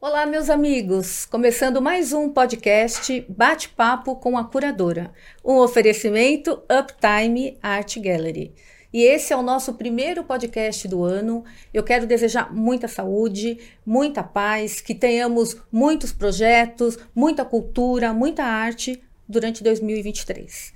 Olá, 0.00 0.24
meus 0.26 0.48
amigos! 0.48 1.26
Começando 1.26 1.82
mais 1.82 2.12
um 2.12 2.30
podcast 2.30 3.26
Bate-Papo 3.28 4.14
com 4.14 4.38
a 4.38 4.44
Curadora, 4.44 5.12
um 5.44 5.56
oferecimento 5.56 6.62
Uptime 6.70 7.58
Art 7.60 7.98
Gallery. 7.98 8.54
E 8.92 9.02
esse 9.02 9.32
é 9.32 9.36
o 9.36 9.42
nosso 9.42 9.74
primeiro 9.74 10.22
podcast 10.22 10.86
do 10.86 11.02
ano. 11.02 11.44
Eu 11.74 11.82
quero 11.82 12.06
desejar 12.06 12.54
muita 12.54 12.86
saúde, 12.86 13.58
muita 13.84 14.22
paz, 14.22 14.80
que 14.80 14.94
tenhamos 14.94 15.56
muitos 15.72 16.12
projetos, 16.12 16.96
muita 17.12 17.44
cultura, 17.44 18.14
muita 18.14 18.44
arte 18.44 19.02
durante 19.28 19.64
2023. 19.64 20.74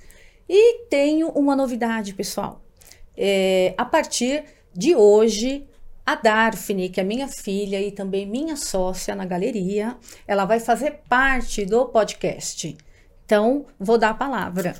E 0.49 0.79
tenho 0.89 1.29
uma 1.29 1.55
novidade, 1.55 2.13
pessoal. 2.13 2.61
É, 3.15 3.73
a 3.77 3.85
partir 3.85 4.43
de 4.75 4.93
hoje, 4.93 5.65
a 6.05 6.15
Darfne, 6.15 6.89
que 6.89 6.99
é 6.99 7.03
minha 7.03 7.27
filha 7.27 7.81
e 7.81 7.91
também 7.91 8.25
minha 8.25 8.55
sócia 8.55 9.15
na 9.15 9.25
galeria, 9.25 9.97
ela 10.27 10.45
vai 10.45 10.59
fazer 10.59 11.01
parte 11.07 11.65
do 11.65 11.85
podcast. 11.85 12.77
Então, 13.25 13.65
vou 13.79 13.97
dar 13.97 14.09
a 14.09 14.13
palavra. 14.13 14.75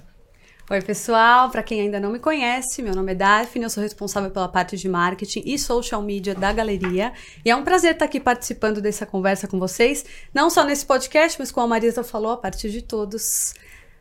Oi, 0.70 0.81
pessoal. 0.81 1.49
Para 1.49 1.62
quem 1.62 1.81
ainda 1.81 1.99
não 1.99 2.12
me 2.12 2.20
conhece, 2.20 2.81
meu 2.81 2.95
nome 2.95 3.12
é 3.12 3.15
Daphne, 3.15 3.63
eu 3.63 3.70
sou 3.70 3.84
responsável 3.84 4.31
pela 4.31 4.48
parte 4.48 4.77
de 4.77 4.88
marketing 4.88 5.43
e 5.45 5.59
social 5.59 6.01
media 6.01 6.34
da 6.34 6.51
galeria. 6.53 7.13
E 7.43 7.51
é 7.51 7.55
um 7.55 7.63
prazer 7.63 7.93
estar 7.93 8.05
aqui 8.05 8.20
participando 8.20 8.81
dessa 8.81 9.05
conversa 9.05 9.45
com 9.48 9.59
vocês, 9.59 10.05
não 10.34 10.49
só 10.49 10.63
nesse 10.63 10.85
podcast, 10.85 11.37
mas 11.37 11.51
como 11.51 11.65
a 11.65 11.70
Marisa 11.70 12.03
falou, 12.03 12.31
a 12.31 12.37
partir 12.37 12.70
de 12.70 12.81
todos 12.81 13.53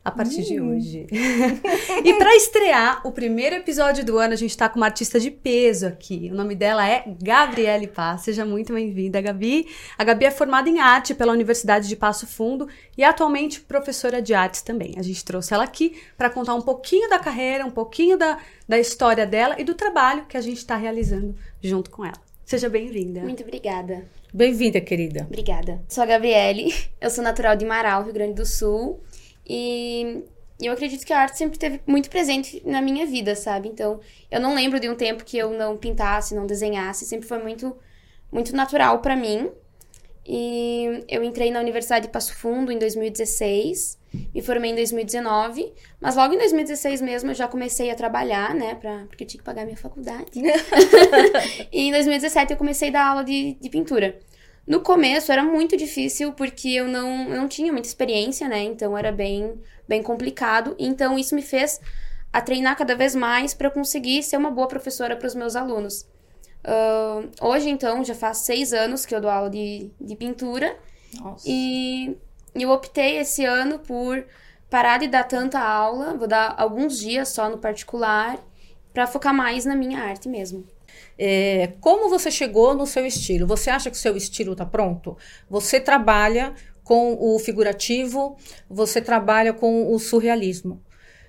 a 0.05 0.11
partir 0.11 0.43
de 0.43 0.61
hum. 0.61 0.71
hoje. 0.75 1.07
e 2.05 2.15
para 2.15 2.35
estrear 2.35 3.07
o 3.07 3.13
primeiro 3.13 3.57
episódio 3.57 4.05
do 4.05 4.19
ano, 4.19 4.33
a 4.33 4.37
gente 4.37 4.51
está 4.51 4.69
com 4.69 4.79
uma 4.79 4.87
artista 4.87 5.21
de 5.21 5.31
peso 5.31 5.87
aqui. 5.87 6.29
O 6.33 6.35
nome 6.35 6.55
dela 6.55 6.87
é 6.87 7.05
Gabriele 7.23 7.87
Paz. 7.87 8.23
Seja 8.23 8.45
muito 8.45 8.73
bem-vinda, 8.73 9.21
Gabi. 9.21 9.69
A 9.97 10.03
Gabi 10.03 10.25
é 10.25 10.31
formada 10.31 10.69
em 10.69 10.81
arte 10.81 11.15
pela 11.15 11.33
Universidade 11.33 11.89
de 11.89 11.95
Passo 11.95 12.27
Fundo 12.27 12.69
e 12.99 13.05
atualmente 13.05 13.61
professora 13.61 14.21
de 14.21 14.35
artes 14.35 14.63
também. 14.63 14.95
A 14.99 15.03
gente 15.03 15.25
trouxe 15.25 15.55
ela 15.55 15.65
aqui 15.65 15.97
para 16.17 16.29
contar 16.29 16.55
um 16.55 16.63
pouquinho 16.63 17.09
da 17.09 17.19
carreira, 17.19 17.65
um 17.65 17.71
pouquinho 17.71 18.19
da, 18.19 18.39
da 18.69 18.79
história 18.79 19.25
dela 19.25 19.55
e 19.59 19.65
do 19.65 19.75
trabalho 19.75 20.27
que 20.27 20.37
a 20.37 20.41
gente 20.41 20.59
está 20.59 20.77
realizando 20.77 21.35
junto 21.63 21.91
com 21.91 22.05
ela. 22.05 22.21
Seja 22.45 22.69
bem-vinda. 22.69 23.21
Muito 23.21 23.43
obrigada. 23.45 24.05
Bem-vinda, 24.35 24.81
querida. 24.81 25.23
Obrigada. 25.23 25.81
Sou 25.89 26.03
a 26.03 26.07
Gabriele, 26.07 26.75
eu 27.01 27.09
sou 27.09 27.23
natural 27.23 27.55
de 27.55 27.65
Marau, 27.65 28.03
Rio 28.03 28.13
Grande 28.13 28.35
do 28.35 28.45
Sul. 28.45 29.01
E 29.47 30.25
eu 30.61 30.73
acredito 30.73 31.05
que 31.05 31.13
a 31.13 31.19
arte 31.19 31.39
sempre 31.39 31.59
teve 31.59 31.81
muito 31.87 32.09
presente 32.09 32.63
na 32.65 32.81
minha 32.81 33.07
vida, 33.07 33.35
sabe? 33.35 33.69
Então, 33.69 34.01
eu 34.31 34.41
não 34.41 34.55
lembro 34.55 34.79
de 34.79 34.89
um 34.89 34.95
tempo 34.95 35.25
que 35.25 35.37
eu 35.37 35.51
não 35.51 35.77
pintasse, 35.77 36.35
não 36.35 36.47
desenhasse, 36.47 37.05
sempre 37.05 37.27
foi 37.27 37.39
muito 37.39 37.77
muito 38.31 38.57
natural 38.57 39.01
para 39.01 39.15
mim. 39.15 39.51
E 40.25 41.05
eu 41.09 41.23
entrei 41.25 41.51
na 41.51 41.59
Universidade 41.59 42.07
de 42.07 42.13
Passo 42.13 42.35
Fundo 42.37 42.71
em 42.71 42.79
2016, 42.79 43.99
me 44.33 44.41
formei 44.41 44.71
em 44.71 44.75
2019, 44.77 45.73
mas 46.01 46.15
logo 46.15 46.33
em 46.35 46.39
2016 46.39 47.03
mesmo 47.03 47.33
eu 47.33 47.35
já 47.35 47.49
comecei 47.49 47.91
a 47.91 47.95
trabalhar, 47.97 48.55
né, 48.55 48.77
pra, 48.77 49.05
porque 49.09 49.25
eu 49.25 49.29
tinha 49.29 49.41
que 49.41 49.45
pagar 49.45 49.65
minha 49.65 49.77
faculdade. 49.77 50.31
e 51.73 51.89
em 51.89 51.91
2017 51.91 52.53
eu 52.53 52.57
comecei 52.57 52.91
a 52.91 52.93
dar 52.93 53.07
aula 53.09 53.25
de, 53.25 53.55
de 53.61 53.69
pintura. 53.69 54.17
No 54.67 54.81
começo 54.81 55.33
era 55.33 55.43
muito 55.43 55.77
difícil 55.77 56.33
porque 56.33 56.69
eu 56.69 56.87
não, 56.87 57.29
eu 57.29 57.37
não 57.37 57.49
tinha 57.49 57.73
muita 57.73 57.89
experiência, 57.89 58.49
né? 58.49 58.63
Então 58.63 58.97
era 58.97 59.11
bem, 59.11 59.55
bem 59.89 60.03
complicado. 60.03 60.77
Então 60.79 61.19
isso 61.19 61.35
me 61.35 61.43
fez 61.43 61.81
a 62.33 62.41
treinar 62.41 62.77
cada 62.77 62.95
vez 62.95 63.15
mais 63.15 63.53
para 63.53 63.71
conseguir 63.71 64.23
ser 64.23 64.37
uma 64.37 64.51
boa 64.51 64.69
professora 64.69 65.17
para 65.17 65.27
os 65.27 65.35
meus 65.35 65.55
alunos. 65.55 66.07
Uh, 66.65 67.29
hoje, 67.41 67.69
então, 67.69 68.05
já 68.05 68.15
faz 68.15 68.39
seis 68.39 68.73
anos 68.73 69.05
que 69.05 69.15
eu 69.15 69.21
dou 69.21 69.31
aula 69.31 69.51
de, 69.51 69.91
de 70.01 70.17
pintura. 70.17 70.77
Nossa. 71.21 71.45
E 71.47 72.17
eu 72.55 72.71
optei 72.71 73.19
esse 73.19 73.45
ano 73.45 73.79
por 73.81 74.25
parar 74.71 74.99
de 74.99 75.09
dar 75.09 75.25
tanta 75.25 75.59
aula, 75.61 76.17
vou 76.17 76.27
dar 76.27 76.55
alguns 76.57 76.99
dias 76.99 77.29
só 77.29 77.51
no 77.51 77.59
particular, 77.59 78.39
para 78.95 79.07
focar 79.07 79.35
mais 79.35 79.65
na 79.65 79.75
minha 79.75 80.01
arte 80.03 80.29
mesmo. 80.29 80.65
É, 81.19 81.73
como 81.81 82.09
você 82.09 82.31
chegou 82.31 82.75
no 82.75 82.87
seu 82.87 83.07
estilo? 83.07 83.47
Você 83.47 83.71
acha 83.71 83.91
que 83.91 83.97
o 83.97 84.01
seu 84.01 84.17
estilo 84.17 84.53
está 84.53 84.67
pronto? 84.67 85.17
Você 85.49 85.81
trabalha 85.81 86.55
com 86.85 87.17
o 87.19 87.39
figurativo, 87.39 88.37
você 88.69 89.01
trabalha 89.01 89.53
com 89.53 89.93
o 89.93 89.99
surrealismo. 89.99 90.83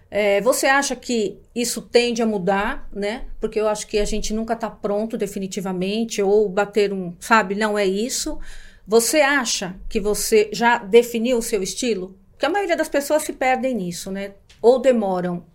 É, 0.10 0.42
você 0.42 0.68
acha 0.68 0.96
que 0.96 1.40
isso 1.56 1.82
tende 1.82 2.22
a 2.22 2.26
mudar, 2.26 2.88
né? 2.94 3.26
Porque 3.40 3.60
eu 3.60 3.68
acho 3.68 3.88
que 3.88 3.98
a 3.98 4.06
gente 4.06 4.32
nunca 4.32 4.54
está 4.54 4.70
pronto 4.70 5.18
definitivamente, 5.18 6.22
ou 6.22 6.48
bater 6.48 6.94
um, 6.94 7.16
sabe, 7.20 7.56
não 7.56 7.78
é 7.78 7.86
isso. 7.86 8.40
Você 8.88 9.22
acha 9.22 9.76
que 9.90 10.00
você 10.00 10.50
já 10.54 10.78
definiu 10.78 11.38
o 11.38 11.42
seu 11.42 11.64
estilo? 11.64 12.16
Porque 12.32 12.46
a 12.46 12.50
maioria 12.50 12.76
das 12.76 12.90
pessoas 12.90 13.24
se 13.24 13.34
perdem 13.34 13.74
nisso, 13.74 14.12
né? 14.12 14.34
Ou 14.62 14.78
demoram. 14.78 15.46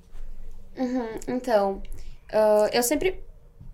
Uhum, 0.76 1.08
então, 1.28 1.82
uh, 2.32 2.68
eu 2.72 2.82
sempre 2.82 3.20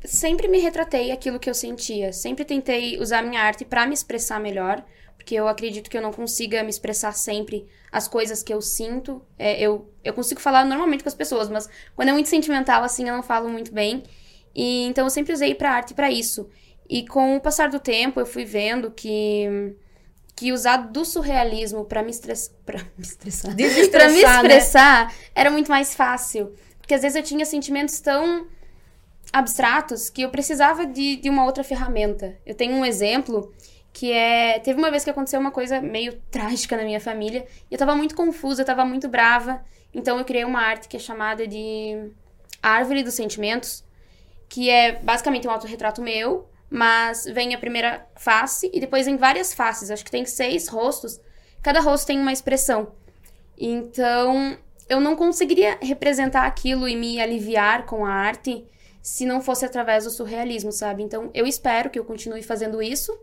sempre 0.04 0.48
me 0.48 0.59
retratei 0.59 1.10
aquilo 1.10 1.38
que 1.38 1.48
eu 1.48 1.54
sentia. 1.54 2.12
Sempre 2.12 2.44
tentei 2.44 2.98
usar 2.98 3.22
minha 3.22 3.41
arte 3.41 3.65
para 3.65 3.87
me 3.87 3.94
expressar 3.94 4.38
melhor, 4.38 4.84
porque 5.16 5.34
eu 5.34 5.48
acredito 5.48 5.88
que 5.88 5.97
eu 5.97 6.03
não 6.03 6.12
consiga 6.12 6.62
me 6.62 6.70
expressar 6.70 7.12
sempre 7.12 7.66
as 7.91 8.06
coisas 8.06 8.43
que 8.43 8.53
eu 8.53 8.60
sinto. 8.60 9.22
É, 9.38 9.60
eu, 9.60 9.91
eu 10.03 10.12
consigo 10.12 10.41
falar 10.41 10.64
normalmente 10.64 11.03
com 11.03 11.09
as 11.09 11.14
pessoas, 11.14 11.48
mas 11.48 11.69
quando 11.97 12.09
é 12.09 12.12
muito 12.12 12.28
sentimental, 12.28 12.82
assim, 12.82 13.09
eu 13.09 13.14
não 13.14 13.22
falo 13.22 13.48
muito 13.48 13.72
bem. 13.72 14.03
E 14.54 14.84
então 14.84 15.04
eu 15.04 15.10
sempre 15.10 15.32
usei 15.32 15.54
pra 15.54 15.72
arte 15.72 15.94
para 15.94 16.10
isso. 16.10 16.48
E 16.88 17.06
com 17.06 17.37
o 17.37 17.41
passar 17.41 17.70
do 17.70 17.81
tempo, 17.81 18.20
eu 18.20 18.26
fui 18.26 18.44
vendo 18.44 18.91
que 18.91 19.75
que 20.37 20.53
usar 20.53 20.78
do 20.78 21.04
surrealismo 21.04 21.84
para 21.84 22.03
me 22.04 22.10
estressar, 22.10 22.56
para 22.66 22.78
me 22.98 23.03
estressar, 23.03 23.54
para 23.91 24.09
me 24.09 24.20
expressar, 24.20 25.06
né? 25.06 25.14
era 25.34 25.50
muito 25.50 25.70
mais 25.70 25.94
fácil, 25.94 26.53
porque 26.78 26.93
às 26.93 27.03
vezes 27.03 27.14
eu 27.16 27.22
tinha 27.22 27.47
sentimentos 27.47 28.00
tão 28.00 28.47
abstratos 29.34 30.09
que 30.09 30.22
eu 30.22 30.31
precisava 30.31 30.87
de, 30.87 31.17
de 31.17 31.28
uma 31.28 31.45
outra 31.45 31.65
ferramenta. 31.65 32.37
Eu 32.47 32.55
tenho 32.55 32.72
um 32.72 32.84
exemplo 32.84 33.53
que 33.93 34.12
é. 34.12 34.61
Teve 34.61 34.78
uma 34.78 34.93
vez 34.93 35.03
que 35.03 35.11
aconteceu 35.11 35.41
uma 35.41 35.50
coisa 35.50 35.81
meio 35.81 36.15
trágica 36.31 36.77
na 36.77 36.84
minha 36.84 37.00
família 37.00 37.44
e 37.69 37.75
eu 37.75 37.78
tava 37.78 37.97
muito 37.97 38.15
confusa, 38.15 38.62
eu 38.62 38.67
tava 38.67 38.84
muito 38.84 39.09
brava. 39.09 39.61
Então 39.93 40.19
eu 40.19 40.25
criei 40.25 40.44
uma 40.44 40.61
arte 40.61 40.89
que 40.89 40.97
é 40.97 41.00
chamada 41.00 41.49
de 41.49 42.12
Árvore 42.62 43.03
dos 43.03 43.15
Sentimentos, 43.15 43.84
que 44.49 44.71
é 44.71 44.93
basicamente 44.93 45.49
um 45.49 45.50
autorretrato 45.50 46.00
meu, 46.00 46.49
mas 46.71 47.25
vem 47.25 47.55
a 47.55 47.59
primeira 47.59 48.06
face 48.15 48.71
e 48.73 48.78
depois 48.78 49.05
vem 49.05 49.17
várias 49.17 49.53
faces. 49.53 49.91
Acho 49.91 50.05
que 50.05 50.12
tem 50.12 50.25
seis 50.25 50.69
rostos. 50.69 51.21
Cada 51.61 51.81
rosto 51.81 52.06
tem 52.06 52.21
uma 52.21 52.33
expressão. 52.33 52.93
Então 53.59 54.56
eu 54.89 55.00
não 55.00 55.17
conseguiria 55.17 55.77
representar 55.83 56.47
aquilo 56.47 56.87
e 56.89 56.94
me 56.94 57.21
aliviar 57.21 57.84
com 57.84 58.06
a 58.06 58.12
arte 58.12 58.65
se 59.04 59.26
não 59.26 59.42
fosse 59.42 59.66
através 59.66 60.04
do 60.04 60.10
surrealismo, 60.10 60.72
sabe? 60.72 61.03
Então, 61.03 61.31
eu 61.34 61.47
espero 61.47 61.91
que 61.91 61.98
eu 61.98 62.06
continue 62.06 62.42
fazendo 62.42 62.81
isso. 62.81 63.15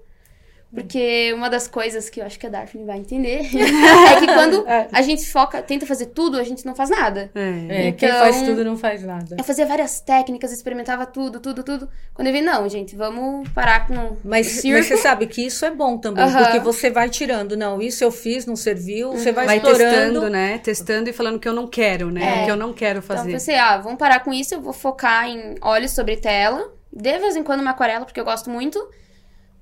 Porque 0.74 1.34
uma 1.34 1.50
das 1.50 1.68
coisas 1.68 2.10
que 2.10 2.22
eu 2.22 2.26
acho 2.26 2.40
que 2.40 2.48
a 2.48 2.50
Daphne 2.50 2.86
vai 2.86 2.98
entender 2.98 3.42
é 3.52 4.20
que 4.20 4.26
quando 4.26 4.66
é. 4.66 4.88
a 4.92 5.02
gente 5.02 5.28
foca, 5.30 5.62
tenta 5.62 5.86
fazer 5.86 6.08
tudo, 6.08 6.40
a 6.40 6.44
gente 6.44 6.66
não 6.66 6.74
faz 6.74 6.90
nada. 6.90 7.30
É, 7.36 7.88
então, 7.90 7.98
quem 7.98 8.10
faz 8.10 8.42
tudo 8.42 8.64
não 8.64 8.78
faz 8.78 9.04
nada. 9.04 9.36
Eu 9.38 9.44
fazia 9.44 9.66
várias 9.66 10.00
técnicas, 10.00 10.52
experimentava 10.52 11.06
tudo, 11.06 11.42
tudo, 11.42 11.62
tudo. 11.62 11.90
Quando 12.14 12.28
eu 12.28 12.34
vi, 12.34 12.42
não, 12.42 12.70
gente, 12.70 12.96
vamos 12.96 13.50
parar 13.50 13.86
com 13.86 14.16
mas, 14.24 14.64
mas 14.64 14.88
você 14.88 14.96
sabe 14.96 15.28
que 15.28 15.46
isso 15.46 15.66
é 15.66 15.72
bom 15.72 15.98
também, 15.98 16.26
porque 16.32 16.60
você 16.60 16.90
vai 16.90 17.10
tirando, 17.10 17.58
não, 17.58 17.82
isso 17.82 18.04
eu 18.04 18.12
fiz, 18.12 18.46
não 18.46 18.56
serviu, 18.56 19.12
você 19.12 19.34
vai, 19.34 19.46
vai 19.46 19.60
testando, 19.60 20.30
né? 20.30 20.58
Testando 20.60 21.10
e 21.10 21.14
falando 21.14 21.38
que 21.38 21.48
eu 21.48 21.54
não 21.54 21.68
quero, 21.68 22.10
né? 22.10 22.44
É. 22.44 22.46
Que 22.46 22.52
eu 22.52 22.56
não 22.56 22.72
quero 22.72 23.02
fazer. 23.02 23.22
Então, 23.22 23.32
eu 23.32 23.36
pensei, 23.36 23.56
ah, 23.56 23.78
vamos 23.78 24.00
parar 24.00 24.22
com 24.22 24.32
isso, 24.32 24.54
eu 24.54 24.62
vou 24.62 24.74
focar 24.74 25.28
em 25.28 25.56
olhos 25.62 25.92
sobre 25.92 26.16
tela, 26.16 26.72
de 26.94 27.20
vez 27.20 27.36
em 27.36 27.44
quando 27.44 27.60
uma 27.60 27.72
aquarela, 27.72 28.06
porque 28.06 28.20
eu 28.20 28.26
gosto 28.26 28.50
muito 28.50 28.80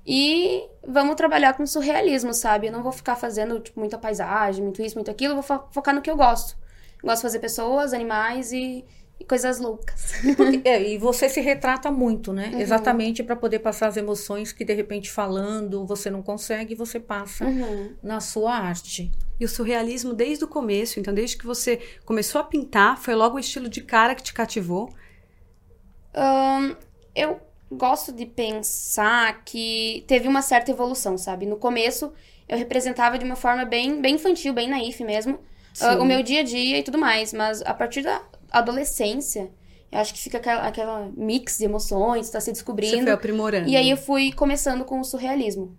e 0.06 0.66
vamos 0.86 1.14
trabalhar 1.14 1.54
com 1.54 1.66
surrealismo, 1.66 2.32
sabe? 2.32 2.68
Eu 2.68 2.72
não 2.72 2.82
vou 2.82 2.92
ficar 2.92 3.16
fazendo, 3.16 3.60
tipo, 3.60 3.78
muita 3.78 3.98
paisagem, 3.98 4.62
muito 4.62 4.82
isso, 4.82 4.96
muito 4.96 5.10
aquilo. 5.10 5.32
Eu 5.32 5.42
vou 5.42 5.42
fo 5.42 5.64
focar 5.70 5.94
no 5.94 6.00
que 6.00 6.10
eu 6.10 6.16
gosto. 6.16 6.56
Eu 7.02 7.08
gosto 7.08 7.18
de 7.18 7.22
fazer 7.22 7.38
pessoas, 7.38 7.92
animais 7.92 8.52
e, 8.52 8.84
e 9.18 9.24
coisas 9.24 9.58
loucas. 9.58 10.12
Porque, 10.36 10.62
é, 10.64 10.82
e 10.82 10.98
você 10.98 11.28
se 11.28 11.40
retrata 11.40 11.90
muito, 11.90 12.32
né? 12.32 12.50
Uhum. 12.52 12.60
Exatamente 12.60 13.22
para 13.22 13.36
poder 13.36 13.58
passar 13.58 13.88
as 13.88 13.96
emoções 13.96 14.52
que, 14.52 14.64
de 14.64 14.72
repente, 14.72 15.10
falando, 15.10 15.86
você 15.86 16.10
não 16.10 16.22
consegue, 16.22 16.74
você 16.74 16.98
passa 16.98 17.44
uhum. 17.44 17.94
na 18.02 18.20
sua 18.20 18.54
arte. 18.54 19.12
E 19.38 19.44
o 19.44 19.48
surrealismo 19.48 20.14
desde 20.14 20.44
o 20.44 20.48
começo, 20.48 20.98
então, 20.98 21.12
desde 21.12 21.36
que 21.36 21.46
você 21.46 21.78
começou 22.06 22.40
a 22.40 22.44
pintar, 22.44 22.98
foi 22.98 23.14
logo 23.14 23.36
o 23.36 23.38
estilo 23.38 23.68
de 23.68 23.82
cara 23.82 24.14
que 24.14 24.22
te 24.22 24.32
cativou? 24.32 24.92
Um, 26.14 26.74
eu 27.14 27.40
gosto 27.70 28.12
de 28.12 28.26
pensar 28.26 29.42
que 29.44 30.04
teve 30.06 30.26
uma 30.26 30.42
certa 30.42 30.70
evolução, 30.70 31.16
sabe? 31.16 31.46
No 31.46 31.56
começo, 31.56 32.12
eu 32.48 32.58
representava 32.58 33.18
de 33.18 33.24
uma 33.24 33.36
forma 33.36 33.64
bem, 33.64 34.00
bem 34.00 34.16
infantil, 34.16 34.52
bem 34.52 34.68
naif 34.68 35.02
mesmo, 35.04 35.38
uh, 35.80 36.00
o 36.00 36.04
meu 36.04 36.22
dia 36.22 36.40
a 36.40 36.42
dia 36.42 36.78
e 36.78 36.82
tudo 36.82 36.98
mais. 36.98 37.32
Mas 37.32 37.62
a 37.62 37.72
partir 37.72 38.02
da 38.02 38.22
adolescência, 38.50 39.50
eu 39.92 39.98
acho 39.98 40.12
que 40.12 40.20
fica 40.20 40.38
aquela, 40.38 40.66
aquela 40.66 41.10
mix 41.16 41.58
de 41.58 41.64
emoções, 41.64 42.28
tá 42.30 42.40
se 42.40 42.52
descobrindo. 42.52 42.96
Você 42.96 43.02
foi 43.02 43.12
aprimorando. 43.12 43.68
E 43.68 43.76
aí 43.76 43.88
eu 43.88 43.96
fui 43.96 44.32
começando 44.32 44.84
com 44.84 45.00
o 45.00 45.04
surrealismo. 45.04 45.76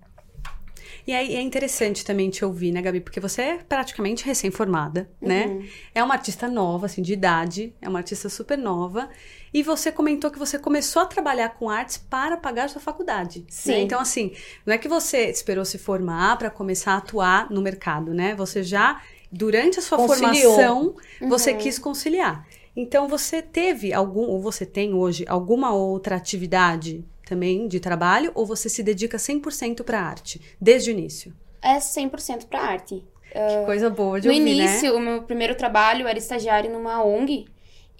E 1.05 1.13
aí 1.13 1.35
é 1.35 1.41
interessante 1.41 2.05
também 2.05 2.29
te 2.29 2.45
ouvir, 2.45 2.71
né, 2.71 2.81
Gabi? 2.81 3.01
Porque 3.01 3.19
você 3.19 3.41
é 3.41 3.57
praticamente 3.57 4.23
recém-formada, 4.23 5.09
né? 5.19 5.47
Uhum. 5.47 5.67
É 5.95 6.03
uma 6.03 6.13
artista 6.13 6.47
nova, 6.47 6.85
assim, 6.85 7.01
de 7.01 7.13
idade, 7.13 7.73
é 7.81 7.89
uma 7.89 7.99
artista 7.99 8.29
super 8.29 8.57
nova. 8.57 9.09
E 9.53 9.61
você 9.63 9.91
comentou 9.91 10.31
que 10.31 10.39
você 10.39 10.57
começou 10.57 11.01
a 11.01 11.05
trabalhar 11.05 11.49
com 11.49 11.69
artes 11.69 11.97
para 11.97 12.37
pagar 12.37 12.65
a 12.65 12.67
sua 12.69 12.81
faculdade. 12.81 13.39
né? 13.39 13.45
Sim. 13.49 13.81
Então, 13.83 13.99
assim, 13.99 14.31
não 14.65 14.73
é 14.73 14.77
que 14.77 14.87
você 14.87 15.29
esperou 15.29 15.65
se 15.65 15.77
formar 15.77 16.37
para 16.37 16.49
começar 16.49 16.93
a 16.93 16.97
atuar 16.97 17.49
no 17.51 17.61
mercado, 17.61 18.13
né? 18.13 18.33
Você 18.35 18.63
já, 18.63 19.01
durante 19.31 19.77
a 19.79 19.81
sua 19.81 19.97
Conciliou. 19.97 20.55
formação, 20.55 20.95
você 21.27 21.51
Uhum. 21.51 21.57
quis 21.57 21.77
conciliar. 21.77 22.47
Então, 22.75 23.07
você 23.09 23.41
teve 23.41 23.91
algum, 23.93 24.21
ou 24.27 24.39
você 24.41 24.65
tem 24.65 24.93
hoje, 24.93 25.25
alguma 25.27 25.73
outra 25.73 26.15
atividade 26.15 27.03
também 27.25 27.67
de 27.67 27.79
trabalho, 27.81 28.31
ou 28.33 28.45
você 28.45 28.69
se 28.69 28.81
dedica 28.81 29.17
100% 29.17 29.83
para 29.83 29.99
a 29.99 30.03
arte, 30.03 30.41
desde 30.59 30.91
o 30.91 30.93
início? 30.93 31.33
É 31.61 31.77
100% 31.79 32.45
pra 32.47 32.61
arte. 32.61 33.03
Que 33.33 33.65
coisa 33.65 33.89
boa 33.89 34.19
de 34.19 34.27
no 34.27 34.33
ouvir, 34.33 34.49
início, 34.49 34.91
né? 34.93 34.97
o 34.97 34.99
meu 34.99 35.23
primeiro 35.23 35.55
trabalho 35.55 36.07
era 36.07 36.17
estagiário 36.17 36.71
numa 36.71 37.03
ONG. 37.03 37.45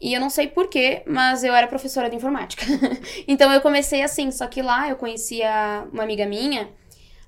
E 0.01 0.15
eu 0.15 0.19
não 0.19 0.31
sei 0.31 0.47
porquê, 0.47 1.03
mas 1.05 1.43
eu 1.43 1.53
era 1.53 1.67
professora 1.67 2.09
de 2.09 2.15
informática. 2.15 2.65
então 3.27 3.53
eu 3.53 3.61
comecei 3.61 4.01
assim, 4.01 4.31
só 4.31 4.47
que 4.47 4.59
lá 4.59 4.89
eu 4.89 4.95
conhecia 4.95 5.87
uma 5.93 6.01
amiga 6.01 6.25
minha, 6.25 6.69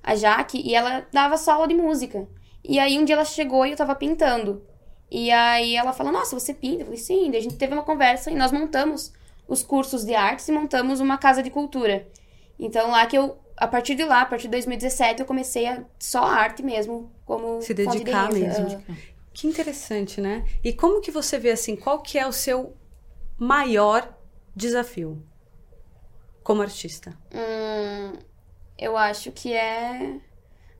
a 0.02 0.16
Jaque, 0.16 0.60
e 0.60 0.74
ela 0.74 1.06
dava 1.12 1.36
só 1.36 1.52
aula 1.52 1.68
de 1.68 1.74
música. 1.74 2.26
E 2.64 2.80
aí 2.80 2.98
um 2.98 3.04
dia 3.04 3.14
ela 3.14 3.24
chegou 3.24 3.64
e 3.64 3.70
eu 3.70 3.76
tava 3.76 3.94
pintando. 3.94 4.60
E 5.08 5.30
aí 5.30 5.76
ela 5.76 5.92
falou, 5.92 6.12
nossa, 6.12 6.38
você 6.38 6.52
pinta? 6.52 6.80
Eu 6.80 6.86
falei, 6.86 6.98
sim. 6.98 7.30
Daí 7.30 7.38
a 7.38 7.42
gente 7.42 7.56
teve 7.56 7.72
uma 7.72 7.84
conversa 7.84 8.32
e 8.32 8.34
nós 8.34 8.50
montamos 8.50 9.12
os 9.46 9.62
cursos 9.62 10.04
de 10.04 10.14
artes 10.14 10.48
e 10.48 10.52
montamos 10.52 10.98
uma 10.98 11.16
casa 11.16 11.44
de 11.44 11.50
cultura. 11.50 12.08
Então 12.58 12.90
lá 12.90 13.06
que 13.06 13.16
eu, 13.16 13.38
a 13.56 13.68
partir 13.68 13.94
de 13.94 14.04
lá, 14.04 14.22
a 14.22 14.26
partir 14.26 14.44
de 14.44 14.52
2017, 14.52 15.20
eu 15.20 15.26
comecei 15.26 15.68
a 15.68 15.84
só 16.00 16.24
arte 16.24 16.60
mesmo, 16.60 17.12
como 17.24 17.62
Se 17.62 17.72
dedicar 17.72 18.32
mesmo. 18.32 18.82
Que 19.34 19.46
interessante, 19.48 20.20
né? 20.20 20.44
E 20.62 20.72
como 20.72 21.00
que 21.00 21.10
você 21.10 21.38
vê 21.38 21.50
assim, 21.50 21.74
qual 21.76 22.00
que 22.00 22.18
é 22.18 22.26
o 22.26 22.32
seu 22.32 22.76
maior 23.38 24.16
desafio 24.54 25.22
como 26.42 26.62
artista? 26.62 27.18
Hum, 27.34 28.18
eu 28.78 28.96
acho 28.96 29.32
que 29.32 29.52
é 29.52 30.20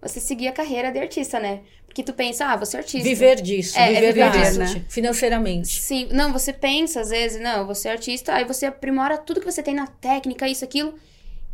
você 0.01 0.21
seguir 0.21 0.49
a 0.49 0.53
carreira 0.53 0.93
de 0.93 0.99
artista, 0.99 1.41
né? 1.41 1.63
Porque 1.87 2.03
tu 2.03 2.13
pensa, 2.13 2.47
ah, 2.47 2.57
você 2.57 2.77
é 2.77 2.81
artista. 2.81 3.09
Viver 3.09 3.41
disso, 3.41 3.79
É, 3.79 3.93
é 3.93 4.01
viver 4.01 4.15
da 4.15 4.31
viver, 4.31 4.47
arte, 4.47 4.59
né? 4.59 4.85
financeiramente. 4.89 5.81
Sim, 5.81 6.09
não, 6.13 6.33
você 6.33 6.53
pensa 6.53 7.01
às 7.01 7.11
vezes, 7.11 7.41
não, 7.41 7.67
você 7.67 7.89
é 7.89 7.93
artista, 7.93 8.35
aí 8.35 8.45
você 8.45 8.67
aprimora 8.67 9.19
tudo 9.19 9.41
que 9.41 9.47
você 9.51 9.63
tem 9.63 9.75
na 9.75 9.87
técnica, 9.87 10.47
isso, 10.49 10.65
aquilo. 10.65 10.95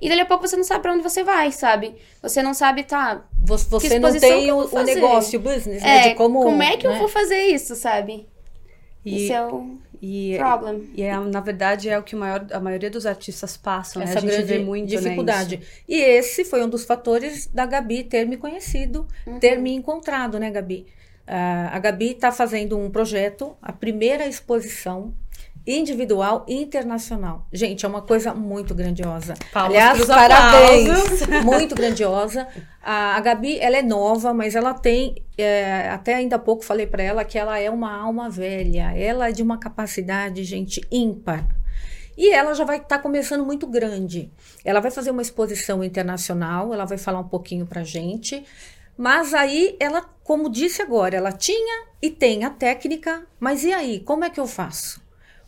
E 0.00 0.08
dali 0.08 0.20
a 0.20 0.26
pouco 0.26 0.46
você 0.48 0.56
não 0.56 0.64
sabe 0.64 0.82
pra 0.82 0.92
onde 0.92 1.02
você 1.02 1.22
vai, 1.22 1.52
sabe? 1.52 1.94
Você 2.22 2.42
não 2.42 2.54
sabe, 2.54 2.84
tá. 2.84 3.22
Você, 3.42 3.98
não 3.98 4.18
tem 4.18 4.48
eu 4.48 4.56
o, 4.58 4.74
o 4.74 4.82
negócio, 4.82 5.38
o 5.38 5.42
business, 5.42 5.82
né? 5.82 6.06
É, 6.06 6.08
De 6.10 6.14
como, 6.14 6.42
como, 6.42 6.62
é 6.62 6.76
que 6.76 6.86
eu 6.86 6.92
né? 6.92 6.98
vou 6.98 7.08
fazer 7.08 7.42
isso, 7.42 7.74
sabe? 7.76 8.26
E, 9.04 9.16
Esse 9.24 9.32
é 9.32 9.42
o 9.42 9.78
e, 10.00 10.36
problem. 10.38 10.90
e 10.94 11.02
é, 11.02 11.18
na 11.18 11.40
verdade 11.40 11.88
é 11.88 11.98
o 11.98 12.02
que 12.02 12.14
maior, 12.16 12.46
a 12.52 12.60
maioria 12.60 12.90
dos 12.90 13.04
artistas 13.06 13.56
passam, 13.56 14.00
né? 14.00 14.08
essa 14.08 14.18
A 14.18 14.20
gente 14.22 14.30
grande 14.30 14.46
vê 14.46 14.58
muito 14.58 14.88
dificuldade. 14.88 15.56
Né, 15.56 15.62
isso. 15.62 15.82
e 15.88 15.96
esse 16.00 16.44
foi 16.44 16.62
um 16.62 16.68
dos 16.68 16.84
fatores 16.84 17.46
da 17.46 17.66
Gabi 17.66 18.04
ter 18.04 18.26
me 18.26 18.36
conhecido, 18.36 19.06
Uhum. 19.26 19.38
ter 19.38 19.56
me 19.58 19.72
encontrado, 19.74 20.38
né, 20.38 20.50
Gabi? 20.50 20.86
Ah, 21.26 21.70
a 21.72 21.78
Gabi 21.78 22.12
está 22.12 22.32
fazendo 22.32 22.76
um 22.78 22.90
projeto, 22.90 23.56
a 23.62 23.72
primeira 23.72 24.26
exposição 24.26 25.14
individual 25.66 26.44
e 26.48 26.54
internacional. 26.54 27.46
Gente, 27.52 27.84
é 27.84 27.88
uma 27.88 28.02
coisa 28.02 28.34
muito 28.34 28.74
grandiosa. 28.74 29.34
Palmas 29.52 29.76
Aliás, 29.76 30.06
parabéns! 30.06 31.26
muito 31.44 31.74
grandiosa. 31.74 32.46
A, 32.82 33.16
a 33.16 33.20
Gabi, 33.20 33.58
ela 33.58 33.76
é 33.76 33.82
nova, 33.82 34.32
mas 34.32 34.54
ela 34.54 34.74
tem, 34.74 35.22
é, 35.36 35.88
até 35.90 36.14
ainda 36.14 36.36
há 36.36 36.38
pouco 36.38 36.64
falei 36.64 36.86
para 36.86 37.02
ela 37.02 37.24
que 37.24 37.38
ela 37.38 37.58
é 37.58 37.70
uma 37.70 37.94
alma 37.94 38.28
velha. 38.30 38.92
Ela 38.96 39.28
é 39.28 39.32
de 39.32 39.42
uma 39.42 39.58
capacidade, 39.58 40.42
gente, 40.44 40.80
ímpar. 40.90 41.46
E 42.16 42.30
ela 42.32 42.54
já 42.54 42.64
vai 42.64 42.76
estar 42.76 42.98
começando 42.98 43.44
muito 43.44 43.66
grande. 43.66 44.30
Ela 44.64 44.80
vai 44.80 44.90
fazer 44.90 45.10
uma 45.10 45.22
exposição 45.22 45.82
internacional, 45.82 46.74
ela 46.74 46.84
vai 46.84 46.98
falar 46.98 47.20
um 47.20 47.28
pouquinho 47.28 47.66
pra 47.66 47.82
gente. 47.82 48.44
Mas 48.96 49.32
aí 49.32 49.76
ela, 49.80 50.02
como 50.22 50.50
disse 50.50 50.82
agora, 50.82 51.16
ela 51.16 51.32
tinha 51.32 51.86
e 52.02 52.10
tem 52.10 52.44
a 52.44 52.50
técnica, 52.50 53.26
mas 53.38 53.64
e 53.64 53.72
aí, 53.72 54.00
como 54.00 54.24
é 54.24 54.28
que 54.28 54.38
eu 54.38 54.46
faço? 54.46 55.00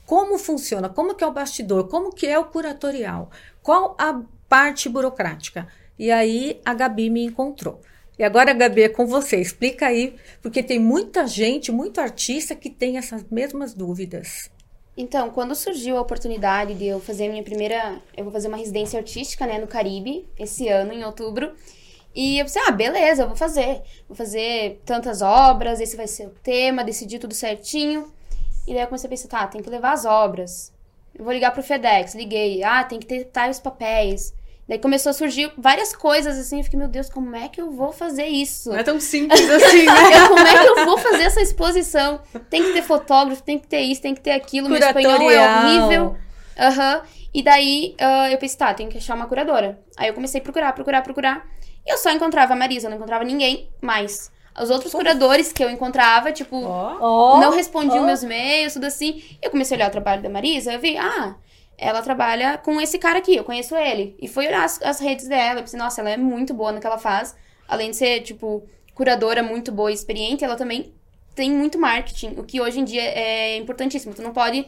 Como 0.07 0.39
funciona? 0.39 0.89
Como 0.89 1.15
que 1.15 1.25
é 1.25 1.27
o 1.27 1.33
bastidor? 1.33 1.89
Como 1.89 2.13
que 2.13 2.27
é 2.27 2.39
o 2.39 2.45
curatorial? 2.45 3.31
Qual 3.63 3.95
a 3.99 4.21
parte 4.49 4.89
burocrática? 4.89 5.67
E 5.99 6.11
aí 6.11 6.61
a 6.65 6.75
Gabi 6.75 7.09
me 7.09 7.25
encontrou. 7.25 7.81
E 8.19 8.25
agora, 8.25 8.53
Gabi, 8.53 8.83
é 8.83 8.89
com 8.89 9.07
você. 9.07 9.39
Explica 9.41 9.87
aí, 9.87 10.15
porque 10.43 10.63
tem 10.63 10.79
muita 10.79 11.27
gente, 11.27 11.73
muito 11.73 12.01
artista 12.01 12.55
que 12.55 12.69
tem 12.69 12.99
essas 12.99 13.25
mesmas 13.31 13.73
dúvidas. 13.73 14.51
Então, 14.97 15.31
quando 15.31 15.55
surgiu 15.55 15.97
a 15.97 16.03
oportunidade 16.03 16.75
de 16.75 16.87
eu 16.87 17.01
fazer 17.01 17.29
minha 17.29 17.43
primeira. 17.43 18.01
Eu 18.17 18.25
vou 18.25 18.33
fazer 18.33 18.49
uma 18.49 18.59
residência 18.59 18.99
artística, 18.99 19.47
né, 19.47 19.59
no 19.59 19.67
Caribe, 19.67 20.29
esse 20.39 20.69
ano, 20.69 20.93
em 20.93 21.05
outubro. 21.05 21.53
E 22.15 22.39
eu 22.39 22.45
pensei, 22.45 22.61
ah, 22.67 22.71
beleza, 22.71 23.23
eu 23.23 23.27
vou 23.27 23.37
fazer. 23.37 23.83
Vou 24.07 24.17
fazer 24.17 24.81
tantas 24.85 25.23
obras, 25.23 25.81
esse 25.81 25.97
vai 25.97 26.07
ser 26.07 26.27
o 26.27 26.31
tema, 26.43 26.85
decidi 26.85 27.19
tudo 27.19 27.33
certinho. 27.33 28.13
E 28.67 28.73
daí 28.75 28.83
eu 28.83 28.87
comecei 28.87 29.09
a 29.09 29.11
pensar, 29.11 29.29
tá, 29.29 29.47
tem 29.47 29.63
que 29.63 29.71
levar 29.71 29.93
as 29.93 30.05
obras. 30.05 30.73
Eu 31.15 31.25
vou 31.25 31.33
ligar 31.33 31.51
pro 31.51 31.63
FedEx, 31.63 32.15
liguei. 32.15 32.63
Ah, 32.63 32.85
tem 32.85 32.99
que 32.99 33.07
ter 33.07 33.25
tais 33.25 33.61
papéis. 33.61 34.35
Daí 34.69 34.79
começou 34.79 35.11
a 35.11 35.13
surgir 35.13 35.53
várias 35.59 35.95
coisas 35.95 36.39
assim. 36.39 36.59
Eu 36.59 36.65
fiquei, 36.65 36.79
meu 36.79 36.89
Deus, 36.89 37.11
como 37.11 37.35
é 37.35 37.49
que 37.49 37.61
eu 37.61 37.71
vou 37.71 37.93
fazer 37.93 38.27
isso? 38.27 38.71
Não 38.71 38.79
é 38.79 38.83
tão 38.83 39.01
simples 39.01 39.41
assim, 39.51 39.85
né? 39.85 40.19
Eu, 40.19 40.29
como 40.29 40.47
é 40.47 40.59
que 40.59 40.67
eu 40.69 40.85
vou 40.87 40.97
fazer 40.99 41.25
essa 41.25 41.41
exposição? 41.41 42.21
Tem 42.49 42.63
que 42.63 42.73
ter 42.73 42.83
fotógrafo, 42.83 43.43
tem 43.43 43.59
que 43.59 43.67
ter 43.67 43.81
isso, 43.81 44.01
tem 44.01 44.15
que 44.15 44.21
ter 44.21 44.31
aquilo. 44.31 44.69
Meu 44.69 44.79
espanhol 44.79 45.13
é 45.13 45.19
Curatorial. 45.19 45.67
horrível. 45.67 46.17
Aham. 46.59 47.03
E 47.35 47.43
daí 47.43 47.95
ah, 47.99 48.31
eu 48.31 48.39
pensei, 48.39 48.59
tá, 48.59 48.73
tem 48.73 48.89
que 48.89 48.99
achar 48.99 49.15
uma 49.15 49.27
curadora. 49.27 49.81
Aí 49.97 50.09
eu 50.09 50.15
comecei 50.15 50.41
a 50.41 50.45
procurar, 50.45 50.73
procurar, 50.73 51.03
procurar. 51.03 51.47
E 51.85 51.93
eu 51.93 51.99
só 51.99 52.11
encontrava 52.11 52.53
a 52.53 52.57
Marisa, 52.57 52.87
eu 52.87 52.91
não 52.91 52.97
encontrava 52.97 53.25
ninguém 53.25 53.69
mais. 53.81 54.31
Os 54.61 54.71
outros 54.71 54.93
curadores 54.93 55.53
que 55.53 55.65
eu 55.65 55.71
encontrava, 55.71 56.31
tipo, 56.33 56.57
Ó, 56.65 57.41
não 57.41 57.53
respondiam 57.53 58.03
ó. 58.03 58.07
meus 58.07 58.23
e-mails, 58.23 58.75
tudo 58.75 58.85
assim. 58.87 59.23
E 59.43 59.47
eu 59.47 59.51
comecei 59.51 59.75
a 59.75 59.79
olhar 59.79 59.89
o 59.89 59.93
trabalho 59.93 60.23
da 60.23 60.29
Marisa, 60.29 60.73
eu 60.73 60.79
vi, 60.81 60.97
ah, 60.99 61.35
ela 61.79 62.03
trabalha 62.03 62.59
com 62.59 62.81
esse 62.81 62.99
cara 62.99 63.19
aqui, 63.19 63.35
eu 63.37 63.45
conheço 63.45 63.75
ele. 63.75 64.15
E 64.21 64.29
fui 64.29 64.47
olhar 64.47 64.65
as, 64.65 64.81
as 64.83 65.01
redes 65.01 65.27
dela, 65.27 65.61
eu 65.61 65.63
pensei, 65.65 65.79
nossa, 65.79 66.01
ela 66.01 66.11
é 66.11 66.17
muito 66.17 66.53
boa 66.53 66.71
no 66.71 66.81
que 66.81 66.87
ela 66.87 66.99
faz. 66.99 67.35
Além 67.67 67.91
de 67.91 67.97
ser, 67.97 68.21
tipo, 68.21 68.63
curadora 68.95 69.43
muito 69.43 69.73
boa 69.73 69.91
e 69.91 69.95
experiente, 69.95 70.45
ela 70.45 70.57
também 70.57 70.93
tem 71.35 71.51
muito 71.51 71.79
marketing, 71.79 72.35
o 72.37 72.45
que 72.45 72.61
hoje 72.61 72.79
em 72.81 72.85
dia 72.85 73.03
é 73.03 73.57
importantíssimo. 73.57 74.15
Tu 74.15 74.21
não 74.23 74.33
pode 74.33 74.67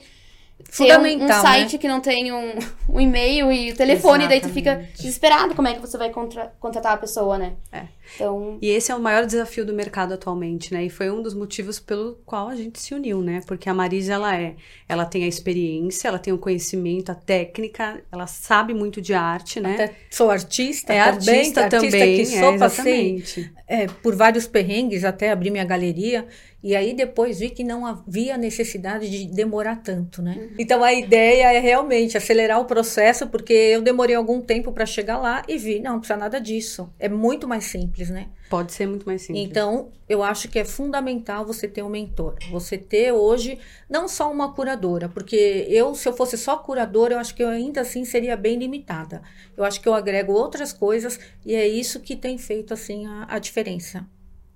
ter 0.59 0.83
um, 0.83 0.87
um 0.87 0.89
Fundamental, 0.89 1.29
né? 1.29 1.43
site 1.43 1.79
que 1.79 1.89
não 1.89 2.01
tem 2.01 2.33
um, 2.33 2.53
um 2.89 3.01
e-mail 3.01 3.51
e 3.53 3.73
o 3.73 3.77
telefone, 3.77 4.29
daí 4.29 4.41
tu 4.41 4.49
fica 4.49 4.71
Exatamente. 4.71 5.03
desesperado 5.03 5.55
como 5.55 5.69
é 5.69 5.75
que 5.75 5.81
você 5.81 5.99
vai 5.99 6.11
contra- 6.11 6.53
contratar 6.61 6.93
a 6.95 6.97
pessoa, 6.97 7.37
né? 7.39 7.53
É. 7.73 7.83
Então, 8.15 8.59
E 8.61 8.69
esse 8.69 8.93
é 8.93 8.95
o 8.95 9.01
maior 9.01 9.25
desafio 9.25 9.65
do 9.65 9.73
mercado 9.73 10.13
atualmente, 10.15 10.73
né? 10.73 10.85
E 10.85 10.91
foi 10.91 11.11
um 11.11 11.23
dos 11.23 11.35
motivos 11.35 11.81
pelo 11.81 12.19
qual 12.27 12.49
a 12.49 12.55
gente 12.57 12.79
se 12.79 12.95
uniu, 12.95 13.21
né? 13.21 13.41
Porque 13.47 13.69
a 13.69 13.75
Marisa, 13.75 14.13
ela 14.15 14.37
é, 14.37 14.55
ela 14.89 15.05
tem 15.05 15.25
a 15.25 15.27
experiência, 15.27 16.09
ela 16.09 16.19
tem 16.19 16.33
o 16.33 16.39
conhecimento, 16.39 17.11
a 17.11 17.15
técnica, 17.15 18.03
ela 18.13 18.27
sabe 18.27 18.75
muito 18.75 19.01
de 19.01 19.15
arte, 19.15 19.59
né? 19.59 19.75
Até 19.75 19.95
sou 20.11 20.31
artista 20.31 20.93
é 20.93 20.99
também, 21.05 21.15
artista 21.15 21.61
artista 21.65 21.81
também, 21.81 22.17
que 22.17 22.23
é, 22.23 22.41
sou, 22.41 22.59
passei 22.59 23.15
exatamente. 23.17 23.53
é, 23.67 23.87
por 23.87 24.15
vários 24.15 24.47
perrengues 24.47 25.05
até 25.05 25.33
abrir 25.33 25.51
minha 25.51 25.65
galeria. 25.65 26.27
E 26.65 26.75
aí 26.75 26.95
depois 26.95 27.41
vi 27.41 27.51
que 27.51 27.63
não 27.63 27.85
havia 27.85 28.39
necessidade 28.39 29.11
de 29.11 29.27
demorar 29.27 29.83
tanto, 29.83 30.23
né? 30.23 30.49
Então 30.59 30.83
a 30.83 30.95
ideia 30.95 31.53
é 31.53 31.59
realmente 31.59 32.17
acelerar 32.17 32.59
o 32.59 32.65
processo, 32.65 33.27
porque 33.27 33.53
eu 33.53 33.83
demorei 33.83 34.17
algum 34.17 34.41
tempo 34.41 34.73
para 34.73 34.87
chegar 34.87 35.19
lá 35.19 35.43
e 35.47 35.59
vi, 35.59 35.79
não, 35.79 35.93
não 35.93 35.99
precisa 35.99 36.19
nada 36.19 36.41
disso. 36.41 36.89
É 36.99 37.07
muito 37.07 37.47
mais 37.47 37.65
simples, 37.65 38.09
né? 38.09 38.29
Pode 38.49 38.73
ser 38.73 38.87
muito 38.87 39.05
mais 39.05 39.21
simples. 39.21 39.45
Então, 39.45 39.91
eu 40.09 40.23
acho 40.23 40.49
que 40.49 40.59
é 40.59 40.65
fundamental 40.65 41.45
você 41.45 41.69
ter 41.69 41.83
um 41.83 41.89
mentor. 41.91 42.37
Você 42.51 42.79
ter 42.79 43.13
hoje 43.13 43.59
não 43.87 44.09
só 44.09 44.33
uma 44.33 44.55
curadora, 44.55 45.07
porque 45.07 45.67
eu, 45.69 45.95
se 45.95 46.09
eu 46.09 46.15
fosse 46.15 46.39
só 46.39 46.57
curadora, 46.57 47.13
eu 47.13 47.19
acho 47.19 47.35
que 47.35 47.43
eu 47.43 47.49
ainda 47.49 47.83
assim 47.83 48.07
seria 48.07 48.39
bem 48.39 48.59
limitada. 48.59 49.21
Eu 49.55 49.65
acho 49.65 49.83
que 49.83 49.89
eu 49.89 49.93
agrego 49.93 50.33
outras 50.33 50.73
coisas 50.73 51.21
e 51.45 51.55
é 51.55 51.69
isso 51.69 52.01
que 52.01 52.17
tem 52.17 52.39
feito 52.39 52.73
assim 52.73 53.07
a, 53.07 53.27
a 53.29 53.39
diferença. 53.39 54.07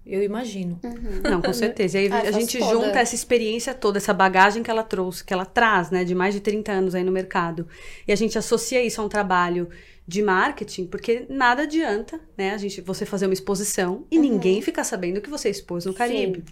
Eu 0.08 0.22
imagino. 0.22 0.80
Não, 1.22 1.42
com 1.42 1.52
certeza. 1.52 1.98
E 1.98 2.06
aí 2.06 2.08
Ah, 2.12 2.20
a 2.20 2.30
gente 2.32 2.58
toda. 2.58 2.72
junta 2.72 2.98
essa 2.98 3.14
experiência 3.14 3.74
toda, 3.74 3.98
essa 3.98 4.14
bagagem 4.14 4.62
que 4.62 4.70
ela 4.70 4.82
trouxe, 4.82 5.22
que 5.22 5.34
ela 5.34 5.44
traz, 5.44 5.90
né, 5.90 6.02
de 6.02 6.14
mais 6.14 6.32
de 6.34 6.40
30 6.40 6.72
anos 6.72 6.94
aí 6.94 7.04
no 7.04 7.12
mercado. 7.12 7.68
E 8.06 8.12
a 8.12 8.16
gente 8.16 8.38
associa 8.38 8.82
isso 8.82 9.00
a 9.00 9.04
um 9.04 9.08
trabalho 9.08 9.68
de 10.06 10.22
marketing, 10.22 10.86
porque 10.86 11.26
nada 11.28 11.64
adianta, 11.64 12.18
né, 12.36 12.54
a 12.54 12.56
gente 12.56 12.80
você 12.80 13.04
fazer 13.04 13.26
uma 13.26 13.34
exposição 13.34 14.06
e 14.10 14.18
ninguém 14.18 14.62
ficar 14.62 14.82
sabendo 14.84 15.20
que 15.20 15.28
você 15.28 15.50
expôs 15.50 15.84
no 15.84 15.92
Caribe. 15.92 16.42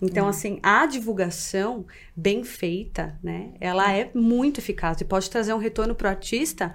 Então, 0.00 0.28
assim, 0.28 0.60
a 0.62 0.86
divulgação 0.86 1.84
bem 2.16 2.44
feita, 2.44 3.18
né, 3.22 3.50
ela 3.60 3.92
é 3.92 4.10
muito 4.14 4.60
eficaz 4.60 5.00
e 5.00 5.04
pode 5.04 5.28
trazer 5.28 5.52
um 5.52 5.58
retorno 5.58 5.94
pro 5.94 6.08
artista 6.08 6.72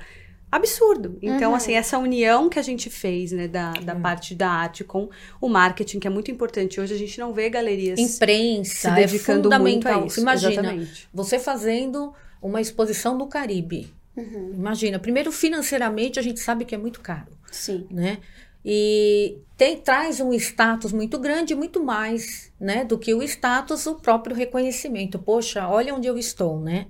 absurdo. 0.51 1.17
Então, 1.21 1.49
Uhum. 1.51 1.55
assim, 1.55 1.73
essa 1.73 1.97
união 1.97 2.47
que 2.49 2.57
a 2.57 2.61
gente 2.61 2.89
fez, 2.89 3.31
né, 3.31 3.47
da, 3.47 3.71
da 3.73 3.93
Hum. 3.95 4.01
parte 4.01 4.33
da 4.33 4.49
arte 4.49 4.83
com 4.83 5.09
o 5.41 5.49
marketing, 5.49 5.99
que 5.99 6.07
é 6.07 6.09
muito 6.09 6.31
importante. 6.31 6.79
Hoje 6.79 6.93
a 6.93 6.97
gente 6.97 7.19
não 7.19 7.33
vê 7.33 7.49
galerias 7.49 7.99
Imprensa, 7.99 8.89
se 8.89 8.95
dedicando 8.95 9.51
é 9.53 9.59
muito 9.59 9.73
fundamental. 9.83 10.03
a 10.03 10.07
isso. 10.07 10.19
Imagina, 10.21 10.51
Exatamente. 10.53 11.09
você 11.13 11.39
fazendo 11.39 12.13
uma 12.41 12.61
exposição 12.61 13.17
no 13.17 13.27
Caribe. 13.27 13.93
Uhum. 14.15 14.51
Imagina, 14.53 14.97
primeiro 14.97 15.31
financeiramente 15.31 16.17
a 16.19 16.21
gente 16.21 16.39
sabe 16.39 16.63
que 16.63 16.73
é 16.73 16.77
muito 16.77 17.01
caro, 17.01 17.27
Sim. 17.51 17.85
né? 17.91 18.19
E 18.63 19.37
tem, 19.57 19.77
traz 19.77 20.19
um 20.19 20.33
status 20.33 20.91
muito 20.91 21.19
grande, 21.19 21.53
muito 21.53 21.83
mais, 21.83 22.51
né, 22.59 22.83
do 22.83 22.97
que 22.97 23.13
o 23.13 23.21
status, 23.21 23.85
o 23.85 23.95
próprio 23.95 24.35
reconhecimento. 24.35 25.19
Poxa, 25.19 25.67
olha 25.67 25.93
onde 25.93 26.07
eu 26.07 26.17
estou, 26.17 26.59
né? 26.59 26.87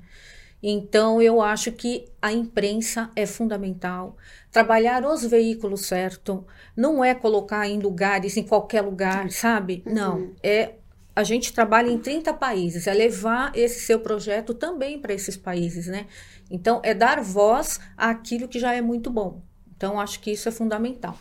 Então 0.68 1.22
eu 1.22 1.44
acho 1.44 1.72
que 1.72 2.06
a 2.20 2.34
imprensa 2.34 3.12
é 3.16 3.28
fundamental. 3.28 4.18
Trabalhar 4.52 5.06
os 5.06 5.24
veículos 5.24 5.82
certo, 5.86 6.44
não 6.76 7.06
é 7.06 7.14
colocar 7.14 7.68
em 7.70 7.78
lugares, 7.78 8.36
em 8.36 8.42
qualquer 8.42 8.82
lugar, 8.82 9.30
sabe? 9.30 9.84
Não, 9.86 10.34
é 10.42 10.74
a 11.16 11.24
gente 11.24 11.54
trabalha 11.54 11.90
em 11.90 12.00
30 12.00 12.34
países, 12.34 12.88
é 12.88 12.94
levar 12.94 13.56
esse 13.56 13.82
seu 13.82 14.00
projeto 14.00 14.54
também 14.54 15.00
para 15.00 15.14
esses 15.14 15.38
países, 15.38 15.88
né? 15.88 16.08
Então, 16.52 16.82
é 16.84 16.94
dar 16.94 17.22
voz 17.22 17.80
àquilo 17.96 18.50
que 18.50 18.60
já 18.60 18.74
é 18.74 18.82
muito 18.82 19.10
bom. 19.10 19.42
Então, 19.78 19.98
acho 19.98 20.20
que 20.20 20.32
isso 20.32 20.50
é 20.50 20.52
fundamental. 20.52 21.18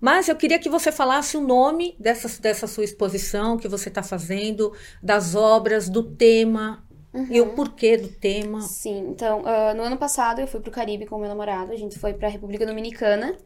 Mas 0.00 0.28
eu 0.28 0.36
queria 0.36 0.60
que 0.60 0.68
você 0.68 0.92
falasse 0.92 1.36
o 1.36 1.40
nome 1.40 1.96
dessa, 1.98 2.40
dessa 2.40 2.68
sua 2.68 2.84
exposição 2.84 3.56
que 3.56 3.66
você 3.66 3.88
está 3.88 4.02
fazendo, 4.02 4.72
das 5.02 5.34
obras, 5.34 5.88
do 5.88 6.04
tema 6.04 6.85
e 7.30 7.40
o 7.40 7.54
porquê 7.54 7.96
do 7.96 8.08
tema. 8.08 8.60
Sim, 8.60 9.08
então, 9.10 9.42
ah, 9.44 9.74
no 9.74 9.82
ano 9.82 9.96
passado 9.96 10.40
eu 10.40 10.46
fui 10.46 10.60
pro 10.60 10.70
Caribe 10.70 11.06
com 11.06 11.16
o 11.16 11.18
meu 11.18 11.28
namorado, 11.28 11.72
a 11.72 11.76
gente 11.76 11.98
foi 11.98 12.14
pra 12.14 12.28
República 12.28 12.66
Dominicana. 12.66 13.36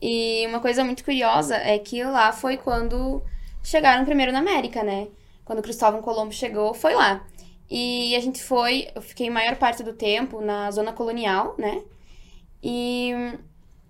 E 0.00 0.46
uma 0.46 0.60
coisa 0.60 0.82
muito 0.82 1.04
curiosa 1.04 1.56
é 1.56 1.78
que 1.78 2.02
lá 2.02 2.32
foi 2.32 2.56
quando 2.56 3.22
chegaram 3.62 4.04
primeiro 4.04 4.32
na 4.32 4.38
América, 4.38 4.82
né? 4.82 5.08
Quando 5.44 5.62
Cristóvão 5.62 6.00
Colombo 6.00 6.32
chegou, 6.32 6.72
foi 6.72 6.94
lá. 6.94 7.26
E 7.70 8.16
a 8.16 8.20
gente 8.20 8.42
foi, 8.42 8.88
eu 8.94 9.02
fiquei 9.02 9.28
a 9.28 9.30
maior 9.30 9.56
parte 9.56 9.82
do 9.82 9.92
tempo 9.92 10.40
na 10.40 10.70
zona 10.70 10.92
colonial, 10.92 11.54
né? 11.58 11.82
E, 12.62 13.12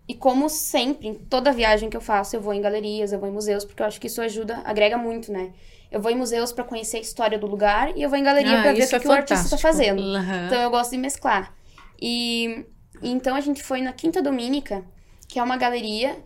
e 0.08 0.14
como 0.14 0.48
sempre, 0.48 1.08
em 1.08 1.14
toda 1.14 1.52
viagem 1.52 1.88
que 1.88 1.96
eu 1.96 2.00
faço, 2.00 2.36
eu 2.36 2.40
vou 2.40 2.52
em 2.52 2.60
galerias, 2.60 3.12
eu 3.12 3.18
vou 3.18 3.28
em 3.28 3.32
museus, 3.32 3.64
porque 3.64 3.82
eu 3.82 3.86
acho 3.86 4.00
que 4.00 4.06
isso 4.08 4.20
ajuda, 4.20 4.60
agrega 4.64 4.98
muito, 4.98 5.32
né? 5.32 5.52
Eu 5.90 6.00
vou 6.00 6.10
em 6.10 6.16
museus 6.16 6.52
pra 6.52 6.62
conhecer 6.64 6.98
a 6.98 7.00
história 7.00 7.38
do 7.38 7.46
lugar 7.46 7.96
e 7.96 8.02
eu 8.02 8.08
vou 8.08 8.18
em 8.18 8.22
galeria 8.22 8.58
Ah, 8.58 8.62
pra 8.62 8.72
ver 8.72 8.84
o 8.84 8.88
que, 8.88 8.94
é 8.94 9.00
que 9.00 9.08
o 9.08 9.12
artista 9.12 9.50
tá 9.50 9.56
fantástico. 9.58 9.62
fazendo. 9.62 10.02
Aham. 10.02 10.46
Então 10.46 10.60
eu 10.62 10.70
gosto 10.70 10.92
de 10.92 10.98
mesclar. 10.98 11.54
E, 12.00 12.64
e 13.02 13.10
então 13.10 13.34
a 13.34 13.40
gente 13.40 13.62
foi 13.62 13.80
na 13.80 13.92
Quinta 13.92 14.22
Domínica, 14.22 14.84
que 15.28 15.38
é 15.38 15.42
uma 15.42 15.56
galeria, 15.56 16.16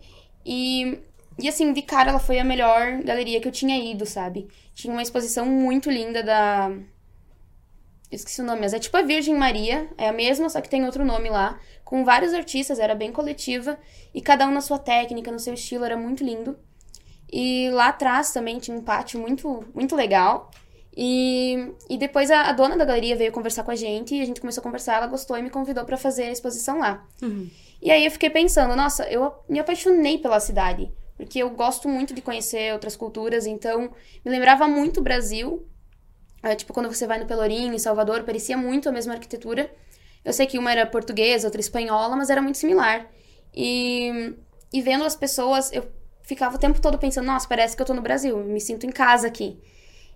e, 0.45 0.99
e 1.39 1.47
assim, 1.49 1.73
de 1.73 1.81
cara 1.81 2.09
ela 2.11 2.19
foi 2.19 2.39
a 2.39 2.43
melhor 2.43 3.01
galeria 3.03 3.41
que 3.41 3.47
eu 3.47 3.51
tinha 3.51 3.77
ido, 3.77 4.05
sabe? 4.05 4.47
Tinha 4.73 4.93
uma 4.93 5.01
exposição 5.01 5.45
muito 5.45 5.89
linda 5.89 6.21
da. 6.23 6.69
Eu 8.11 8.15
esqueci 8.17 8.39
o 8.41 8.45
nome, 8.45 8.61
mas 8.61 8.73
é 8.73 8.79
tipo 8.79 8.95
a 8.95 9.01
Virgem 9.01 9.35
Maria, 9.35 9.89
é 9.97 10.07
a 10.07 10.13
mesma, 10.13 10.47
só 10.47 10.61
que 10.61 10.69
tem 10.69 10.85
outro 10.85 11.03
nome 11.03 11.27
lá, 11.29 11.59
com 11.83 12.05
vários 12.05 12.33
artistas, 12.33 12.77
era 12.79 12.93
bem 12.93 13.11
coletiva, 13.11 13.77
e 14.13 14.21
cada 14.21 14.47
um 14.47 14.51
na 14.51 14.61
sua 14.61 14.77
técnica, 14.77 15.31
no 15.31 15.39
seu 15.39 15.53
estilo, 15.55 15.83
era 15.83 15.97
muito 15.97 16.23
lindo. 16.23 16.57
E 17.31 17.69
lá 17.71 17.87
atrás 17.87 18.31
também 18.31 18.59
tinha 18.59 18.77
um 18.77 18.81
pátio 18.81 19.19
muito, 19.19 19.63
muito 19.73 19.95
legal. 19.95 20.51
E, 20.95 21.73
e 21.89 21.97
depois 21.97 22.31
a, 22.31 22.43
a 22.43 22.51
dona 22.53 22.77
da 22.77 22.85
galeria 22.85 23.15
veio 23.15 23.31
conversar 23.31 23.63
com 23.63 23.71
a 23.71 23.75
gente 23.75 24.15
e 24.15 24.21
a 24.21 24.25
gente 24.25 24.39
começou 24.39 24.61
a 24.61 24.63
conversar, 24.63 24.95
ela 24.95 25.07
gostou 25.07 25.37
e 25.37 25.41
me 25.41 25.49
convidou 25.49 25.83
pra 25.83 25.97
fazer 25.97 26.23
a 26.23 26.31
exposição 26.31 26.79
lá. 26.79 27.05
Uhum. 27.21 27.49
E 27.81 27.91
aí 27.91 28.05
eu 28.05 28.11
fiquei 28.11 28.29
pensando, 28.29 28.75
nossa, 28.75 29.03
eu 29.09 29.33
me 29.49 29.59
apaixonei 29.59 30.17
pela 30.17 30.39
cidade, 30.39 30.89
porque 31.17 31.39
eu 31.39 31.49
gosto 31.49 31.89
muito 31.89 32.13
de 32.13 32.21
conhecer 32.21 32.71
outras 32.71 32.95
culturas, 32.95 33.45
então 33.45 33.91
me 34.23 34.31
lembrava 34.31 34.67
muito 34.67 35.01
o 35.01 35.03
Brasil. 35.03 35.67
É, 36.41 36.55
tipo, 36.55 36.73
quando 36.73 36.87
você 36.87 37.05
vai 37.05 37.19
no 37.19 37.25
Pelourinho, 37.25 37.73
em 37.73 37.79
Salvador, 37.79 38.23
parecia 38.23 38.55
muito 38.55 38.87
a 38.87 38.91
mesma 38.91 39.13
arquitetura. 39.13 39.69
Eu 40.23 40.31
sei 40.31 40.47
que 40.47 40.57
uma 40.57 40.71
era 40.71 40.85
portuguesa, 40.85 41.47
outra 41.47 41.59
espanhola, 41.59 42.15
mas 42.15 42.29
era 42.29 42.41
muito 42.41 42.57
similar. 42.57 43.07
E, 43.53 44.33
e 44.71 44.81
vendo 44.81 45.03
as 45.03 45.15
pessoas, 45.15 45.71
eu 45.73 45.85
ficava 46.25 46.55
o 46.55 46.59
tempo 46.59 46.81
todo 46.81 46.97
pensando, 46.97 47.25
nossa, 47.25 47.47
parece 47.47 47.75
que 47.75 47.81
eu 47.81 47.85
tô 47.85 47.93
no 47.93 48.01
Brasil, 48.01 48.37
me 48.37 48.59
sinto 48.61 48.85
em 48.85 48.91
casa 48.91 49.27
aqui. 49.27 49.59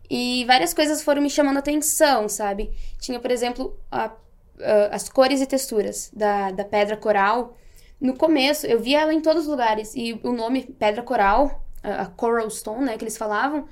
E 0.09 0.43
várias 0.45 0.73
coisas 0.73 1.01
foram 1.03 1.21
me 1.21 1.29
chamando 1.29 1.57
atenção, 1.57 2.27
sabe? 2.27 2.71
Tinha, 2.99 3.19
por 3.19 3.29
exemplo, 3.31 3.77
a- 3.91 4.11
a- 4.59 4.89
as 4.95 5.07
cores 5.07 5.39
e 5.41 5.45
texturas 5.45 6.09
da, 6.13 6.51
da 6.51 6.65
pedra 6.65 6.97
coral. 6.97 7.55
No 8.01 8.15
começo, 8.15 8.65
eu 8.65 8.79
via 8.79 9.01
ela 9.01 9.13
em 9.13 9.21
todos 9.21 9.43
os 9.43 9.49
lugares. 9.49 9.93
E 9.95 10.19
o 10.23 10.31
nome 10.31 10.63
pedra 10.63 11.03
coral, 11.03 11.63
a 11.83 12.01
a 12.03 12.05
coral 12.07 12.49
stone, 12.49 12.85
né, 12.85 12.97
que 12.97 13.03
eles 13.03 13.17
falavam, 13.17 13.67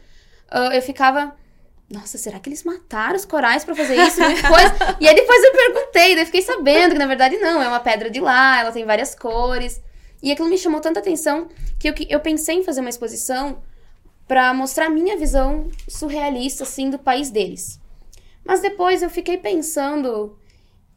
ah, 0.50 0.76
eu 0.76 0.82
ficava... 0.82 1.36
Nossa, 1.90 2.18
será 2.18 2.38
que 2.40 2.50
eles 2.50 2.66
mataram 2.66 3.16
os 3.16 3.24
corais 3.26 3.64
pra 3.64 3.74
fazer 3.74 3.96
isso? 3.96 4.22
E 4.22 4.36
depois, 4.36 4.72
e 5.00 5.08
aí 5.08 5.16
depois 5.16 5.42
eu 5.44 5.52
perguntei, 5.54 6.16
daí 6.16 6.26
fiquei 6.26 6.42
sabendo 6.42 6.92
que 6.92 7.00
na 7.00 7.08
verdade 7.08 7.38
não, 7.38 7.64
é 7.64 7.68
uma 7.68 7.80
pedra 7.80 8.10
de 8.10 8.20
lá, 8.20 8.60
ela 8.60 8.72
tem 8.74 8.86
várias 8.86 9.16
cores. 9.16 9.82
E 10.22 10.32
aquilo 10.32 10.50
me 10.50 10.58
chamou 10.58 10.82
tanta 10.82 11.00
atenção 11.00 11.48
que 11.80 11.90
eu, 11.90 11.94
eu 12.10 12.20
pensei 12.20 12.56
em 12.56 12.64
fazer 12.64 12.82
uma 12.82 12.90
exposição 12.90 13.62
pra 14.28 14.54
mostrar 14.54 14.88
a 14.88 14.90
minha 14.90 15.18
visão 15.18 15.70
surrealista, 15.88 16.64
assim, 16.64 16.90
do 16.90 17.00
país 17.00 17.30
deles. 17.30 17.80
Mas 18.44 18.62
depois 18.62 19.02
eu 19.02 19.10
fiquei 19.10 19.38
pensando, 19.38 20.38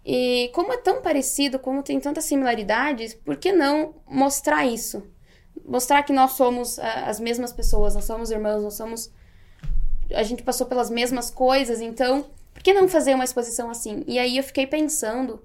e 0.04 0.50
como 0.54 0.72
é 0.72 0.76
tão 0.76 1.02
parecido, 1.02 1.58
como 1.58 1.82
tem 1.82 2.00
tantas 2.00 2.24
similaridades, 2.24 3.14
por 3.14 3.36
que 3.36 3.52
não 3.52 3.94
mostrar 4.06 4.66
isso? 4.66 5.02
Mostrar 5.64 6.02
que 6.02 6.12
nós 6.12 6.32
somos 6.32 6.78
as 6.78 7.20
mesmas 7.20 7.52
pessoas, 7.52 7.94
nós 7.94 8.04
somos 8.04 8.30
irmãos, 8.30 8.62
nós 8.62 8.74
somos. 8.74 9.12
A 10.12 10.22
gente 10.22 10.42
passou 10.42 10.66
pelas 10.66 10.90
mesmas 10.90 11.30
coisas, 11.30 11.80
então, 11.80 12.26
por 12.52 12.62
que 12.62 12.72
não 12.72 12.88
fazer 12.88 13.14
uma 13.14 13.24
exposição 13.24 13.70
assim? 13.70 14.02
E 14.06 14.18
aí 14.18 14.36
eu 14.36 14.42
fiquei 14.42 14.66
pensando, 14.66 15.42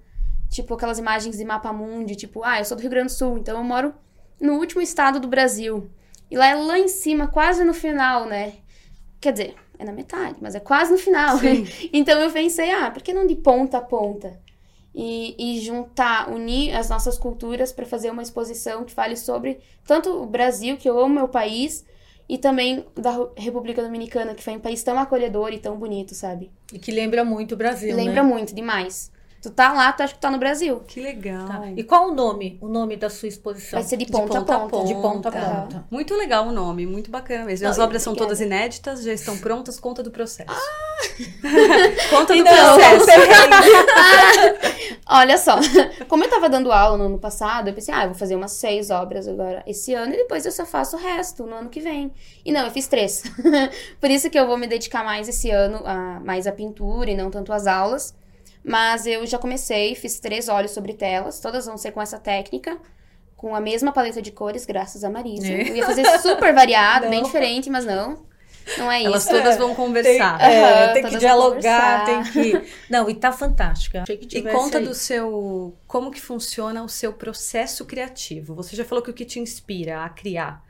tipo, 0.56 0.74
aquelas 0.74 0.98
imagens 0.98 1.38
de 1.38 1.44
mapa 1.44 1.72
mundi, 1.74 2.16
tipo, 2.16 2.44
ah, 2.44 2.60
eu 2.60 2.66
sou 2.66 2.78
do 2.78 2.82
Rio 2.82 2.90
Grande 2.90 3.08
do 3.08 3.18
Sul, 3.18 3.38
então 3.38 3.58
eu 3.58 3.64
moro 3.64 3.94
no 4.40 4.54
último 4.54 4.82
estado 4.82 5.20
do 5.20 5.28
Brasil. 5.28 5.90
E 6.32 6.38
lá 6.38 6.48
é 6.48 6.56
lá 6.56 6.80
em 6.80 6.88
cima, 6.88 7.28
quase 7.28 7.64
no 7.64 7.74
final, 7.74 8.26
né? 8.26 8.54
Quer 9.20 9.34
dizer, 9.34 9.56
é 9.78 9.84
na 9.86 9.92
metade, 9.92 10.38
mas 10.42 10.56
é 10.56 10.60
quase 10.60 10.92
no 10.92 10.98
final. 10.98 11.38
Então 11.92 12.20
eu 12.20 12.32
pensei, 12.32 12.72
ah, 12.72 12.90
por 12.90 13.04
que 13.04 13.14
não 13.14 13.28
de 13.28 13.36
ponta 13.36 13.78
a 13.78 13.82
ponta? 13.82 14.40
E, 14.94 15.36
e 15.38 15.60
juntar, 15.60 16.30
unir 16.30 16.74
as 16.74 16.90
nossas 16.90 17.18
culturas 17.18 17.74
para 17.74 17.86
fazer 17.86 18.10
uma 18.10 18.24
exposição 18.24 18.86
que 18.86 18.94
fale 18.94 19.18
sobre 19.18 19.60
tanto 19.86 20.10
o 20.10 20.26
Brasil, 20.26 20.78
que 20.78 20.90
eu 20.90 20.98
amo 20.98 21.16
meu 21.16 21.28
país, 21.28 21.86
e 22.30 22.38
também 22.38 22.86
da 22.96 23.28
República 23.36 23.84
Dominicana, 23.84 24.34
que 24.34 24.42
foi 24.42 24.56
um 24.56 24.60
país 24.60 24.82
tão 24.82 24.98
acolhedor 24.98 25.52
e 25.52 25.60
tão 25.60 25.78
bonito, 25.78 26.16
sabe? 26.16 26.50
E 26.72 26.80
que 26.80 26.92
lembra 26.92 27.26
muito 27.26 27.56
o 27.56 27.58
Brasil, 27.58 27.94
Lembra 27.94 28.24
né? 28.24 28.30
muito, 28.30 28.56
demais. 28.56 29.12
Tu 29.46 29.52
tá 29.52 29.72
lá, 29.74 29.94
tu 29.94 30.02
acha 30.02 30.16
que 30.16 30.20
tá 30.20 30.32
no 30.32 30.40
Brasil. 30.40 30.82
Que 30.88 31.00
legal. 31.00 31.48
Tá. 31.48 31.62
E 31.78 31.84
qual 31.84 32.10
o 32.10 32.16
nome? 32.16 32.58
O 32.60 32.68
nome 32.68 32.98
da 32.98 33.12
sua 33.12 33.28
exposição? 33.30 33.80
Vai 33.80 33.88
ser 33.88 33.96
de 33.96 34.08
ponta, 34.08 34.40
a 34.40 34.42
ponta. 34.42 34.84
De 34.86 34.96
ponta 34.96 35.30
a 35.30 35.32
Aham. 35.32 35.62
ponta. 35.62 35.86
Muito 35.92 36.16
legal 36.16 36.48
o 36.48 36.52
nome, 36.52 36.88
muito 36.88 37.12
bacana 37.12 37.46
mesmo. 37.46 37.66
Não, 37.66 37.70
As 37.70 37.78
obras 37.78 38.02
são 38.02 38.16
todas 38.16 38.42
inéditas, 38.42 39.04
já 39.04 39.14
estão 39.14 39.38
prontas, 39.38 39.80
conta 39.80 40.02
do 40.02 40.10
processo. 40.10 40.50
Ah! 40.50 40.58
conta 42.10 42.34
do 42.34 42.44
Não, 42.44 42.76
processo. 42.76 43.06
Olha 45.08 45.38
só, 45.38 45.60
como 46.08 46.24
eu 46.24 46.30
tava 46.32 46.50
dando 46.50 46.72
aula 46.72 46.98
no 46.98 47.06
ano 47.06 47.20
passado, 47.20 47.68
eu 47.68 47.74
pensei, 47.76 47.94
ah, 47.94 48.06
eu 48.06 48.10
vou 48.10 48.18
fazer 48.18 48.36
umas 48.36 48.54
seis 48.54 48.90
obras 48.90 49.28
agora 49.28 49.62
esse 49.68 49.94
ano 49.94 50.12
e 50.16 50.18
depois 50.18 50.44
eu 50.48 50.52
só 50.52 50.66
faço 50.66 50.98
o 50.98 51.00
resto 51.00 51.46
no 51.46 51.56
ano 51.56 51.70
que 51.70 51.80
vem. 51.80 52.12
E 52.44 52.52
não, 52.52 52.66
eu 52.66 52.72
fiz 52.72 52.88
três. 52.88 53.22
Por 54.02 54.10
isso 54.10 54.28
que 54.28 54.40
eu 54.40 54.48
vou 54.48 54.58
me 54.58 54.66
dedicar 54.66 55.04
mais 55.04 55.30
esse 55.30 55.52
ano 55.52 55.84
a, 55.86 56.20
mais 56.22 56.48
à 56.48 56.52
pintura 56.52 57.12
e 57.12 57.16
não 57.16 57.30
tanto 57.30 57.54
às 57.54 57.68
aulas. 57.68 58.16
Mas 58.68 59.06
eu 59.06 59.26
já 59.28 59.38
comecei, 59.38 59.94
fiz 59.96 60.20
três 60.20 60.50
olhos 60.50 60.72
sobre 60.72 60.94
telas, 60.94 61.40
todas 61.40 61.66
vão 61.68 61.78
ser 61.78 61.92
com 61.92 62.02
essa 62.02 62.18
técnica, 62.18 62.78
com 63.38 63.56
a 63.56 63.60
mesma 63.62 63.92
paleta 63.92 64.22
de 64.22 64.32
cores, 64.32 64.66
graças 64.66 65.04
a 65.04 65.10
Marisa. 65.10 65.48
É. 65.48 65.70
Eu 65.70 65.76
ia 65.76 65.86
fazer 65.86 66.04
super 66.20 66.54
variado, 66.54 67.08
bem 67.10 67.20
Não. 67.20 67.26
diferente, 67.28 67.70
mas 67.70 67.86
não. 67.86 68.26
Não 68.80 68.92
é 68.92 69.04
Elas 69.04 69.22
isso. 69.24 69.32
todas 69.32 69.58
vão 69.58 69.68
Tem, 69.68 69.76
conversar. 69.76 70.42
é, 70.42 70.86
Aham, 70.88 70.94
tem 70.94 71.04
que 71.06 71.18
dialogar, 71.18 72.04
tem 72.06 72.24
que. 72.24 72.72
Não, 72.90 73.08
e 73.08 73.14
tá 73.14 73.32
fantástica. 73.32 74.04
E 74.10 74.42
conta 74.42 74.80
aí. 74.80 74.86
do 74.86 74.96
seu. 74.96 75.76
Como 75.86 76.10
que 76.10 76.20
funciona 76.20 76.84
o 76.84 76.90
seu 76.90 77.14
processo 77.14 77.86
criativo? 77.86 78.56
Você 78.56 78.76
já 78.76 78.84
falou 78.84 79.04
que 79.04 79.12
o 79.12 79.14
que 79.14 79.24
te 79.24 79.40
inspira 79.40 80.04
a 80.04 80.10
criar 80.10 80.65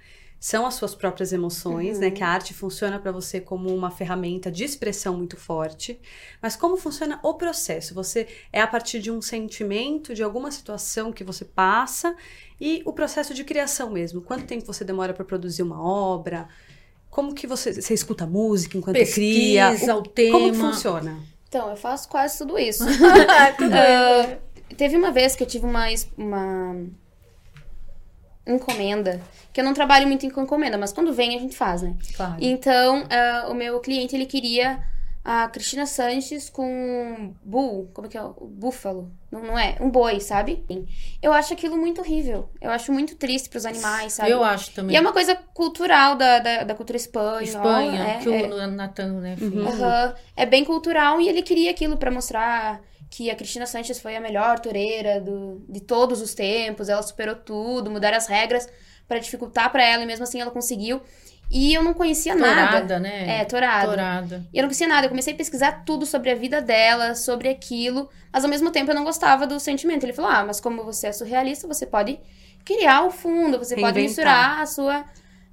são 0.47 0.63
as 0.67 0.75
suas 0.75 0.93
próprias 0.93 1.33
emoções, 1.33 1.95
Uhum. 1.95 2.01
né? 2.01 2.11
Que 2.11 2.23
a 2.23 2.27
arte 2.27 2.53
funciona 2.53 2.99
para 2.99 3.11
você 3.11 3.41
como 3.41 3.73
uma 3.73 3.89
ferramenta 3.89 4.51
de 4.51 4.63
expressão 4.63 5.17
muito 5.17 5.35
forte. 5.37 5.99
Mas 6.39 6.55
como 6.55 6.77
funciona 6.77 7.19
o 7.23 7.33
processo? 7.33 7.95
Você 7.95 8.27
é 8.53 8.61
a 8.61 8.67
partir 8.67 8.99
de 8.99 9.09
um 9.09 9.21
sentimento, 9.23 10.13
de 10.13 10.21
alguma 10.21 10.51
situação 10.51 11.11
que 11.11 11.23
você 11.23 11.43
passa 11.45 12.15
e 12.61 12.83
o 12.85 12.93
processo 12.93 13.33
de 13.33 13.43
criação 13.43 13.89
mesmo. 13.89 14.21
Quanto 14.21 14.45
tempo 14.45 14.63
você 14.65 14.83
demora 14.85 15.15
para 15.15 15.25
produzir 15.25 15.63
uma 15.63 15.81
obra? 15.81 16.47
Como 17.09 17.33
que 17.33 17.47
você, 17.47 17.73
você 17.73 17.95
escuta 17.95 18.27
música 18.27 18.77
enquanto 18.77 18.97
cria? 19.13 19.71
Pesquisa, 19.71 19.95
O- 19.95 19.99
o 19.99 20.03
tema. 20.03 20.37
Como 20.39 20.53
funciona? 20.53 21.17
Então, 21.47 21.71
eu 21.71 21.75
faço 21.77 22.07
quase 22.07 22.37
tudo 22.37 22.59
isso. 22.59 22.83
Tudo. 23.57 23.73
Ah, 23.73 24.37
Teve 24.77 24.95
uma 24.97 25.11
vez 25.11 25.35
que 25.35 25.41
eu 25.43 25.47
tive 25.47 25.65
uma, 25.65 25.85
uma 26.17 26.75
encomenda, 28.47 29.21
que 29.51 29.59
eu 29.59 29.65
não 29.65 29.73
trabalho 29.73 30.07
muito 30.07 30.29
com 30.31 30.41
encomenda, 30.41 30.77
mas 30.77 30.93
quando 30.93 31.13
vem 31.13 31.35
a 31.35 31.39
gente 31.39 31.55
faz, 31.55 31.81
né? 31.81 31.95
Claro. 32.15 32.35
Então, 32.39 33.05
ah, 33.09 33.47
o 33.49 33.53
meu 33.53 33.79
cliente, 33.79 34.15
ele 34.15 34.25
queria 34.25 34.83
a 35.25 35.47
Cristina 35.49 35.87
Sanches 35.87 36.51
com 36.51 37.33
bull, 37.43 37.89
como 37.91 38.05
é 38.05 38.09
que 38.11 38.15
é? 38.15 38.21
O 38.21 38.45
búfalo. 38.45 39.11
Não, 39.31 39.41
não 39.41 39.57
é? 39.57 39.75
Um 39.81 39.89
boi, 39.89 40.19
sabe? 40.19 40.63
Eu 41.19 41.33
acho 41.33 41.51
aquilo 41.51 41.75
muito 41.75 41.99
horrível. 41.99 42.47
Eu 42.61 42.69
acho 42.69 42.91
muito 42.93 43.15
triste 43.15 43.49
pros 43.49 43.65
animais, 43.65 44.13
sabe? 44.13 44.29
Eu 44.29 44.43
acho 44.43 44.71
também. 44.71 44.93
E 44.93 44.97
é 44.97 45.01
uma 45.01 45.11
coisa 45.11 45.35
cultural 45.35 46.15
da, 46.15 46.37
da, 46.37 46.63
da 46.63 46.75
cultura 46.75 46.95
espanhola. 46.95 47.43
Espanha, 47.43 48.03
é, 48.03 48.19
que 48.19 48.29
é. 48.31 48.47
o 48.47 48.67
Natan, 48.67 49.13
né, 49.13 49.35
fez. 49.35 49.81
Aham. 49.81 50.13
É 50.37 50.45
bem 50.45 50.63
cultural 50.63 51.19
e 51.19 51.27
ele 51.27 51.41
queria 51.41 51.71
aquilo 51.71 51.97
pra 51.97 52.11
mostrar 52.11 52.79
que 53.15 53.31
a 53.31 53.35
Cristina 53.35 53.65
Sanches 53.65 53.97
foi 53.97 54.13
a 54.17 54.19
melhor 54.19 54.59
toureira 54.59 55.21
do, 55.21 55.63
de 55.69 55.79
todos 55.79 56.21
os 56.21 56.33
tempos, 56.33 56.89
ela 56.89 57.01
superou 57.01 57.33
tudo, 57.35 57.89
mudaram 57.89 58.17
as 58.17 58.27
regras 58.27 58.67
pra 59.07 59.19
dificultar 59.19 59.71
pra 59.71 59.81
ela 59.81 60.03
e 60.03 60.05
mesmo 60.05 60.23
assim 60.23 60.41
ela 60.41 60.51
conseguiu. 60.51 61.01
E 61.49 61.73
eu 61.73 61.81
não 61.81 61.93
conhecia 61.93 62.35
nada. 62.35 62.71
Torada, 62.71 62.99
né? 62.99 63.39
É, 63.39 63.45
torada. 63.45 63.87
Torada. 63.87 64.45
E 64.51 64.57
eu 64.57 64.63
não 64.63 64.67
conhecia 64.67 64.87
nada, 64.87 65.05
eu 65.05 65.09
comecei 65.09 65.33
a 65.33 65.37
pesquisar 65.37 65.85
tudo 65.85 66.05
sobre 66.05 66.29
a 66.29 66.35
vida 66.35 66.61
dela, 66.61 67.15
sobre 67.15 67.47
aquilo, 67.47 68.09
mas 68.33 68.43
ao 68.43 68.49
mesmo 68.49 68.69
tempo 68.69 68.91
eu 68.91 68.95
não 68.95 69.05
gostava 69.05 69.47
do 69.47 69.61
sentimento. 69.61 70.03
Ele 70.03 70.11
falou: 70.11 70.29
"Ah, 70.29 70.43
mas 70.43 70.59
como 70.59 70.83
você 70.83 71.07
é 71.07 71.11
surrealista, 71.13 71.67
você 71.69 71.85
pode 71.85 72.19
criar 72.65 73.05
o 73.05 73.11
fundo, 73.11 73.57
você 73.59 73.75
pode 73.75 73.97
Reinventar. 73.97 74.03
misturar 74.03 74.61
a 74.61 74.65
sua 74.65 75.05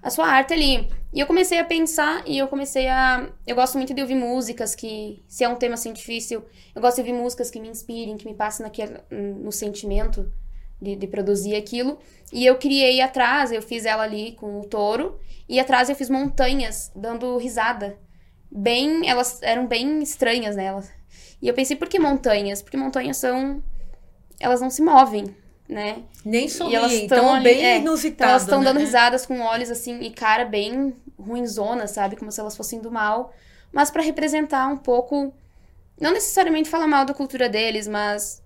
a 0.03 0.11
sua 0.11 0.27
arte 0.27 0.53
ali". 0.55 0.89
E 1.13 1.21
eu 1.21 1.27
comecei 1.27 1.59
a 1.59 1.65
pensar 1.65 2.23
e 2.27 2.39
eu 2.39 2.49
comecei 2.49 2.89
a 2.89 3.29
eu 3.47 3.55
gosto 3.55 3.77
muito 3.79 3.95
de 3.95 4.01
ouvir 4.03 4.15
músicas 4.15 4.75
que 4.75 5.23
se 5.29 5.45
é 5.45 5.49
um 5.49 5.57
tema 5.57 5.75
assim 5.75 5.93
difícil, 5.93 6.45
eu 6.75 6.81
gosto 6.83 6.97
de 6.97 7.03
ouvir 7.03 7.13
músicas 7.13 7.51
que 7.51 7.61
me 7.61 7.69
inspirem, 7.69 8.17
que 8.17 8.27
me 8.27 8.35
passem 8.35 8.65
naquele 8.65 8.99
no 9.11 9.53
sentimento 9.53 10.31
de, 10.81 10.97
de 10.97 11.07
produzir 11.07 11.55
aquilo. 11.57 11.99
E 12.33 12.45
eu 12.47 12.57
criei 12.59 13.01
atrás, 13.01 13.53
eu 13.53 13.63
fiz 13.63 13.85
ela 13.85 14.03
ali 14.03 14.33
com 14.33 14.61
o 14.61 14.65
touro, 14.65 15.19
e 15.49 15.61
atrás 15.61 15.89
eu 15.89 15.95
fiz 15.97 16.09
montanhas 16.11 16.91
dando 16.97 17.37
risada. 17.37 17.99
Bem, 18.51 19.09
elas 19.09 19.41
eram 19.43 19.67
bem 19.67 20.03
estranhas, 20.03 20.57
né? 20.57 20.67
Elas- 20.67 20.91
E 21.41 21.49
eu 21.49 21.55
pensei, 21.55 21.77
por 21.77 21.89
que 21.89 21.99
montanhas? 21.99 22.63
Porque 22.63 22.77
montanhas 22.77 23.17
são. 23.17 23.63
Elas 24.41 24.61
não 24.61 24.71
se 24.71 24.83
movem, 24.83 25.35
né? 25.73 26.03
Nem 26.25 26.47
e 26.47 26.51
sorri, 26.51 26.75
elas 26.75 26.93
então 26.93 27.19
estão 27.19 27.35
ali. 27.35 27.45
bem 27.45 27.65
é, 27.65 27.79
inusitado. 27.79 28.15
então 28.15 28.29
elas 28.29 28.43
estão 28.43 28.59
né? 28.61 28.65
dando 28.67 28.81
risadas 28.81 29.27
com 29.27 29.41
olhos 29.41 29.71
assim 29.71 30.01
e 30.01 30.11
cara 30.11 30.45
bem 30.45 30.95
ruinzona, 31.19 31.87
sabe? 31.87 32.17
Como 32.17 32.31
se 32.31 32.41
elas 32.41 32.57
fossem 32.57 32.81
do 32.81 32.91
mal. 32.91 33.33
Mas 33.73 33.91
pra 33.91 34.03
representar 34.03 34.69
um 34.69 34.77
pouco. 34.77 35.33
Não 36.01 36.13
necessariamente 36.13 36.69
falar 36.69 36.87
mal 36.87 37.05
da 37.05 37.15
cultura 37.15 37.49
deles, 37.49 37.89
mas. 37.89 38.43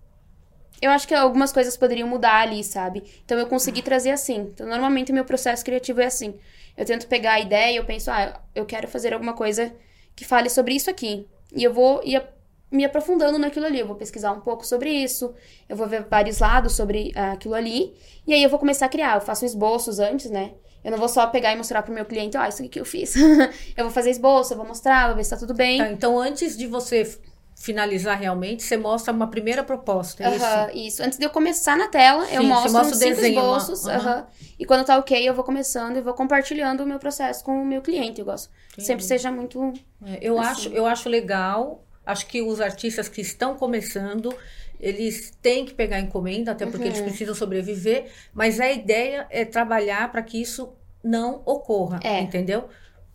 Eu 0.80 0.90
acho 0.90 1.08
que 1.08 1.14
algumas 1.14 1.52
coisas 1.52 1.76
poderiam 1.76 2.06
mudar 2.06 2.42
ali, 2.42 2.62
sabe? 2.62 3.02
Então 3.24 3.38
eu 3.38 3.46
consegui 3.46 3.80
trazer 3.82 4.10
assim. 4.10 4.50
Então 4.52 4.66
normalmente 4.66 5.10
o 5.10 5.14
meu 5.14 5.24
processo 5.24 5.64
criativo 5.64 6.00
é 6.02 6.06
assim. 6.06 6.34
Eu 6.76 6.84
tento 6.84 7.06
pegar 7.06 7.32
a 7.34 7.40
ideia 7.40 7.72
e 7.72 7.76
eu 7.76 7.84
penso, 7.86 8.10
ah, 8.10 8.38
eu 8.54 8.66
quero 8.66 8.86
fazer 8.86 9.14
alguma 9.14 9.32
coisa 9.32 9.72
que 10.14 10.24
fale 10.24 10.50
sobre 10.50 10.74
isso 10.74 10.90
aqui. 10.90 11.26
E 11.54 11.64
eu 11.64 11.72
vou 11.72 12.00
a- 12.00 12.24
me 12.70 12.84
aprofundando 12.84 13.38
naquilo 13.38 13.66
ali. 13.66 13.78
Eu 13.80 13.86
vou 13.86 13.96
pesquisar 13.96 14.32
um 14.32 14.40
pouco 14.40 14.66
sobre 14.66 14.90
isso, 14.90 15.34
eu 15.68 15.76
vou 15.76 15.86
ver 15.86 16.04
vários 16.04 16.38
lados 16.38 16.74
sobre 16.74 17.12
ah, 17.14 17.32
aquilo 17.32 17.54
ali. 17.54 17.94
E 18.26 18.32
aí 18.34 18.42
eu 18.42 18.50
vou 18.50 18.58
começar 18.58 18.86
a 18.86 18.88
criar. 18.88 19.16
Eu 19.16 19.20
faço 19.20 19.44
esboços 19.44 19.98
antes, 19.98 20.30
né? 20.30 20.52
Eu 20.84 20.92
não 20.92 20.98
vou 20.98 21.08
só 21.08 21.26
pegar 21.26 21.52
e 21.52 21.56
mostrar 21.56 21.82
pro 21.82 21.92
meu 21.92 22.04
cliente, 22.04 22.36
ó, 22.36 22.44
isso 22.46 22.62
aqui 22.62 22.68
que 22.68 22.80
eu 22.80 22.84
fiz. 22.84 23.14
eu 23.76 23.84
vou 23.84 23.90
fazer 23.90 24.10
esboço, 24.10 24.52
eu 24.52 24.56
vou 24.56 24.66
mostrar, 24.66 25.08
vou 25.08 25.16
ver 25.16 25.24
se 25.24 25.30
tá 25.30 25.36
tudo 25.36 25.52
bem. 25.52 25.78
Tá, 25.78 25.90
então, 25.90 26.16
antes 26.18 26.56
de 26.56 26.66
você 26.68 27.18
finalizar 27.58 28.16
realmente, 28.18 28.62
você 28.62 28.76
mostra 28.76 29.12
uma 29.12 29.28
primeira 29.28 29.64
proposta, 29.64 30.22
é 30.22 30.26
Aham, 30.28 30.70
isso. 30.74 31.02
Antes 31.02 31.18
de 31.18 31.24
eu 31.24 31.30
começar 31.30 31.76
na 31.76 31.88
tela, 31.88 32.22
eu 32.24 32.28
Sim, 32.28 32.36
você 32.36 32.44
mostro 32.44 32.72
mostra 32.72 32.82
uns 32.94 32.98
cinco 32.98 33.14
desenho, 33.16 33.40
uma- 33.42 33.56
esboços. 33.56 33.86
aham. 33.86 33.98
aham. 33.98 34.26
E 34.58 34.64
quando 34.64 34.84
tá 34.84 34.98
ok, 34.98 35.28
eu 35.28 35.34
vou 35.34 35.42
começando 35.42 35.96
e 35.96 36.00
vou 36.02 36.14
compartilhando 36.14 36.82
o 36.82 36.86
meu 36.86 36.98
processo 36.98 37.42
com 37.42 37.60
o 37.60 37.64
meu 37.64 37.80
cliente. 37.82 38.20
Eu 38.20 38.26
gosto. 38.26 38.50
Entendi. 38.72 38.86
Sempre 38.86 39.04
seja 39.04 39.32
muito. 39.32 39.72
isso? 39.72 39.84
É, 40.04 40.18
eu, 40.20 40.38
Assim. 40.38 40.50
acho, 40.50 40.68
eu 40.68 40.86
acho 40.86 41.08
legal, 41.08 41.82
acho 42.06 42.26
que 42.28 42.40
os 42.40 42.60
artistas 42.60 43.08
que 43.08 43.20
estão 43.20 43.56
começando, 43.56 44.32
eles 44.80 45.36
têm 45.42 45.66
que 45.66 45.74
pegar 45.74 46.00
encomenda, 46.00 46.52
até 46.52 46.64
porque 46.64 46.84
Uhum. 46.84 46.90
eles 46.94 47.00
precisam 47.02 47.34
sobreviver, 47.34 48.06
mas 48.32 48.60
a 48.60 48.70
ideia 48.72 49.26
é 49.30 49.44
trabalhar 49.44 50.10
para 50.12 50.22
que 50.22 50.40
isso 50.40 50.72
não 51.04 51.42
ocorra, 51.44 52.00
É. 52.02 52.20
entendeu? 52.20 52.68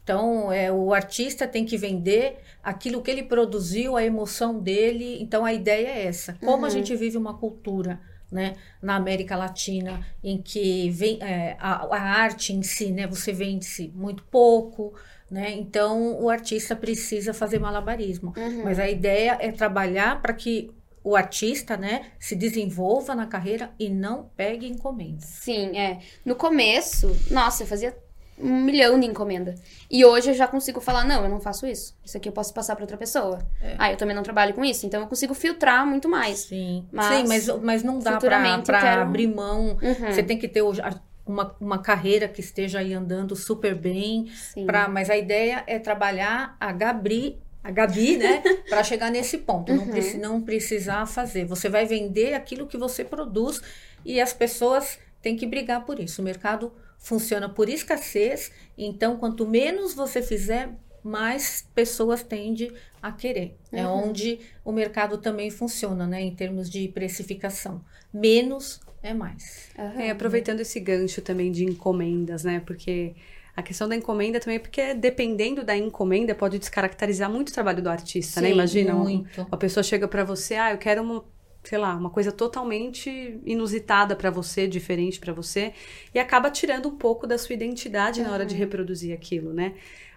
Então, 0.03 0.51
é, 0.51 0.71
o 0.71 0.93
artista 0.93 1.47
tem 1.47 1.63
que 1.63 1.77
vender 1.77 2.37
aquilo 2.63 3.01
que 3.01 3.09
ele 3.11 3.23
produziu, 3.23 3.95
a 3.95 4.03
emoção 4.03 4.59
dele. 4.59 5.21
Então, 5.21 5.45
a 5.45 5.53
ideia 5.53 5.87
é 5.89 6.05
essa. 6.07 6.33
Como 6.43 6.65
a 6.65 6.67
Uhum. 6.67 6.73
gente 6.73 6.95
vive 6.95 7.17
uma 7.17 7.35
cultura, 7.37 7.99
né, 8.31 8.55
na 8.81 8.95
América 8.95 9.35
Latina, 9.35 10.05
em 10.23 10.41
que 10.41 10.89
vem, 10.89 11.19
é, 11.21 11.55
a, 11.59 11.85
a 11.95 12.01
arte 12.01 12.51
em 12.53 12.63
si, 12.63 12.89
né, 12.91 13.05
você 13.05 13.31
vende-se 13.31 13.89
muito 13.93 14.23
pouco, 14.23 14.93
né? 15.31 15.51
Então, 15.51 16.21
o 16.21 16.29
artista 16.29 16.75
precisa 16.75 17.33
fazer 17.33 17.57
malabarismo. 17.57 18.33
Uhum. 18.37 18.63
Mas 18.65 18.77
a 18.77 18.89
ideia 18.89 19.37
é 19.39 19.51
trabalhar 19.51 20.21
para 20.21 20.33
que 20.33 20.69
o 21.03 21.15
artista, 21.15 21.75
né, 21.77 22.07
se 22.19 22.35
desenvolva 22.35 23.15
na 23.15 23.25
carreira 23.25 23.71
e 23.79 23.89
não 23.89 24.29
pegue 24.37 24.67
encomendas. 24.67 25.23
Sim, 25.23 25.75
é. 25.75 25.99
No 26.23 26.35
começo, 26.35 27.15
nossa, 27.31 27.63
eu 27.63 27.67
fazia 27.67 27.97
um 28.37 28.63
milhão 28.63 28.99
de 28.99 29.05
encomenda. 29.07 29.55
E 29.89 30.03
hoje 30.05 30.29
eu 30.31 30.33
já 30.33 30.47
consigo 30.47 30.79
falar, 30.81 31.03
não, 31.05 31.23
eu 31.23 31.29
não 31.29 31.39
faço 31.39 31.65
isso. 31.65 31.95
Isso 32.03 32.17
aqui 32.17 32.27
eu 32.27 32.33
posso 32.33 32.53
passar 32.53 32.75
para 32.75 32.83
outra 32.83 32.97
pessoa. 32.97 33.39
É. 33.61 33.75
Ah, 33.79 33.91
eu 33.91 33.97
também 33.97 34.15
não 34.15 34.23
trabalho 34.23 34.53
com 34.53 34.65
isso. 34.65 34.85
Então 34.85 34.99
eu 35.01 35.07
consigo 35.07 35.33
filtrar 35.33 35.85
muito 35.87 36.09
mais. 36.09 36.39
Sim, 36.39 36.85
Mas, 36.91 37.05
Sim, 37.17 37.27
mas, 37.27 37.47
mas 37.63 37.83
não 37.83 37.99
dá 37.99 38.17
para 38.17 38.61
quero- 38.63 39.01
abrir 39.01 39.27
mão. 39.27 39.77
Uhum. 39.81 40.11
Você 40.11 40.23
tem 40.23 40.37
que 40.37 40.47
ter 40.47 40.61
a- 40.81 40.99
uma, 41.25 41.55
uma 41.59 41.77
carreira 41.79 42.27
que 42.27 42.41
esteja 42.41 42.79
aí 42.79 42.93
andando 42.93 43.35
super 43.35 43.75
bem. 43.75 44.27
Sim. 44.33 44.65
Pra, 44.65 44.87
mas 44.87 45.09
a 45.09 45.17
ideia 45.17 45.63
é 45.67 45.77
trabalhar 45.79 46.55
a 46.59 46.71
Gabi, 46.71 47.37
a 47.63 47.69
Gabi, 47.71 48.17
né? 48.17 48.41
para 48.69 48.83
chegar 48.83 49.11
nesse 49.11 49.37
ponto. 49.39 49.73
Não, 49.73 49.83
Uhum. 49.83 49.91
preci- 49.91 50.17
não 50.17 50.41
precisar 50.41 51.05
fazer. 51.05 51.45
Você 51.45 51.69
vai 51.69 51.85
vender 51.85 52.33
aquilo 52.33 52.65
que 52.67 52.77
você 52.77 53.03
produz 53.03 53.61
e 54.03 54.19
as 54.19 54.33
pessoas 54.33 54.97
têm 55.21 55.35
que 55.35 55.45
brigar 55.45 55.85
por 55.85 55.99
isso. 55.99 56.21
O 56.21 56.25
mercado 56.25 56.73
funciona 56.97 57.47
por 57.49 57.69
escassez, 57.69 58.51
então 58.77 59.17
quanto 59.17 59.47
menos 59.47 59.93
você 59.93 60.21
fizer, 60.21 60.69
mais 61.03 61.67
pessoas 61.73 62.21
tendem 62.23 62.71
a 63.01 63.11
querer. 63.11 63.55
É 63.71 63.85
Uhum. 63.85 64.09
onde 64.09 64.39
o 64.63 64.71
mercado 64.71 65.17
também 65.17 65.49
funciona, 65.49 66.05
né? 66.05 66.21
Em 66.21 66.33
termos 66.35 66.69
de 66.69 66.87
precificação. 66.89 67.83
Menos 68.13 68.79
é 69.01 69.13
mais. 69.13 69.69
Aham. 69.77 70.01
É, 70.01 70.09
aproveitando 70.11 70.59
esse 70.59 70.79
gancho 70.79 71.21
também 71.21 71.51
de 71.51 71.63
encomendas, 71.65 72.43
né? 72.43 72.59
Porque 72.59 73.15
a 73.55 73.61
questão 73.63 73.87
da 73.87 73.95
encomenda 73.95 74.39
também, 74.39 74.59
porque 74.59 74.93
dependendo 74.93 75.63
da 75.63 75.75
encomenda, 75.75 76.35
pode 76.35 76.59
descaracterizar 76.59 77.29
muito 77.29 77.49
o 77.49 77.53
trabalho 77.53 77.81
do 77.81 77.89
artista, 77.89 78.41
né? 78.41 78.49
Sim, 78.49 78.53
Imagina, 78.53 78.95
um- 78.95 79.03
muito. 79.03 79.41
uma 79.41 79.57
pessoa 79.57 79.83
chega 79.83 80.07
pra 80.07 80.23
você, 80.23 80.55
ah, 80.55 80.71
eu 80.71 80.77
quero 80.77 81.01
uma, 81.01 81.23
sei 81.63 81.77
lá, 81.77 81.95
uma 81.95 82.09
coisa 82.09 82.31
totalmente 82.31 83.09
inusitada 83.45 84.15
pra 84.15 84.29
você, 84.29 84.67
diferente 84.67 85.19
pra 85.19 85.33
você, 85.33 85.73
e 86.13 86.19
acaba 86.19 86.49
tirando 86.51 86.87
um 86.89 86.97
pouco 86.97 87.27
da 87.27 87.37
sua 87.37 87.53
identidade 87.53 88.21
na 88.23 88.31
hora 88.31 88.45
de 88.45 88.55
reproduzir 88.55 89.13
aquilo, 89.13 89.53
né? 89.53 89.75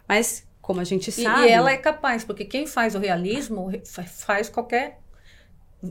Mas 0.08 0.46
como 0.60 0.80
a 0.80 0.84
gente 0.84 1.10
E, 1.16 1.22
sabe, 1.22 1.48
e 1.48 1.48
ela 1.48 1.70
é 1.70 1.76
capaz, 1.76 2.24
porque 2.24 2.44
quem 2.44 2.66
faz 2.66 2.94
o 2.94 2.98
realismo 2.98 3.66
re- 3.66 3.82
fa- 3.84 4.04
faz 4.04 4.48
qualquer. 4.48 5.03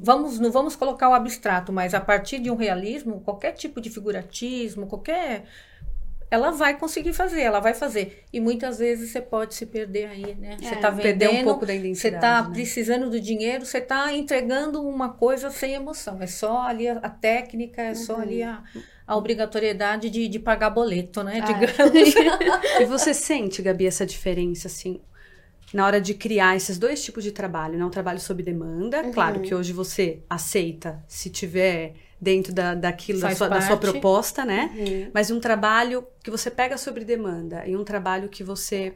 Vamos, 0.02 0.40
não 0.40 0.52
vamos 0.52 0.76
colocar 0.76 1.10
o 1.10 1.14
abstrato, 1.14 1.72
mas 1.74 1.94
a 1.94 2.02
partir 2.02 2.40
de 2.40 2.50
um 2.50 2.56
realismo, 2.56 3.22
qualquer 3.22 3.52
tipo 3.54 3.80
de 3.82 3.90
figuratismo, 3.90 4.88
qualquer. 4.88 5.46
Ela 6.32 6.50
vai 6.50 6.76
conseguir 6.80 7.14
fazer, 7.14 7.42
ela 7.42 7.60
vai 7.60 7.76
fazer. 7.76 8.24
E 8.34 8.40
muitas 8.40 8.80
vezes 8.80 9.12
você 9.12 9.22
pode 9.22 9.54
se 9.54 9.68
perder 9.68 10.08
aí, 10.08 10.34
né? 10.34 10.58
Você 10.60 10.74
É, 10.74 10.76
tá 10.80 10.90
vendendo, 10.90 11.20
perder 11.20 11.30
um 11.30 11.44
pouco 11.44 11.64
da 11.64 11.74
você 11.74 11.80
identidade. 11.80 12.22
tá 12.22 12.42
né? 12.50 12.54
precisando 12.56 13.08
do 13.10 13.20
dinheiro, 13.22 13.66
você 13.66 13.80
tá 13.80 14.12
entregando 14.12 14.82
uma 14.82 15.10
coisa 15.14 15.52
sem 15.52 15.76
emoção. 15.76 16.20
É 16.22 16.26
só 16.28 16.64
ali 16.64 16.88
a, 16.88 16.98
a 16.98 17.10
técnica, 17.10 17.84
é 17.84 17.94
só 17.94 18.16
ali 18.18 18.42
a, 18.42 18.64
a 19.06 19.16
obrigatoriedade 19.16 20.10
de, 20.10 20.28
de 20.28 20.40
pagar 20.40 20.72
boleto, 20.72 21.22
né? 21.22 21.40
Ah. 21.40 21.46
Digamos. 21.46 22.16
E 22.82 22.86
você 22.86 23.14
sente, 23.14 23.62
Gabi, 23.62 23.86
essa 23.86 24.04
diferença, 24.06 24.68
assim, 24.68 25.00
na 25.73 25.86
hora 25.86 26.02
de 26.02 26.13
criar 26.13 26.56
esses 26.56 26.78
dois 26.78 27.04
tipos 27.04 27.23
de 27.23 27.32
trabalho, 27.32 27.78
né? 27.78 27.86
Um 27.86 27.89
trabalho 27.89 28.19
sob 28.19 28.41
demanda, 28.43 29.02
Uhum. 29.04 29.12
claro 29.12 29.41
que 29.41 29.54
hoje 29.54 29.71
você 29.73 30.21
aceita 30.30 31.04
se 31.08 31.30
tiver 31.30 31.93
dentro 32.19 32.54
da, 32.54 32.73
daquilo, 32.73 33.19
da 33.19 33.36
sua, 33.36 33.49
da 33.49 33.62
sua 33.62 33.78
proposta, 33.78 34.45
né? 34.45 34.71
Uhum. 34.76 35.12
Mas 35.13 35.30
um 35.30 35.39
trabalho 35.39 36.08
que 36.23 36.32
você 36.32 36.49
pega 36.49 36.78
sobre 36.78 37.04
demanda 37.04 37.65
e 37.67 37.76
um 37.76 37.84
trabalho 37.84 38.30
que 38.30 38.43
você 38.43 38.95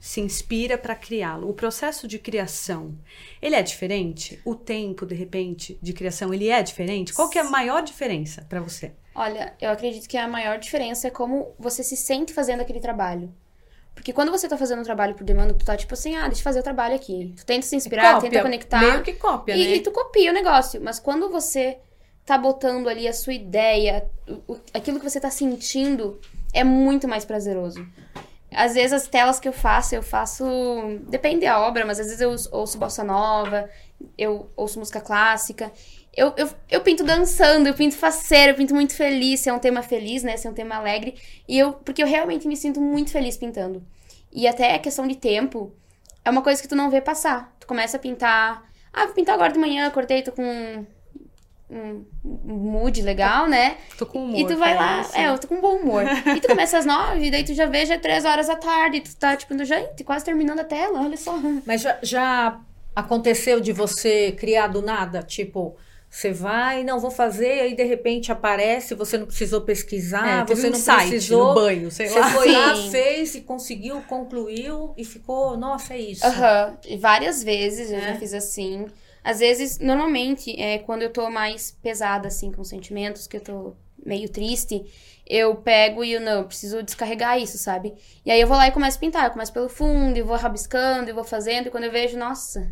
se 0.00 0.20
inspira 0.20 0.78
para 0.78 0.94
criá-lo. 0.94 1.48
O 1.48 1.54
processo 1.54 2.06
de 2.06 2.18
criação, 2.18 2.96
ele 3.42 3.56
é 3.56 3.62
diferente? 3.62 4.40
O 4.44 4.54
tempo, 4.54 5.04
de 5.04 5.14
repente, 5.14 5.78
de 5.82 5.92
criação, 5.92 6.32
ele 6.32 6.48
é 6.48 6.62
diferente? 6.62 7.12
Qual 7.12 7.28
que 7.28 7.38
é 7.38 7.40
a 7.42 7.50
maior 7.50 7.82
diferença 7.82 8.46
para 8.48 8.60
você? 8.60 8.92
Olha, 9.14 9.54
eu 9.60 9.70
acredito 9.70 10.08
que 10.08 10.16
a 10.16 10.28
maior 10.28 10.58
diferença 10.58 11.08
é 11.08 11.10
como 11.10 11.52
você 11.58 11.82
se 11.82 11.96
sente 11.96 12.32
fazendo 12.32 12.60
aquele 12.60 12.78
trabalho. 12.80 13.32
Porque 13.98 14.12
quando 14.12 14.30
você 14.30 14.48
tá 14.48 14.56
fazendo 14.56 14.80
um 14.80 14.84
trabalho 14.84 15.14
por 15.14 15.24
demanda, 15.24 15.52
tu 15.54 15.64
tá 15.64 15.76
tipo 15.76 15.92
assim, 15.94 16.14
ah, 16.16 16.26
deixa 16.26 16.40
eu 16.40 16.44
fazer 16.44 16.60
o 16.60 16.62
trabalho 16.62 16.94
aqui. 16.94 17.32
Tu 17.36 17.44
tenta 17.44 17.66
se 17.66 17.76
inspirar, 17.76 18.14
tenta 18.20 18.36
conectar. 18.42 18.80
Meio 18.80 19.02
que 19.02 19.12
cópia, 19.14 19.54
e, 19.56 19.58
né? 19.66 19.76
e 19.76 19.80
tu 19.80 19.90
copia 19.90 20.30
o 20.30 20.34
negócio. 20.34 20.80
Mas 20.82 20.98
quando 20.98 21.28
você 21.30 21.78
tá 22.24 22.38
botando 22.38 22.88
ali 22.88 23.08
a 23.08 23.12
sua 23.12 23.32
ideia, 23.34 24.08
o- 24.28 24.52
o- 24.54 24.60
aquilo 24.72 24.98
que 25.00 25.08
você 25.08 25.20
tá 25.20 25.30
sentindo, 25.30 26.20
é 26.52 26.62
muito 26.64 27.08
mais 27.08 27.24
prazeroso. 27.24 27.84
Às 28.54 28.74
vezes 28.74 28.92
as 28.92 29.06
telas 29.08 29.38
que 29.38 29.46
eu 29.48 29.52
faço, 29.52 29.94
eu 29.94 30.02
faço. 30.02 30.44
Depende 31.08 31.44
da 31.44 31.60
obra, 31.60 31.84
mas 31.84 32.00
às 32.00 32.06
vezes 32.06 32.20
eu 32.20 32.30
ouço 32.52 32.78
bossa 32.78 33.04
nova, 33.04 33.68
eu 34.16 34.50
ouço 34.56 34.78
música 34.78 35.00
clássica. 35.00 35.70
Eu, 36.18 36.34
eu, 36.36 36.50
eu 36.68 36.80
pinto 36.80 37.04
dançando, 37.04 37.68
eu 37.68 37.74
pinto 37.74 37.94
faceiro, 37.94 38.50
eu 38.50 38.56
pinto 38.56 38.74
muito 38.74 38.92
feliz, 38.92 39.38
se 39.38 39.48
é 39.48 39.52
um 39.52 39.58
tema 39.60 39.82
feliz, 39.82 40.24
né? 40.24 40.36
Se 40.36 40.48
é 40.48 40.50
um 40.50 40.52
tema 40.52 40.74
alegre. 40.74 41.14
E 41.46 41.56
eu, 41.56 41.74
porque 41.74 42.02
eu 42.02 42.08
realmente 42.08 42.48
me 42.48 42.56
sinto 42.56 42.80
muito 42.80 43.12
feliz 43.12 43.36
pintando. 43.36 43.86
E 44.32 44.48
até 44.48 44.74
a 44.74 44.80
questão 44.80 45.06
de 45.06 45.14
tempo 45.14 45.72
é 46.24 46.28
uma 46.28 46.42
coisa 46.42 46.60
que 46.60 46.66
tu 46.66 46.74
não 46.74 46.90
vê 46.90 47.00
passar. 47.00 47.56
Tu 47.60 47.68
começa 47.68 47.98
a 47.98 48.00
pintar. 48.00 48.68
Ah, 48.92 49.04
vou 49.04 49.14
pintar 49.14 49.36
agora 49.36 49.52
de 49.52 49.60
manhã, 49.60 49.86
acordei, 49.86 50.22
tô 50.22 50.32
com 50.32 50.42
um, 51.70 52.04
um 52.24 52.52
mood 52.52 53.00
legal, 53.00 53.46
né? 53.46 53.76
Tô 53.96 54.04
com 54.04 54.24
humor. 54.24 54.40
E 54.40 54.44
tu 54.44 54.56
vai 54.56 54.74
lá, 54.74 55.02
isso. 55.02 55.16
é, 55.16 55.28
eu 55.28 55.38
tô 55.38 55.46
com 55.46 55.60
bom 55.60 55.76
humor. 55.76 56.02
e 56.36 56.40
tu 56.40 56.48
começa 56.48 56.78
às 56.78 56.84
nove, 56.84 57.30
daí 57.30 57.44
tu 57.44 57.54
já 57.54 57.66
vê, 57.66 57.86
já 57.86 57.94
é 57.94 57.98
três 57.98 58.24
horas 58.24 58.48
da 58.48 58.56
tarde, 58.56 58.96
e 58.96 59.00
tu 59.02 59.14
tá, 59.14 59.36
tipo, 59.36 59.54
gente, 59.64 60.02
quase 60.02 60.24
terminando 60.24 60.58
a 60.58 60.64
tela, 60.64 61.00
olha 61.00 61.16
só. 61.16 61.38
Mas 61.64 61.82
já, 61.82 61.96
já 62.02 62.60
aconteceu 62.96 63.60
de 63.60 63.72
você 63.72 64.32
criar 64.32 64.66
do 64.66 64.82
nada? 64.82 65.22
Tipo, 65.22 65.76
você 66.10 66.32
vai, 66.32 66.82
não 66.84 66.98
vou 66.98 67.10
fazer, 67.10 67.60
aí 67.60 67.74
de 67.74 67.84
repente 67.84 68.32
aparece, 68.32 68.94
você 68.94 69.18
não 69.18 69.26
precisou 69.26 69.60
pesquisar, 69.60 70.26
É, 70.26 70.44
você 70.44 70.68
um 70.68 70.70
não 70.70 70.78
site 70.78 71.08
precisou. 71.10 71.48
no 71.48 71.54
banho, 71.54 71.90
sei 71.90 72.08
Você 72.08 72.18
lá. 72.18 72.30
foi 72.30 72.52
lá, 72.52 72.74
fez 72.90 73.34
e 73.34 73.40
conseguiu, 73.42 74.00
concluiu 74.02 74.94
e 74.96 75.04
ficou, 75.04 75.56
nossa, 75.56 75.94
é 75.94 75.98
isso. 75.98 76.24
Aham. 76.26 76.76
E 76.86 76.96
Várias 76.96 77.42
vezes 77.44 77.90
eu 77.90 77.98
É. 77.98 78.00
já 78.02 78.14
fiz 78.14 78.32
assim. 78.32 78.86
Às 79.22 79.40
vezes, 79.40 79.78
normalmente, 79.78 80.58
é 80.60 80.78
quando 80.78 81.02
eu 81.02 81.10
tô 81.12 81.28
mais 81.28 81.70
pesada, 81.82 82.28
assim, 82.28 82.50
com 82.50 82.64
sentimentos, 82.64 83.26
que 83.26 83.36
eu 83.36 83.40
tô 83.42 83.74
meio 84.04 84.28
triste, 84.30 84.82
eu 85.26 85.54
pego 85.56 86.02
e 86.02 86.12
eu, 86.14 86.20
não, 86.22 86.38
eu 86.38 86.44
preciso 86.44 86.82
descarregar 86.82 87.38
isso, 87.38 87.58
sabe? 87.58 87.92
E 88.24 88.30
aí 88.30 88.40
eu 88.40 88.46
vou 88.48 88.56
lá 88.56 88.66
e 88.68 88.72
começo 88.72 88.96
a 88.96 89.00
pintar. 89.00 89.24
Eu 89.26 89.32
começo 89.32 89.52
pelo 89.52 89.68
fundo, 89.68 90.16
e 90.16 90.22
vou 90.22 90.36
rabiscando, 90.36 91.10
e 91.10 91.12
vou 91.12 91.24
fazendo, 91.24 91.66
e 91.66 91.70
quando 91.70 91.84
eu 91.84 91.92
vejo, 91.92 92.16
nossa, 92.16 92.66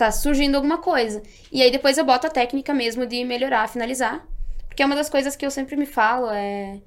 tá 0.00 0.10
surgindo 0.10 0.56
alguma 0.56 0.78
coisa. 0.78 1.22
E 1.52 1.62
aí 1.62 1.70
depois 1.70 1.98
eu 1.98 2.04
boto 2.04 2.26
a 2.26 2.30
técnica 2.30 2.74
mesmo 2.74 3.06
de 3.06 3.24
melhorar, 3.24 3.68
finalizar. 3.68 4.26
Porque 4.66 4.82
é 4.82 4.86
uma 4.86 4.96
das 4.96 5.10
coisas 5.10 5.36
que 5.36 5.44
eu 5.44 5.50
sempre 5.50 5.76
me 5.76 5.86
falo, 5.86 6.30
é... 6.30 6.80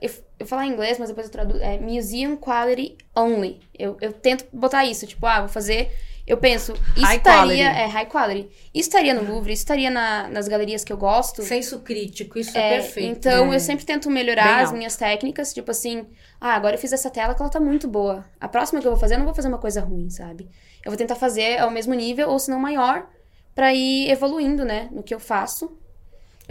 Eu, 0.00 0.10
eu 0.38 0.46
falo 0.46 0.62
em 0.62 0.72
inglês, 0.72 0.98
mas 0.98 1.08
depois 1.08 1.26
eu 1.26 1.32
traduzo. 1.32 1.60
É 1.62 1.78
museum 1.78 2.36
quality 2.36 2.96
only. 3.14 3.60
Eu, 3.78 3.96
eu 4.00 4.12
tento 4.12 4.46
botar 4.52 4.84
isso, 4.84 5.06
tipo, 5.06 5.26
ah, 5.26 5.40
vou 5.40 5.48
fazer. 5.48 5.90
Eu 6.30 6.36
penso, 6.36 6.72
isso 6.96 7.04
High 7.06 7.16
estaria. 7.16 7.64
quality. 7.66 7.80
É, 7.80 7.86
high 7.86 8.06
quality. 8.06 8.48
Isso 8.72 8.88
estaria 8.88 9.12
no 9.14 9.24
Louvre, 9.30 9.52
isso 9.52 9.62
estaria 9.62 9.90
na- 9.90 10.28
nas 10.28 10.46
galerias 10.46 10.84
que 10.84 10.92
eu 10.92 10.96
gosto. 10.96 11.42
Senso 11.42 11.80
crítico, 11.80 12.38
isso 12.38 12.56
é, 12.56 12.60
É, 12.74 12.80
perfeito. 12.80 13.16
então 13.18 13.52
É. 13.52 13.56
eu 13.56 13.60
sempre 13.60 13.84
tento 13.84 14.08
melhorar 14.08 14.44
Bem 14.44 14.54
as 14.54 14.66
alto. 14.68 14.76
minhas 14.78 14.96
técnicas, 14.96 15.52
tipo 15.52 15.70
assim, 15.72 16.06
ah, 16.40 16.54
agora 16.54 16.76
eu 16.76 16.78
fiz 16.78 16.92
essa 16.92 17.10
tela 17.10 17.34
que 17.34 17.42
ela 17.42 17.50
tá 17.50 17.58
muito 17.58 17.88
boa. 17.88 18.24
A 18.40 18.46
próxima 18.46 18.80
que 18.80 18.86
eu 18.86 18.92
vou 18.92 19.00
fazer, 19.00 19.14
eu 19.14 19.18
não 19.18 19.26
vou 19.26 19.34
fazer 19.34 19.48
uma 19.48 19.58
coisa 19.58 19.80
ruim, 19.80 20.08
sabe? 20.08 20.48
Eu 20.84 20.90
vou 20.92 20.96
tentar 20.96 21.16
fazer 21.16 21.58
ao 21.58 21.70
mesmo 21.70 21.94
nível, 21.94 22.30
ou 22.30 22.38
se 22.38 22.48
não 22.50 22.60
maior, 22.60 23.08
pra 23.54 23.74
ir 23.74 24.08
evoluindo, 24.08 24.64
né, 24.64 24.88
no 24.92 25.02
que 25.02 25.12
eu 25.12 25.18
faço. 25.20 25.76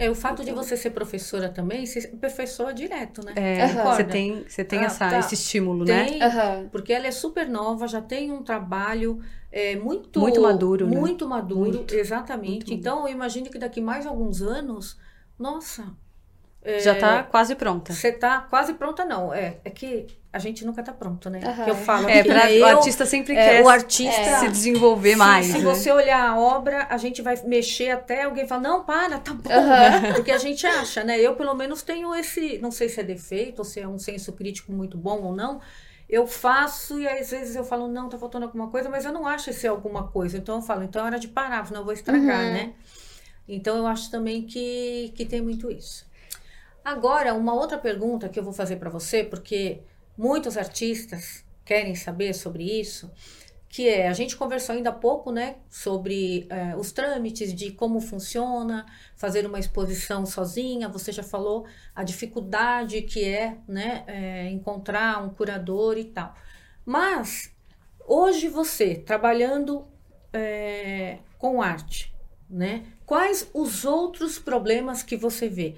É, 0.00 0.10
o 0.10 0.14
fato 0.14 0.42
de 0.42 0.50
você 0.52 0.76
ser 0.76 0.90
professora 0.90 1.48
também, 1.50 1.84
você 1.84 2.10
aperfeiçoa 2.12 2.72
direto, 2.72 3.22
né? 3.24 3.34
É, 3.36 3.68
você 3.84 4.02
tem, 4.04 4.44
você 4.48 4.64
tem 4.64 4.78
Ah, 4.78 4.84
essa, 4.84 5.10
tá. 5.10 5.18
esse 5.18 5.34
estímulo, 5.34 5.84
né? 5.84 6.06
Tem, 6.06 6.22
Aham. 6.22 6.68
porque 6.72 6.92
ela 6.92 7.06
é 7.06 7.10
super 7.10 7.46
nova, 7.48 7.86
já 7.86 8.00
tem 8.00 8.32
um 8.32 8.42
trabalho 8.42 9.20
é, 9.52 9.76
muito... 9.76 10.18
Muito 10.18 10.40
maduro, 10.40 10.86
né? 10.88 10.96
Muito 10.98 11.28
maduro, 11.28 11.78
Muito. 11.78 11.94
exatamente. 11.94 12.66
Muito 12.68 12.72
então, 12.72 13.06
eu 13.06 13.12
imagino 13.12 13.50
que 13.50 13.58
daqui 13.58 13.80
mais 13.80 14.06
alguns 14.06 14.40
anos, 14.40 14.96
nossa... 15.38 15.84
é, 16.62 16.78
Já 16.80 16.94
tá 16.94 17.22
quase 17.22 17.54
pronta. 17.54 17.92
Você 17.92 18.12
tá 18.12 18.40
quase 18.40 18.74
pronta, 18.74 19.04
não. 19.04 19.32
É, 19.32 19.58
é 19.64 19.70
que 19.70 20.06
a 20.32 20.38
gente 20.38 20.64
nunca 20.64 20.82
tá 20.82 20.92
pronto, 20.92 21.28
né? 21.30 21.40
Aham. 21.42 21.64
Que 21.64 21.70
eu 21.70 21.74
falo 21.74 22.08
É, 22.08 22.22
pra, 22.22 22.34
né? 22.46 22.50
o 22.50 22.56
Eu- 22.58 22.66
artista 22.66 23.04
sempre 23.06 23.34
é, 23.34 23.36
quer 23.56 23.62
o 23.64 23.68
artista 23.68 24.38
se 24.40 24.48
desenvolver 24.48 25.12
se, 25.12 25.16
mais. 25.16 25.46
Se 25.46 25.58
né? 25.58 25.60
você 25.64 25.90
olhar 25.90 26.22
a 26.30 26.38
obra, 26.38 26.86
a 26.90 26.96
gente 26.98 27.22
vai 27.22 27.34
mexer 27.44 27.90
até 27.90 28.24
alguém 28.24 28.46
falar, 28.46 28.60
não, 28.60 28.84
para, 28.84 29.18
tá 29.18 29.32
bom. 29.34 29.50
Aham. 29.50 30.12
Porque 30.14 30.30
a 30.30 30.38
gente 30.38 30.66
acha, 30.66 31.02
né? 31.02 31.18
Eu, 31.18 31.34
pelo 31.34 31.54
menos, 31.54 31.82
tenho 31.82 32.14
esse, 32.14 32.58
não 32.58 32.70
sei 32.70 32.88
se 32.88 33.00
é 33.00 33.02
defeito 33.02 33.58
ou 33.60 33.64
se 33.64 33.80
é 33.80 33.88
um 33.88 33.98
senso 33.98 34.32
crítico 34.32 34.70
muito 34.72 34.96
bom 34.98 35.20
ou 35.22 35.34
não. 35.34 35.60
Eu 36.08 36.26
faço 36.26 36.98
e 37.00 37.08
às 37.08 37.30
vezes 37.30 37.54
eu 37.56 37.64
falo, 37.64 37.86
não, 37.88 38.08
tá 38.08 38.18
faltando 38.18 38.44
alguma 38.44 38.68
coisa, 38.68 38.88
mas 38.90 39.04
eu 39.04 39.12
não 39.12 39.26
acho 39.26 39.48
esse 39.50 39.66
alguma 39.66 40.08
coisa. 40.08 40.36
Então 40.38 40.56
eu 40.56 40.62
falo, 40.62 40.82
então 40.82 41.02
é 41.02 41.04
hora 41.06 41.18
de 41.20 41.28
parar, 41.28 41.64
senão 41.66 41.80
eu 41.80 41.84
vou 41.84 41.94
estragar, 41.94 42.44
Uhum. 42.46 42.52
né? 42.52 42.72
Então 43.48 43.76
eu 43.76 43.86
acho 43.86 44.10
também 44.10 44.42
que, 44.42 45.12
que 45.16 45.24
tem 45.24 45.40
muito 45.40 45.70
isso. 45.70 46.04
Agora, 46.84 47.34
uma 47.34 47.52
outra 47.52 47.78
pergunta 47.78 48.28
que 48.28 48.38
eu 48.38 48.42
vou 48.44 48.52
fazer 48.52 48.76
para 48.76 48.88
você, 48.88 49.22
porque 49.22 49.82
muitos 50.16 50.56
artistas 50.56 51.44
querem 51.64 51.94
saber 51.94 52.32
sobre 52.34 52.64
isso, 52.64 53.10
que 53.68 53.88
é, 53.88 54.08
a 54.08 54.12
gente 54.12 54.36
conversou 54.36 54.74
ainda 54.74 54.90
há 54.90 54.92
pouco, 54.92 55.30
né, 55.30 55.56
sobre 55.68 56.46
eh, 56.50 56.74
os 56.76 56.90
trâmites 56.90 57.54
de 57.54 57.70
como 57.70 58.00
funciona 58.00 58.84
fazer 59.14 59.46
uma 59.46 59.60
exposição 59.60 60.26
sozinha, 60.26 60.88
você 60.88 61.12
já 61.12 61.22
falou 61.22 61.66
a 61.94 62.02
dificuldade 62.02 63.02
que 63.02 63.24
é, 63.24 63.58
né, 63.68 64.02
eh, 64.08 64.50
encontrar 64.50 65.22
um 65.22 65.28
curador 65.30 65.96
e 65.98 66.04
tal. 66.06 66.34
Mas, 66.84 67.52
hoje 68.08 68.48
você, 68.48 68.96
trabalhando 68.96 69.86
eh, 70.32 71.18
com 71.38 71.62
arte, 71.62 72.12
né, 72.48 72.84
quais 73.06 73.48
os 73.54 73.84
outros 73.84 74.36
problemas 74.38 75.04
que 75.04 75.16
você 75.16 75.48
vê? 75.48 75.76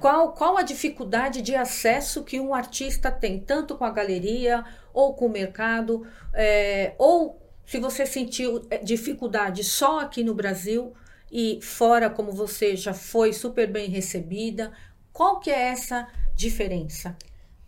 Qual, 0.00 0.32
qual 0.32 0.56
a 0.56 0.62
dificuldade 0.62 1.42
de 1.42 1.54
acesso 1.54 2.24
que 2.24 2.40
um 2.40 2.54
artista 2.54 3.10
tem, 3.10 3.38
tanto 3.38 3.76
com 3.76 3.84
a 3.84 3.90
galeria 3.90 4.64
ou 4.94 5.12
com 5.12 5.26
o 5.26 5.30
mercado, 5.30 6.06
é, 6.32 6.94
ou 6.96 7.38
se 7.66 7.78
você 7.78 8.06
sentiu 8.06 8.66
é, 8.70 8.78
dificuldade 8.78 9.62
só 9.62 10.00
aqui 10.00 10.24
no 10.24 10.34
Brasil 10.34 10.94
e 11.30 11.60
fora, 11.62 12.08
como 12.08 12.32
você 12.32 12.74
já 12.74 12.94
foi 12.94 13.34
super 13.34 13.70
bem 13.70 13.90
recebida, 13.90 14.72
qual 15.12 15.38
que 15.38 15.50
é 15.50 15.68
essa 15.68 16.08
diferença? 16.34 17.14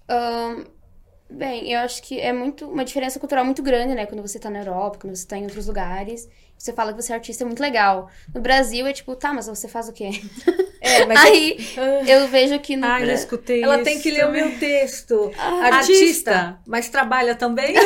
Ahn, 0.08 0.64
bem, 1.28 1.70
eu 1.70 1.80
acho 1.80 2.02
que 2.02 2.18
é 2.18 2.32
muito 2.32 2.66
uma 2.66 2.84
diferença 2.84 3.20
cultural 3.20 3.44
muito 3.44 3.62
grande, 3.62 3.94
né? 3.94 4.06
Quando 4.06 4.22
você 4.22 4.38
tá 4.38 4.48
na 4.48 4.60
Europa, 4.60 4.98
quando 5.00 5.14
você 5.14 5.26
tá 5.26 5.36
em 5.36 5.44
outros 5.44 5.66
lugares. 5.66 6.28
Você 6.56 6.72
fala 6.72 6.92
que 6.92 7.02
você 7.02 7.12
é 7.12 7.16
artista, 7.16 7.44
é 7.44 7.46
muito 7.46 7.60
legal. 7.60 8.08
No 8.34 8.40
Brasil 8.40 8.86
é 8.86 8.92
tipo, 8.92 9.14
tá, 9.16 9.32
mas 9.32 9.46
você 9.46 9.68
faz 9.68 9.88
o 9.88 9.92
quê? 9.92 10.10
É, 10.84 11.06
mas 11.06 11.20
Aí 11.20 11.56
Ah, 11.76 12.02
eu 12.10 12.26
vejo 12.28 12.58
que 12.58 12.76
no. 12.76 12.84
Ai, 12.86 13.00
já 13.00 13.06
Bra- 13.06 13.14
escutei 13.14 13.62
ela 13.62 13.76
isso. 13.76 13.84
tem 13.84 14.00
que 14.00 14.10
ler 14.10 14.26
o 14.26 14.32
meu 14.32 14.58
texto. 14.58 15.30
Ah, 15.38 15.76
artista, 15.76 16.30
artista. 16.32 16.58
mas 16.66 16.88
trabalha 16.88 17.34
também? 17.36 17.74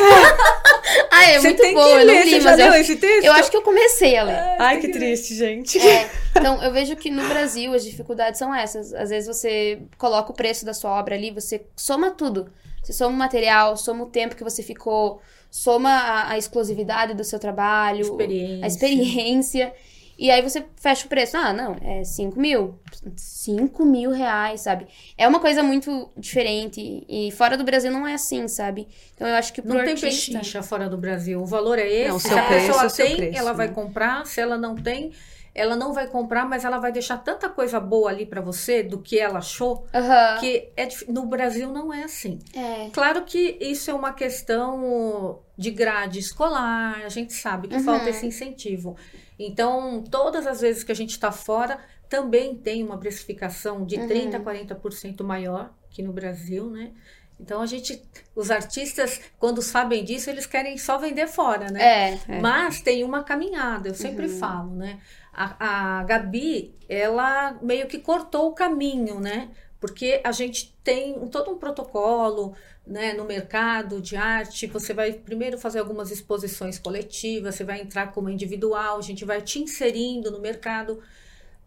Ah, 1.11 1.23
é 1.25 1.39
Você 1.39 1.47
muito 1.49 1.61
tem 1.61 1.73
bom, 1.73 1.83
que 1.83 1.89
eu 1.91 1.97
ler. 2.05 2.23
li, 2.25 2.29
Você 2.31 2.41
já 2.41 2.49
mas 2.51 2.59
eu, 2.59 2.71
leu 2.71 2.81
esse 2.81 2.95
texto? 2.95 3.25
eu 3.25 3.33
acho 3.33 3.51
que 3.51 3.57
eu 3.57 3.61
comecei 3.61 4.15
a 4.17 4.23
ler. 4.23 4.39
Ai, 4.59 4.79
que 4.79 4.87
triste, 4.87 5.35
gente. 5.35 5.77
É, 5.79 6.09
então, 6.37 6.63
eu 6.63 6.71
vejo 6.71 6.95
que 6.95 7.09
no 7.09 7.27
Brasil 7.27 7.73
as 7.73 7.83
dificuldades 7.83 8.39
são 8.39 8.53
essas. 8.55 8.93
Às 8.93 9.09
vezes 9.09 9.27
você 9.27 9.79
coloca 9.97 10.31
o 10.31 10.35
preço 10.35 10.65
da 10.65 10.73
sua 10.73 10.91
obra 10.97 11.15
ali, 11.15 11.29
você 11.31 11.65
soma 11.75 12.11
tudo. 12.11 12.49
Você 12.81 12.93
soma 12.93 13.09
o 13.13 13.17
material, 13.17 13.75
soma 13.75 14.03
o 14.05 14.09
tempo 14.09 14.35
que 14.35 14.43
você 14.43 14.63
ficou, 14.63 15.21
soma 15.51 15.89
a, 15.89 16.31
a 16.31 16.37
exclusividade 16.37 17.13
do 17.13 17.23
seu 17.23 17.37
trabalho, 17.37 18.01
Experiência. 18.01 18.63
a 18.63 18.67
experiência. 18.67 19.73
E 20.17 20.31
aí 20.31 20.41
você 20.41 20.65
fecha 20.75 21.05
o 21.05 21.09
preço. 21.09 21.37
Ah, 21.37 21.53
não, 21.53 21.75
é 21.81 22.03
5 22.03 22.39
mil. 22.39 22.79
5 23.15 23.85
mil 23.85 24.11
reais, 24.11 24.61
sabe? 24.61 24.87
É 25.17 25.27
uma 25.27 25.39
coisa 25.39 25.61
muito 25.61 26.09
diferente. 26.17 27.05
E 27.07 27.31
fora 27.31 27.55
do 27.55 27.63
Brasil 27.63 27.91
não 27.91 28.07
é 28.07 28.15
assim, 28.15 28.47
sabe? 28.47 28.87
Então 29.13 29.27
eu 29.27 29.35
acho 29.35 29.53
que 29.53 29.61
pro 29.61 29.69
Não 29.69 29.83
tem 29.83 29.93
artista... 29.93 30.07
pechincha 30.07 30.63
fora 30.63 30.89
do 30.89 30.97
Brasil. 30.97 31.39
O 31.39 31.45
valor 31.45 31.77
é 31.77 31.87
esse. 31.87 32.09
Não, 32.09 32.15
o 32.15 32.19
se 32.19 32.29
seu 32.29 32.37
a 32.37 32.41
preço 32.43 32.67
pessoa 32.67 32.83
é 32.83 32.85
o 32.85 32.89
seu 32.89 33.05
tem, 33.05 33.15
preço, 33.17 33.37
ela 33.37 33.53
vai 33.53 33.67
né? 33.67 33.73
comprar. 33.73 34.25
Se 34.25 34.41
ela 34.41 34.57
não 34.57 34.75
tem, 34.75 35.11
ela 35.57 35.75
não 35.75 35.91
vai 35.91 36.07
comprar, 36.07 36.45
mas 36.47 36.63
ela 36.63 36.77
vai 36.77 36.91
deixar 36.91 37.17
tanta 37.17 37.49
coisa 37.49 37.79
boa 37.79 38.09
ali 38.09 38.25
pra 38.25 38.39
você 38.39 38.83
do 38.83 38.99
que 39.01 39.19
ela 39.19 39.39
achou, 39.39 39.85
Aham. 39.93 40.39
que 40.39 40.69
é 40.77 40.87
no 41.09 41.25
Brasil 41.25 41.71
não 41.71 41.93
é 41.93 42.03
assim. 42.03 42.39
É. 42.55 42.89
Claro 42.91 43.23
que 43.25 43.57
isso 43.59 43.89
é 43.91 43.93
uma 43.93 44.13
questão 44.13 45.39
de 45.57 45.71
grade 45.71 46.19
escolar, 46.19 47.01
a 47.03 47.09
gente 47.09 47.33
sabe 47.33 47.67
que 47.67 47.75
Uhum. 47.75 47.83
falta 47.83 48.09
esse 48.09 48.25
incentivo. 48.25 48.95
Então, 49.39 50.03
todas 50.09 50.47
as 50.47 50.61
vezes 50.61 50.83
que 50.83 50.91
a 50.91 50.95
gente 50.95 51.11
está 51.11 51.31
fora, 51.31 51.79
também 52.09 52.55
tem 52.55 52.83
uma 52.83 52.97
precificação 52.97 53.85
de 53.85 53.97
Uhum. 53.97 54.07
30% 54.07 54.35
a 54.35 54.39
40% 54.39 55.23
maior 55.23 55.73
que 55.89 56.01
no 56.01 56.13
Brasil, 56.13 56.69
né? 56.69 56.91
Então, 57.39 57.61
a 57.61 57.67
gente, 57.67 58.01
os 58.35 58.49
artistas, 58.49 59.21
quando 59.37 59.61
sabem 59.61 60.03
disso, 60.03 60.27
eles 60.27 60.47
querem 60.47 60.75
só 60.75 60.97
vender 60.97 61.27
fora, 61.27 61.69
né? 61.69 61.83
É. 61.83 62.19
É. 62.37 62.41
Mas 62.41 62.81
tem 62.81 63.03
uma 63.03 63.23
caminhada, 63.23 63.89
eu 63.89 63.93
sempre 63.93 64.25
Uhum. 64.25 64.31
falo, 64.39 64.75
né? 64.75 64.99
A, 65.37 65.99
a 65.99 66.03
Gabi, 66.03 66.73
ela 66.89 67.59
meio 67.61 67.87
que 67.87 67.99
cortou 67.99 68.49
o 68.49 68.53
caminho, 68.53 69.19
né? 69.19 69.51
Porque 69.79 70.19
a 70.23 70.31
gente 70.31 70.75
tem 70.83 71.13
todo 71.27 71.51
um 71.51 71.57
protocolo, 71.57 72.55
né, 72.87 73.13
no 73.13 73.25
mercado 73.25 74.01
de 74.01 74.15
arte. 74.15 74.65
Você 74.65 74.93
vai 74.93 75.13
primeiro 75.13 75.59
fazer 75.59 75.79
algumas 75.79 76.09
exposições 76.09 76.79
coletivas, 76.79 77.55
você 77.55 77.63
vai 77.63 77.81
entrar 77.81 78.11
como 78.11 78.29
individual, 78.29 78.97
a 78.97 79.01
gente 79.01 79.23
vai 79.25 79.41
te 79.41 79.59
inserindo 79.59 80.31
no 80.31 80.39
mercado. 80.39 80.99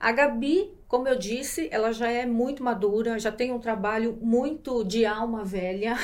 A 0.00 0.10
Gabi, 0.12 0.72
como 0.88 1.06
eu 1.06 1.16
disse, 1.16 1.68
ela 1.70 1.92
já 1.92 2.10
é 2.10 2.24
muito 2.24 2.64
madura, 2.64 3.18
já 3.18 3.30
tem 3.30 3.52
um 3.52 3.60
trabalho 3.60 4.18
muito 4.20 4.82
de 4.82 5.04
alma 5.04 5.44
velha. 5.44 5.96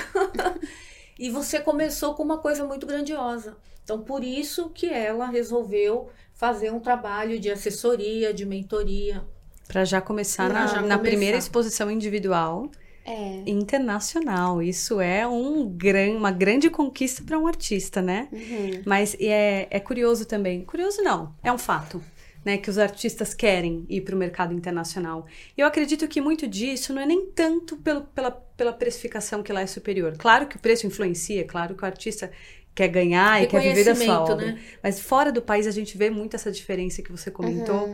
e 1.18 1.30
você 1.30 1.58
começou 1.58 2.14
com 2.14 2.22
uma 2.22 2.38
coisa 2.38 2.64
muito 2.64 2.86
grandiosa. 2.86 3.56
Então, 3.82 4.02
por 4.02 4.22
isso 4.22 4.68
que 4.70 4.86
ela 4.86 5.26
resolveu 5.26 6.10
fazer 6.36 6.70
um 6.72 6.78
trabalho 6.78 7.40
de 7.40 7.50
assessoria, 7.50 8.32
de 8.32 8.46
mentoria. 8.46 9.24
Para 9.66 9.84
já 9.84 10.00
começar 10.00 10.48
Pra 10.48 10.60
na, 10.60 10.66
já 10.66 10.74
na 10.74 10.80
começar. 10.82 10.98
primeira 11.00 11.36
exposição 11.36 11.90
individual 11.90 12.70
É. 13.04 13.42
internacional. 13.46 14.62
Isso 14.62 15.00
é 15.00 15.26
um 15.26 15.68
gran, 15.68 16.12
uma 16.16 16.30
grande 16.30 16.70
conquista 16.70 17.22
para 17.24 17.38
um 17.38 17.46
artista, 17.46 18.00
né? 18.00 18.28
Uhum. 18.32 18.82
Mas 18.86 19.16
é, 19.18 19.66
é 19.70 19.80
curioso 19.80 20.24
também. 20.24 20.64
Curioso 20.64 21.02
não, 21.02 21.34
é 21.42 21.50
um 21.52 21.58
fato. 21.58 22.00
Né, 22.44 22.56
que 22.58 22.70
os 22.70 22.78
artistas 22.78 23.34
querem 23.34 23.84
ir 23.88 24.02
para 24.02 24.14
o 24.14 24.18
mercado 24.18 24.54
internacional. 24.54 25.26
E 25.58 25.60
eu 25.60 25.66
acredito 25.66 26.06
que 26.06 26.20
muito 26.20 26.46
disso 26.46 26.94
não 26.94 27.02
é 27.02 27.06
nem 27.06 27.26
tanto 27.32 27.76
pelo, 27.78 28.02
pela, 28.02 28.30
pela 28.30 28.72
precificação 28.72 29.42
que 29.42 29.52
lá 29.52 29.62
é 29.62 29.66
superior. 29.66 30.14
Claro 30.16 30.46
que 30.46 30.54
o 30.54 30.60
preço 30.60 30.86
influencia, 30.86 31.42
claro 31.44 31.74
que 31.74 31.82
o 31.82 31.86
artista 31.86 32.30
quer 32.76 32.88
ganhar 32.88 33.42
e 33.42 33.46
quer 33.48 33.56
viver 33.74 33.84
da 33.84 33.94
sua 34.04 34.04
obra. 34.34 34.46
né? 34.52 34.60
Mas 34.82 35.00
fora 35.00 35.32
do 35.32 35.42
país 35.42 35.66
a 35.66 35.72
gente 35.72 35.96
vê 35.98 36.10
muito 36.10 36.36
essa 36.36 36.52
diferença 36.52 37.02
que 37.02 37.10
você 37.10 37.30
comentou, 37.30 37.88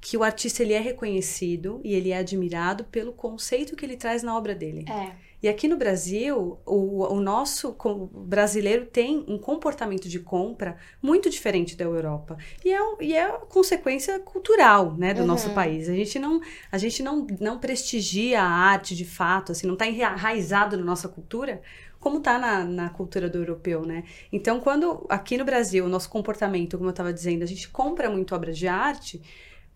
que 0.00 0.16
o 0.16 0.22
artista 0.22 0.62
ele 0.62 0.72
é 0.72 0.80
reconhecido 0.80 1.80
e 1.84 1.94
ele 1.94 2.10
é 2.10 2.16
admirado 2.16 2.84
pelo 2.84 3.12
conceito 3.12 3.76
que 3.76 3.84
ele 3.84 3.96
traz 3.96 4.22
na 4.22 4.34
obra 4.36 4.54
dele. 4.54 4.86
É. 4.88 5.10
E 5.42 5.48
aqui 5.48 5.66
no 5.66 5.76
Brasil, 5.76 6.58
o, 6.66 7.02
o 7.14 7.18
nosso 7.18 7.74
o 7.82 8.06
brasileiro 8.06 8.84
tem 8.84 9.24
um 9.26 9.38
comportamento 9.38 10.06
de 10.06 10.18
compra 10.20 10.76
muito 11.02 11.30
diferente 11.30 11.74
da 11.76 11.84
Europa. 11.84 12.36
E 12.62 12.70
é, 12.70 12.82
um- 12.82 12.96
e 13.00 13.14
é 13.14 13.26
consequência 13.48 14.18
cultural, 14.20 14.94
né, 14.98 15.14
do 15.14 15.24
nosso 15.24 15.48
país. 15.54 15.88
A 15.88 15.94
gente, 15.94 16.18
não, 16.18 16.40
a 16.70 16.76
gente 16.78 17.02
não, 17.02 17.26
não 17.40 17.58
prestigia 17.58 18.42
a 18.42 18.48
arte 18.48 18.94
de 18.94 19.04
fato, 19.06 19.52
assim, 19.52 19.66
não 19.66 19.74
está 19.74 19.86
enraizado 19.86 20.76
na 20.76 20.84
nossa 20.84 21.08
cultura 21.08 21.62
como 22.00 22.18
está 22.18 22.38
na, 22.38 22.64
na 22.64 22.90
cultura 22.90 23.28
do 23.28 23.38
europeu, 23.38 23.84
né? 23.86 24.04
Então, 24.32 24.58
quando 24.60 25.06
aqui 25.08 25.38
no 25.38 25.44
Brasil, 25.44 25.84
o 25.84 25.88
nosso 25.88 26.08
comportamento, 26.08 26.76
como 26.78 26.88
eu 26.88 26.92
estava 26.92 27.12
dizendo, 27.12 27.42
a 27.44 27.46
gente 27.46 27.68
compra 27.68 28.10
muito 28.10 28.34
obras 28.34 28.56
de 28.58 28.66
arte 28.66 29.20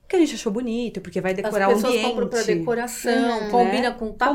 porque 0.00 0.16
a 0.16 0.18
gente 0.18 0.34
achou 0.34 0.52
bonito, 0.52 1.00
porque 1.00 1.18
vai 1.20 1.32
decorar 1.32 1.66
As 1.68 1.72
o 1.72 1.76
pessoas 1.76 1.94
ambiente. 1.94 2.10
compram 2.10 2.28
para 2.28 2.42
decoração, 2.42 3.40
Uhum, 3.40 3.48
combina 3.50 3.90
né? 3.90 3.96
com 3.98 4.12
tapete, 4.12 4.34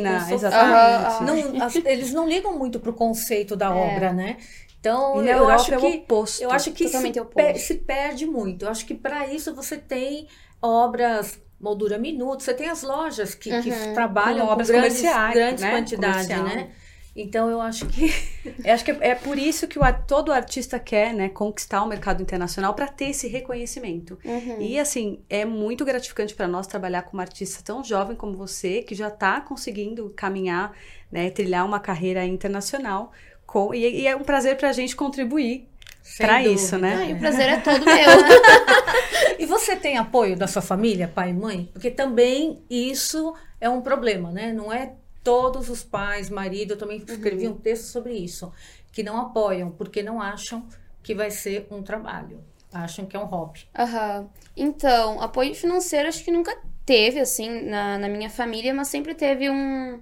Combina, 0.00 0.26
com 0.26 0.34
exatamente. 0.34 1.24
Não, 1.24 1.62
as- 1.64 1.76
eles 1.76 2.12
não 2.14 2.26
ligam 2.28 2.58
muito 2.58 2.80
pro 2.80 2.94
conceito 2.94 3.54
da 3.54 3.66
É. 3.66 3.68
obra, 3.68 4.12
né? 4.12 4.38
Então, 4.80 5.22
E 5.22 5.28
eu 5.28 5.48
acho 5.50 5.72
é 5.74 5.76
o 5.78 5.80
que 5.80 5.86
oposto. 5.98 6.42
eu 6.42 6.50
acho 6.50 6.72
que 6.72 6.88
se, 6.88 7.12
se 7.58 7.74
perde 7.76 8.26
muito. 8.26 8.64
Eu 8.64 8.70
acho 8.70 8.86
que 8.86 8.94
para 8.94 9.26
isso 9.28 9.54
você 9.54 9.76
tem 9.76 10.26
obras 10.60 11.38
moldura 11.60 11.96
minuto, 11.96 12.42
você 12.42 12.52
tem 12.54 12.68
as 12.68 12.82
lojas 12.82 13.34
que, 13.36 13.50
que 13.62 13.70
Uhum. 13.70 13.92
trabalham 13.94 14.40
Com 14.40 14.46
com, 14.46 14.52
obras 14.52 14.68
grandes, 14.68 14.96
comerciais, 14.98 15.34
grandes 15.34 15.62
né? 15.62 15.70
quantidades, 15.70 16.26
Comercial. 16.26 16.44
né? 16.44 16.70
Então 17.14 17.50
eu 17.50 17.60
acho 17.60 17.86
que 17.86 18.10
Eu 18.64 18.74
acho 18.74 18.84
que 18.84 18.90
é, 18.90 19.10
é 19.10 19.14
por 19.14 19.38
isso 19.38 19.68
que 19.68 19.78
o 19.78 19.82
todo 20.06 20.32
artista 20.32 20.78
quer, 20.78 21.12
né, 21.12 21.28
conquistar 21.28 21.82
o 21.82 21.86
mercado 21.86 22.22
internacional 22.22 22.74
para 22.74 22.88
ter 22.88 23.06
esse 23.06 23.28
reconhecimento. 23.28 24.18
Uhum. 24.24 24.60
E 24.60 24.78
assim, 24.78 25.20
é 25.28 25.44
muito 25.44 25.84
gratificante 25.84 26.34
para 26.34 26.48
nós 26.48 26.66
trabalhar 26.66 27.02
com 27.02 27.12
uma 27.14 27.22
artista 27.22 27.62
tão 27.64 27.84
jovem 27.84 28.16
como 28.16 28.36
você, 28.36 28.82
que 28.82 28.94
já 28.94 29.08
está 29.08 29.40
conseguindo 29.40 30.12
caminhar, 30.16 30.72
né, 31.10 31.30
trilhar 31.30 31.64
uma 31.64 31.80
carreira 31.80 32.24
internacional. 32.24 33.12
Com, 33.46 33.74
e, 33.74 34.02
e 34.02 34.06
é 34.06 34.16
um 34.16 34.22
prazer 34.22 34.56
para 34.56 34.70
a 34.70 34.72
gente 34.72 34.96
contribuir 34.96 35.68
para 36.16 36.42
isso, 36.42 36.76
né? 36.78 37.10
E 37.10 37.12
o 37.12 37.18
prazer 37.20 37.48
é 37.48 37.56
todo 37.58 37.84
meu. 37.84 37.92
E 39.38 39.46
você 39.46 39.74
tem 39.74 39.98
apoio 39.98 40.36
da 40.36 40.46
sua 40.46 40.62
família, 40.62 41.08
pai 41.12 41.30
e 41.30 41.32
mãe? 41.32 41.68
Porque 41.72 41.90
também 41.90 42.62
isso 42.70 43.34
é 43.60 43.68
um 43.68 43.80
problema, 43.80 44.30
né? 44.30 44.52
Não 44.52 44.72
é 44.72 44.92
todos 45.22 45.68
os 45.68 45.82
pais, 45.84 46.28
marido, 46.30 46.72
eu 46.72 46.78
também 46.78 46.98
escrevi 46.98 47.48
um 47.48 47.56
texto 47.56 47.84
sobre 47.84 48.14
isso, 48.14 48.52
que 48.92 49.02
não 49.02 49.18
apoiam, 49.20 49.70
porque 49.70 50.02
não 50.02 50.20
acham 50.20 50.66
que 51.02 51.14
vai 51.14 51.30
ser 51.30 51.66
um 51.70 51.82
trabalho. 51.82 52.42
Acham 52.72 53.04
que 53.06 53.16
é 53.16 53.20
um 53.20 53.24
hobby. 53.26 53.68
Aham. 53.78 54.28
Então, 54.56 55.20
apoio 55.20 55.54
financeiro 55.54 56.08
acho 56.08 56.24
que 56.24 56.30
nunca 56.30 56.56
teve, 56.86 57.20
assim, 57.20 57.62
na, 57.68 57.98
na 57.98 58.08
minha 58.08 58.30
família, 58.30 58.72
mas 58.74 58.88
sempre 58.88 59.14
teve 59.14 59.50
um, 59.50 60.00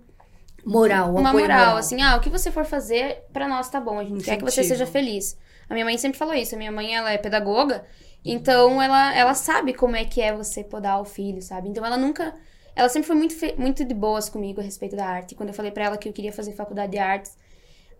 Moral, 0.64 1.14
um 1.14 1.18
uma 1.18 1.32
moral, 1.32 1.48
moral. 1.58 1.76
assim, 1.78 2.00
ah, 2.02 2.16
o 2.16 2.20
que 2.20 2.28
você 2.28 2.50
for 2.50 2.64
fazer, 2.64 3.24
pra 3.32 3.48
nós 3.48 3.68
tá 3.70 3.80
bom, 3.80 3.98
a 3.98 4.04
gente 4.04 4.22
quer 4.24 4.36
que 4.36 4.44
você 4.44 4.60
Incentivo. 4.60 4.68
seja 4.78 4.86
feliz. 4.86 5.36
A 5.68 5.72
minha 5.74 5.84
mãe 5.84 5.96
sempre 5.98 6.18
falou 6.18 6.34
isso, 6.34 6.54
a 6.54 6.58
minha 6.58 6.72
mãe, 6.72 6.94
ela 6.94 7.10
é 7.10 7.18
pedagoga, 7.18 7.84
então 8.24 8.80
ela, 8.82 9.14
ela 9.14 9.34
sabe 9.34 9.72
como 9.72 9.96
é 9.96 10.04
que 10.04 10.20
é 10.20 10.34
você 10.34 10.62
podar 10.62 11.00
o 11.00 11.04
filho, 11.04 11.40
sabe? 11.40 11.68
Então 11.68 11.84
ela 11.84 11.96
nunca, 11.96 12.34
ela 12.80 12.88
sempre 12.88 13.06
foi 13.06 13.16
muito, 13.16 13.34
muito 13.58 13.84
de 13.84 13.92
boas 13.92 14.30
comigo 14.30 14.58
a 14.60 14.64
respeito 14.64 14.96
da 14.96 15.06
arte. 15.06 15.34
Quando 15.34 15.50
eu 15.50 15.54
falei 15.54 15.70
pra 15.70 15.84
ela 15.84 15.98
que 15.98 16.08
eu 16.08 16.12
queria 16.14 16.32
fazer 16.32 16.52
faculdade 16.52 16.92
de 16.92 16.98
artes, 16.98 17.36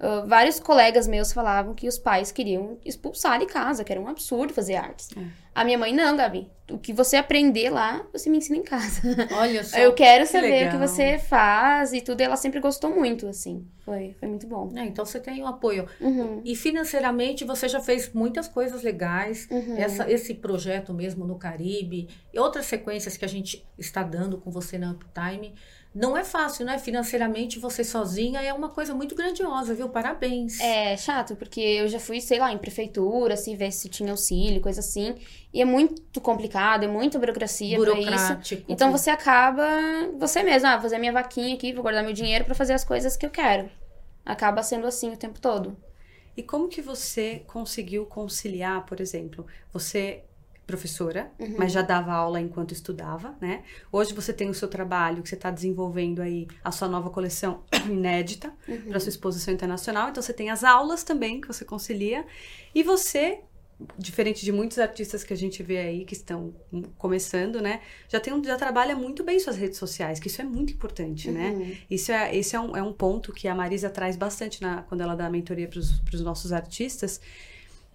ah, 0.00 0.24
vários 0.26 0.58
colegas 0.58 1.06
meus 1.06 1.32
falavam 1.32 1.74
que 1.74 1.86
os 1.86 1.98
pais 1.98 2.32
queriam 2.32 2.78
expulsar 2.84 3.38
de 3.38 3.46
casa, 3.46 3.84
que 3.84 3.92
era 3.92 4.00
um 4.00 4.08
absurdo 4.08 4.52
fazer 4.52 4.76
artes. 4.76 5.10
A 5.54 5.64
minha 5.64 5.76
mãe, 5.76 5.92
não, 5.92 6.16
Gabi, 6.16 6.48
o 6.70 6.78
que 6.78 6.92
você 6.92 7.16
aprender 7.16 7.68
lá, 7.70 8.06
você 8.12 8.30
me 8.30 8.38
ensina 8.38 8.56
em 8.56 8.62
casa. 8.62 9.02
Olha 9.32 9.62
só. 9.64 9.76
Eu 9.76 9.92
quero 9.92 10.24
que 10.24 10.30
saber 10.30 10.46
o 10.46 10.70
que 10.70 10.76
legal. 10.76 10.88
você 10.88 11.18
faz 11.18 11.92
e 11.92 12.00
tudo. 12.00 12.20
E 12.20 12.24
ela 12.24 12.36
sempre 12.36 12.60
gostou 12.60 12.94
muito, 12.94 13.26
assim. 13.26 13.66
Foi, 13.84 14.14
foi 14.18 14.28
muito 14.28 14.46
bom. 14.46 14.72
É, 14.76 14.84
então 14.84 15.04
você 15.04 15.18
tem 15.18 15.42
o 15.42 15.46
apoio. 15.46 15.86
Uhum, 16.00 16.40
E 16.44 16.54
financeiramente 16.54 17.44
você 17.44 17.68
já 17.68 17.80
fez 17.80 18.12
muitas 18.14 18.46
coisas 18.46 18.82
legais. 18.82 19.48
uhum. 19.50 19.76
Essa, 19.76 20.10
esse 20.10 20.34
projeto 20.34 20.94
mesmo 20.94 21.26
no 21.26 21.36
Caribe 21.36 22.08
e 22.32 22.38
outras 22.38 22.66
sequências 22.66 23.16
que 23.16 23.24
a 23.24 23.28
gente 23.28 23.66
está 23.76 24.02
dando 24.04 24.38
com 24.38 24.50
você 24.50 24.78
na 24.78 24.92
Uptime. 24.92 25.52
Não 25.92 26.16
é 26.16 26.22
fácil, 26.22 26.64
né? 26.64 26.79
Financeiramente 26.79 27.59
você 27.59 27.83
sozinha 27.83 28.40
é 28.40 28.53
uma 28.53 28.68
coisa 28.68 28.94
muito 28.94 29.14
grandiosa, 29.14 29.74
viu? 29.74 29.88
Parabéns. 29.88 30.61
É 30.61 30.96
chato, 30.96 31.35
porque 31.35 31.61
eu 31.61 31.88
já 31.88 31.98
fui, 31.98 32.20
sei 32.20 32.38
lá, 32.38 32.53
em 32.53 32.59
prefeitura, 32.59 33.35
assim, 33.35 33.57
ver 33.57 33.72
se 33.72 33.88
tinha 33.88 34.12
auxílio, 34.12 34.61
coisa 34.61 34.79
assim. 34.81 35.16
E 35.53 35.61
é 35.61 35.64
muito 35.64 36.20
complicado, 36.20 36.85
é 36.85 36.88
muita 36.88 37.18
burocracia 37.18 37.76
burocrático. 37.76 38.62
Então 38.68 38.92
você 38.92 39.11
acaba, 39.11 39.66
você 40.18 40.44
mesmo, 40.44 40.68
ah, 40.68 40.74
vou 40.74 40.83
fazer 40.83 40.98
minha 40.98 41.12
vaquinha 41.12 41.55
aqui, 41.55 41.72
vou 41.72 41.83
guardar 41.83 42.05
meu 42.05 42.12
dinheiro 42.12 42.44
pra 42.44 42.55
fazer 42.55 42.72
as 42.72 42.85
coisas 42.85 43.16
que 43.16 43.26
eu 43.26 43.31
quero. 43.31 43.68
Acaba 44.24 44.62
sendo 44.62 44.87
assim 44.87 45.11
o 45.12 45.16
tempo 45.16 45.40
todo. 45.40 45.76
E 46.37 46.42
como 46.42 46.68
que 46.68 46.81
você 46.81 47.42
conseguiu 47.48 48.07
conciliar, 48.07 48.87
por 48.87 49.00
exemplo, 49.00 49.44
você 49.72 50.22
professora, 50.70 51.30
Uhum. 51.38 51.54
mas 51.59 51.72
já 51.72 51.83
dava 51.83 52.12
aula 52.12 52.40
enquanto 52.40 52.72
estudava, 52.72 53.35
né? 53.40 53.62
Hoje 53.90 54.14
você 54.14 54.33
tem 54.33 54.48
o 54.48 54.54
seu 54.54 54.68
trabalho, 54.68 55.22
que 55.22 55.28
você 55.28 55.35
está 55.35 55.50
desenvolvendo 55.50 56.22
aí 56.22 56.46
a 56.62 56.70
sua 56.70 56.88
nova 56.88 57.11
coleção 57.11 57.62
inédita 57.90 58.52
Uhum. 58.68 58.83
para 58.90 59.00
sua 59.00 59.09
exposição 59.11 59.52
internacional. 59.52 60.09
Então 60.11 60.22
você 60.22 60.33
tem 60.33 60.48
as 60.50 60.62
aulas 60.62 61.02
também 61.02 61.40
que 61.40 61.48
você 61.48 61.64
concilia 61.64 62.24
e 62.74 62.83
você 62.83 63.40
diferente 63.96 64.44
de 64.44 64.52
muitos 64.52 64.78
artistas 64.78 65.24
que 65.24 65.33
a 65.33 65.37
gente 65.37 65.62
vê 65.62 65.78
aí 65.78 66.04
que 66.04 66.12
estão 66.12 66.52
começando, 66.98 67.62
né? 67.62 67.80
Já 68.11 68.20
tem 68.20 68.44
já 68.44 68.56
trabalha 68.56 68.94
muito 68.94 69.24
bem 69.24 69.38
suas 69.40 69.56
redes 69.56 69.78
sociais, 69.78 70.20
que 70.20 70.28
isso 70.28 70.40
é 70.42 70.44
muito 70.44 70.74
importante, 70.74 71.30
né? 71.30 71.48
Uhum. 71.50 71.76
Isso 71.90 72.12
é, 72.12 72.37
esse 72.37 72.54
é 72.54 72.61
um, 72.61 72.76
é 72.76 72.83
um 72.83 72.92
ponto 72.92 73.33
que 73.33 73.48
a 73.48 73.54
Marisa 73.54 73.88
traz 73.88 74.16
bastante 74.16 74.61
na, 74.61 74.83
quando 74.83 75.00
ela 75.00 75.14
dá 75.14 75.24
a 75.26 75.30
mentoria 75.30 75.66
para 75.66 75.78
os 75.80 76.20
nossos 76.20 76.52
artistas, 76.52 77.22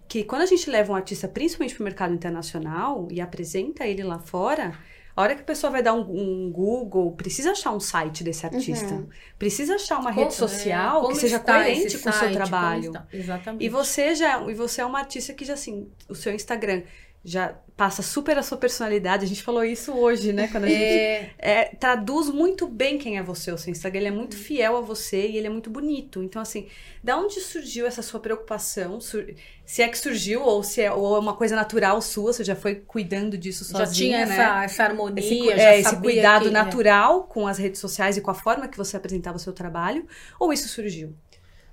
que 0.08 0.24
quando 0.24 0.42
a 0.42 0.46
gente 0.46 0.68
leva 0.70 0.92
um 0.92 0.96
artista 0.96 1.26
principalmente 1.28 1.74
para 1.74 1.82
o 1.82 1.84
mercado 1.84 2.14
internacional 2.14 3.08
e 3.10 3.20
apresenta 3.20 3.86
ele 3.86 4.02
lá 4.02 4.18
fora, 4.18 4.72
a 5.14 5.22
hora 5.22 5.34
que 5.34 5.40
a 5.40 5.44
pessoa 5.44 5.70
vai 5.70 5.82
dar 5.82 5.94
um, 5.94 6.00
um 6.00 6.50
Google, 6.52 7.12
precisa 7.12 7.52
achar 7.52 7.72
um 7.72 7.80
site 7.80 8.22
desse 8.22 8.44
artista, 8.44 8.94
Uhum. 8.94 9.08
precisa 9.38 9.76
achar 9.76 9.98
uma 9.98 10.10
Como- 10.10 10.20
rede 10.24 10.34
social 10.34 10.98
é, 10.98 11.00
como 11.02 11.14
que 11.14 11.20
seja 11.20 11.38
coerente 11.40 11.98
com 11.98 12.10
o 12.10 12.12
seu 12.12 12.32
trabalho. 12.32 12.92
Exatamente. 13.12 13.64
E 13.64 13.68
você 13.68 14.14
já, 14.14 14.42
e 14.42 14.54
você 14.54 14.82
é 14.82 14.84
uma 14.86 14.98
artista 14.98 15.32
que 15.32 15.44
já 15.44 15.54
assim, 15.54 15.88
o 16.08 16.14
seu 16.14 16.34
Instagram 16.34 16.82
já 17.28 17.54
passa 17.76 18.02
super 18.02 18.38
a 18.38 18.42
sua 18.42 18.56
personalidade. 18.56 19.24
A 19.24 19.28
gente 19.28 19.42
falou 19.42 19.64
isso 19.64 19.92
hoje, 19.92 20.32
né? 20.32 20.48
Quando 20.48 20.64
a 20.64 20.68
gente 20.68 20.82
É, 20.82 21.34
é, 21.38 21.64
traduz 21.74 22.30
muito 22.30 22.66
bem 22.68 22.96
quem 22.98 23.18
é 23.18 23.22
você, 23.22 23.50
o 23.52 23.58
seu 23.58 23.70
Instagram. 23.72 23.98
Ele 24.00 24.08
é 24.08 24.12
muito 24.12 24.36
fiel 24.36 24.76
a 24.76 24.80
você 24.80 25.26
e 25.28 25.36
ele 25.36 25.46
é 25.48 25.50
muito 25.50 25.68
bonito. 25.68 26.22
Então, 26.22 26.40
assim, 26.40 26.68
da 27.04 27.18
onde 27.18 27.38
surgiu 27.40 27.86
essa 27.86 28.00
sua 28.00 28.20
preocupação? 28.20 28.98
Se 29.00 29.82
é 29.82 29.88
que 29.88 29.98
surgiu 29.98 30.40
ou 30.42 30.62
se 30.62 30.80
é, 30.80 30.90
ou 30.92 31.16
é 31.16 31.18
uma 31.18 31.34
coisa 31.34 31.56
natural 31.56 32.00
sua, 32.00 32.32
você 32.32 32.44
já 32.44 32.56
foi 32.56 32.76
cuidando 32.76 33.36
disso 33.36 33.64
já 33.64 33.84
sozinha, 33.84 34.24
tinha 34.24 34.26
né? 34.26 34.34
essa, 34.36 34.64
essa 34.64 34.84
harmonia, 34.84 35.20
Esse, 35.22 35.44
já 35.58 35.70
é, 35.72 35.80
esse 35.80 35.96
cuidado 35.96 36.42
que- 36.44 36.48
é. 36.48 36.52
natural 36.52 37.24
com 37.24 37.46
as 37.46 37.58
redes 37.58 37.80
sociais 37.80 38.16
e 38.16 38.20
com 38.22 38.30
a 38.30 38.34
forma 38.34 38.68
que 38.68 38.78
você 38.78 38.96
apresentava 38.96 39.36
o 39.36 39.40
seu 39.40 39.52
trabalho? 39.52 40.06
Ou 40.40 40.52
isso 40.52 40.68
surgiu? 40.68 41.14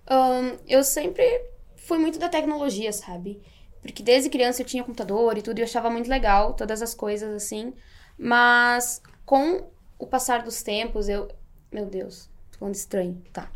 Ahn, 0.05 0.57
eu 0.67 0.83
sempre 0.83 1.23
fui 1.77 1.97
muito 1.97 2.19
da 2.19 2.27
tecnologia, 2.27 2.91
sabe? 2.91 3.41
Porque 3.83 4.01
desde 4.01 4.29
criança 4.29 4.61
eu 4.61 4.65
tinha 4.65 4.83
computador 4.83 5.37
e 5.37 5.41
tudo, 5.43 5.59
e 5.59 5.61
eu 5.61 5.65
achava 5.65 5.89
muito 5.91 6.09
legal 6.09 6.53
todas 6.53 6.81
as 6.81 6.95
coisas 6.95 7.31
assim. 7.35 7.73
Mas 8.17 9.01
com 9.25 9.67
o 9.99 10.07
passar 10.07 10.41
dos 10.41 10.63
tempos, 10.63 11.07
eu. 11.07 11.27
Meu 11.71 11.85
Deus, 11.85 12.29
tô 12.51 12.59
falando 12.59 12.75
estranho. 12.75 13.21
Tá. 13.31 13.49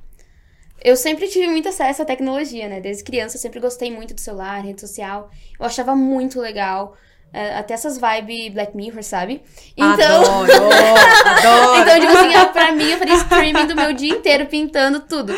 Eu 0.84 0.96
sempre 0.96 1.28
tive 1.28 1.48
muito 1.48 1.68
acesso 1.70 2.04
à 2.04 2.06
tecnologia, 2.06 2.70
né? 2.70 2.80
Desde 2.80 3.04
criança 3.04 3.36
eu 3.38 3.42
sempre 3.42 3.60
gostei 3.60 3.92
muito 3.92 4.14
do 4.14 4.22
celular, 4.22 4.60
rede 4.64 4.80
social. 4.82 5.32
Eu 5.60 5.66
achava 5.66 5.96
muito 5.96 6.40
legal. 6.40 6.96
é, 7.34 7.56
até 7.58 7.74
essas 7.74 7.98
vibes 8.00 8.54
Black 8.54 8.76
Mirror, 8.76 9.04
sabe? 9.04 9.42
Então, 9.76 10.22
Adoro, 10.22 10.52
adoro. 11.26 11.82
então 11.82 12.00
tipo 12.00 12.12
assim, 12.18 12.36
ó, 12.38 12.46
pra 12.48 12.72
mim 12.72 12.92
eu 12.92 12.98
faria 12.98 13.16
streaming 13.16 13.68
do 13.68 13.76
meu 13.76 13.92
dia 13.94 14.14
inteiro 14.14 14.46
pintando 14.48 15.02
tudo. 15.02 15.34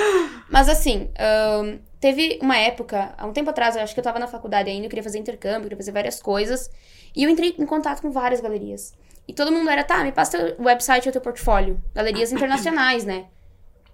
Mas 0.50 0.70
assim, 0.70 1.10
ahn, 1.18 1.80
teve 2.00 2.40
uma 2.42 2.58
época, 2.58 3.14
há 3.18 3.26
um 3.26 3.34
tempo 3.34 3.50
atrás, 3.50 3.76
eu 3.76 3.82
acho 3.82 3.94
que 3.94 4.00
eu 4.00 4.04
tava 4.04 4.20
na 4.20 4.28
faculdade 4.28 4.70
ainda, 4.70 4.86
eu 4.86 4.90
queria 4.90 5.04
fazer 5.04 5.20
intercâmbio, 5.20 5.64
queria 5.64 5.78
fazer 5.78 5.92
várias 5.92 6.22
coisas. 6.22 6.70
E 7.16 7.24
eu 7.24 7.30
entrei 7.30 7.56
em 7.58 7.66
contato 7.66 8.02
com 8.02 8.12
várias 8.12 8.40
galerias. 8.40 8.94
E 9.28 9.34
todo 9.34 9.52
mundo 9.52 9.70
era, 9.70 9.84
tá, 9.84 10.04
me 10.04 10.12
passa 10.12 10.38
teu 10.38 10.66
website 10.66 11.08
ou 11.08 11.12
teu 11.12 11.22
portfólio. 11.22 11.80
Galerias 11.94 12.32
internacionais, 12.32 13.06
né? 13.06 13.28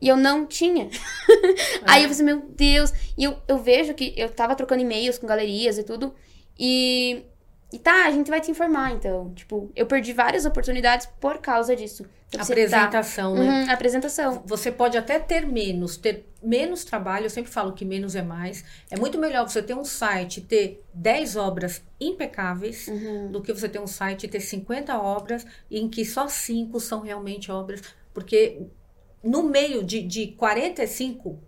E 0.01 0.07
eu 0.07 0.15
não 0.15 0.45
tinha. 0.45 0.89
Aí 1.87 2.03
eu 2.03 2.09
pensei, 2.09 2.25
meu 2.25 2.41
Deus. 2.49 2.93
E 3.17 3.23
eu, 3.23 3.37
eu 3.47 3.57
vejo 3.57 3.93
que 3.93 4.13
eu 4.15 4.29
tava 4.29 4.55
trocando 4.55 4.81
e-mails 4.81 5.17
com 5.17 5.27
galerias 5.27 5.77
e 5.77 5.83
tudo. 5.83 6.13
E, 6.57 7.25
e 7.71 7.79
tá, 7.79 8.05
a 8.05 8.11
gente 8.11 8.29
vai 8.29 8.39
te 8.39 8.51
informar, 8.51 8.91
então. 8.91 9.33
Tipo, 9.33 9.71
eu 9.75 9.85
perdi 9.85 10.13
várias 10.13 10.45
oportunidades 10.45 11.07
por 11.19 11.39
causa 11.39 11.75
disso. 11.75 12.05
Tá- 12.37 12.43
Apresentação, 12.43 13.35
né? 13.35 13.63
Uhum, 13.65 13.71
apresentação. 13.71 14.43
Você 14.45 14.71
pode 14.71 14.97
até 14.97 15.19
ter 15.19 15.45
menos, 15.45 15.97
ter 15.97 16.25
menos 16.41 16.83
trabalho, 16.83 17.25
eu 17.25 17.29
sempre 17.29 17.51
falo 17.51 17.73
que 17.73 17.83
menos 17.85 18.15
é 18.15 18.21
mais. 18.21 18.63
É 18.91 18.97
muito 18.97 19.17
melhor 19.17 19.47
você 19.49 19.61
ter 19.61 19.73
um 19.73 19.85
site 19.85 20.37
e 20.37 20.41
ter 20.41 20.83
10 20.93 21.35
obras 21.35 21.81
impecáveis 21.99 22.87
Uhum. 22.87 23.31
do 23.31 23.41
que 23.41 23.51
você 23.53 23.67
ter 23.69 23.79
um 23.79 23.87
site 23.87 24.25
e 24.25 24.27
ter 24.27 24.39
50 24.39 24.97
obras 24.99 25.45
em 25.69 25.89
que 25.89 26.03
só 26.05 26.27
5 26.27 26.79
são 26.79 27.01
realmente 27.01 27.51
obras. 27.51 27.81
Porque 28.13 28.61
no 29.23 29.43
meio 29.43 29.83
de, 29.83 30.01
de 30.03 30.27
45 30.27 31.39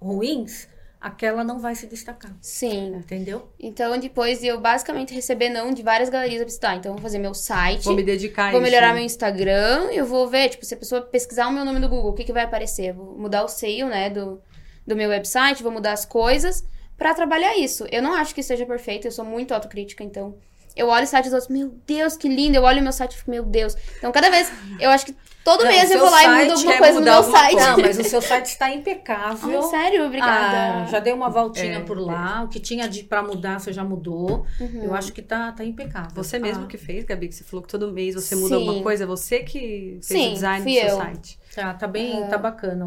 ruins, 0.00 0.66
aquela 1.02 1.42
não 1.42 1.58
vai 1.58 1.74
se 1.74 1.86
destacar. 1.86 2.32
Sim. 2.40 2.94
Entendeu? 2.94 3.48
Então, 3.58 3.98
depois 3.98 4.40
de 4.40 4.46
eu 4.46 4.60
basicamente 4.60 5.12
receber 5.12 5.48
não 5.48 5.74
de 5.74 5.82
várias 5.82 6.08
galerias, 6.08 6.40
eu 6.40 6.46
pensei, 6.46 6.60
tá, 6.60 6.76
então 6.76 6.92
eu 6.92 6.94
vou 6.94 7.02
fazer 7.02 7.18
meu 7.18 7.34
site. 7.34 7.84
Vou 7.84 7.94
me 7.94 8.04
dedicar 8.04 8.48
a 8.48 8.50
Vou 8.52 8.60
isso. 8.60 8.70
melhorar 8.70 8.94
meu 8.94 9.02
Instagram, 9.02 9.90
eu 9.90 10.06
vou 10.06 10.28
ver, 10.28 10.48
tipo, 10.50 10.64
se 10.64 10.74
a 10.74 10.76
pessoa 10.76 11.02
pesquisar 11.02 11.48
o 11.48 11.52
meu 11.52 11.64
nome 11.64 11.80
no 11.80 11.88
Google, 11.88 12.12
o 12.12 12.14
que, 12.14 12.22
que 12.22 12.32
vai 12.32 12.44
aparecer? 12.44 12.92
Vou 12.92 13.18
mudar 13.18 13.42
o 13.42 13.48
seio, 13.48 13.88
né, 13.88 14.08
do, 14.08 14.40
do 14.86 14.94
meu 14.94 15.10
website, 15.10 15.62
vou 15.62 15.72
mudar 15.72 15.92
as 15.92 16.04
coisas 16.04 16.64
pra 16.96 17.12
trabalhar 17.14 17.56
isso. 17.58 17.84
Eu 17.90 18.00
não 18.00 18.14
acho 18.14 18.32
que 18.32 18.42
seja 18.42 18.64
perfeito, 18.64 19.06
eu 19.08 19.12
sou 19.12 19.24
muito 19.24 19.52
autocrítica, 19.52 20.04
então. 20.04 20.36
Eu 20.74 20.86
olho 20.88 21.04
o 21.04 21.06
site 21.06 21.24
dos 21.24 21.34
outros, 21.34 21.50
meu 21.50 21.74
Deus, 21.86 22.16
que 22.16 22.28
lindo. 22.28 22.56
Eu 22.56 22.62
olho 22.62 22.80
o 22.80 22.82
meu 22.82 22.92
site 22.92 23.12
e 23.12 23.16
fico, 23.18 23.30
meu 23.30 23.44
Deus. 23.44 23.76
Então, 23.98 24.10
cada 24.10 24.30
vez, 24.30 24.50
eu 24.80 24.88
acho 24.88 25.04
que 25.04 25.16
todo 25.44 25.64
Não, 25.64 25.70
mês 25.70 25.90
eu 25.90 25.98
vou 25.98 26.10
lá 26.10 26.22
e 26.22 26.28
mudo 26.44 26.52
alguma 26.52 26.72
quer 26.72 26.78
coisa 26.78 26.98
no 26.98 27.04
meu 27.04 27.22
site. 27.22 27.56
Não, 27.56 27.78
mas 27.78 27.98
o 27.98 28.04
seu 28.04 28.22
site 28.22 28.46
está 28.46 28.70
impecável. 28.70 29.62
Ai, 29.62 29.68
sério, 29.70 30.06
obrigada. 30.06 30.82
Ah, 30.84 30.86
já 30.86 30.98
dei 31.00 31.12
uma 31.12 31.28
voltinha 31.30 31.78
É, 31.78 31.80
por 31.80 31.98
lá. 31.98 32.42
O 32.44 32.48
que 32.48 32.60
tinha 32.60 32.88
de 32.88 33.02
para 33.04 33.22
mudar, 33.22 33.58
você 33.60 33.72
já 33.72 33.82
mudou. 33.84 34.46
Uhum. 34.60 34.84
Eu 34.84 34.94
acho 34.94 35.12
que 35.12 35.22
tá, 35.22 35.52
tá 35.52 35.64
impecável. 35.64 36.10
Você 36.14 36.38
mesmo 36.38 36.64
Ah, 36.64 36.66
que 36.68 36.76
fez, 36.78 37.04
Gabi, 37.04 37.28
que 37.28 37.34
você 37.34 37.44
falou 37.44 37.62
que 37.62 37.68
todo 37.68 37.90
mês 37.92 38.14
você 38.14 38.34
muda 38.36 38.56
Sim. 38.56 38.66
alguma 38.66 38.82
coisa, 38.82 39.06
você 39.06 39.40
que 39.40 39.98
fez 40.02 40.06
Sim, 40.06 40.28
o 40.30 40.32
design 40.34 40.62
fui 40.62 40.72
do 40.74 40.80
seu 40.80 40.88
eu. 40.88 40.96
site. 40.96 41.38
Tá, 41.54 41.74
tá 41.74 41.86
bem, 41.86 42.26
tá 42.28 42.38
bacana. 42.38 42.86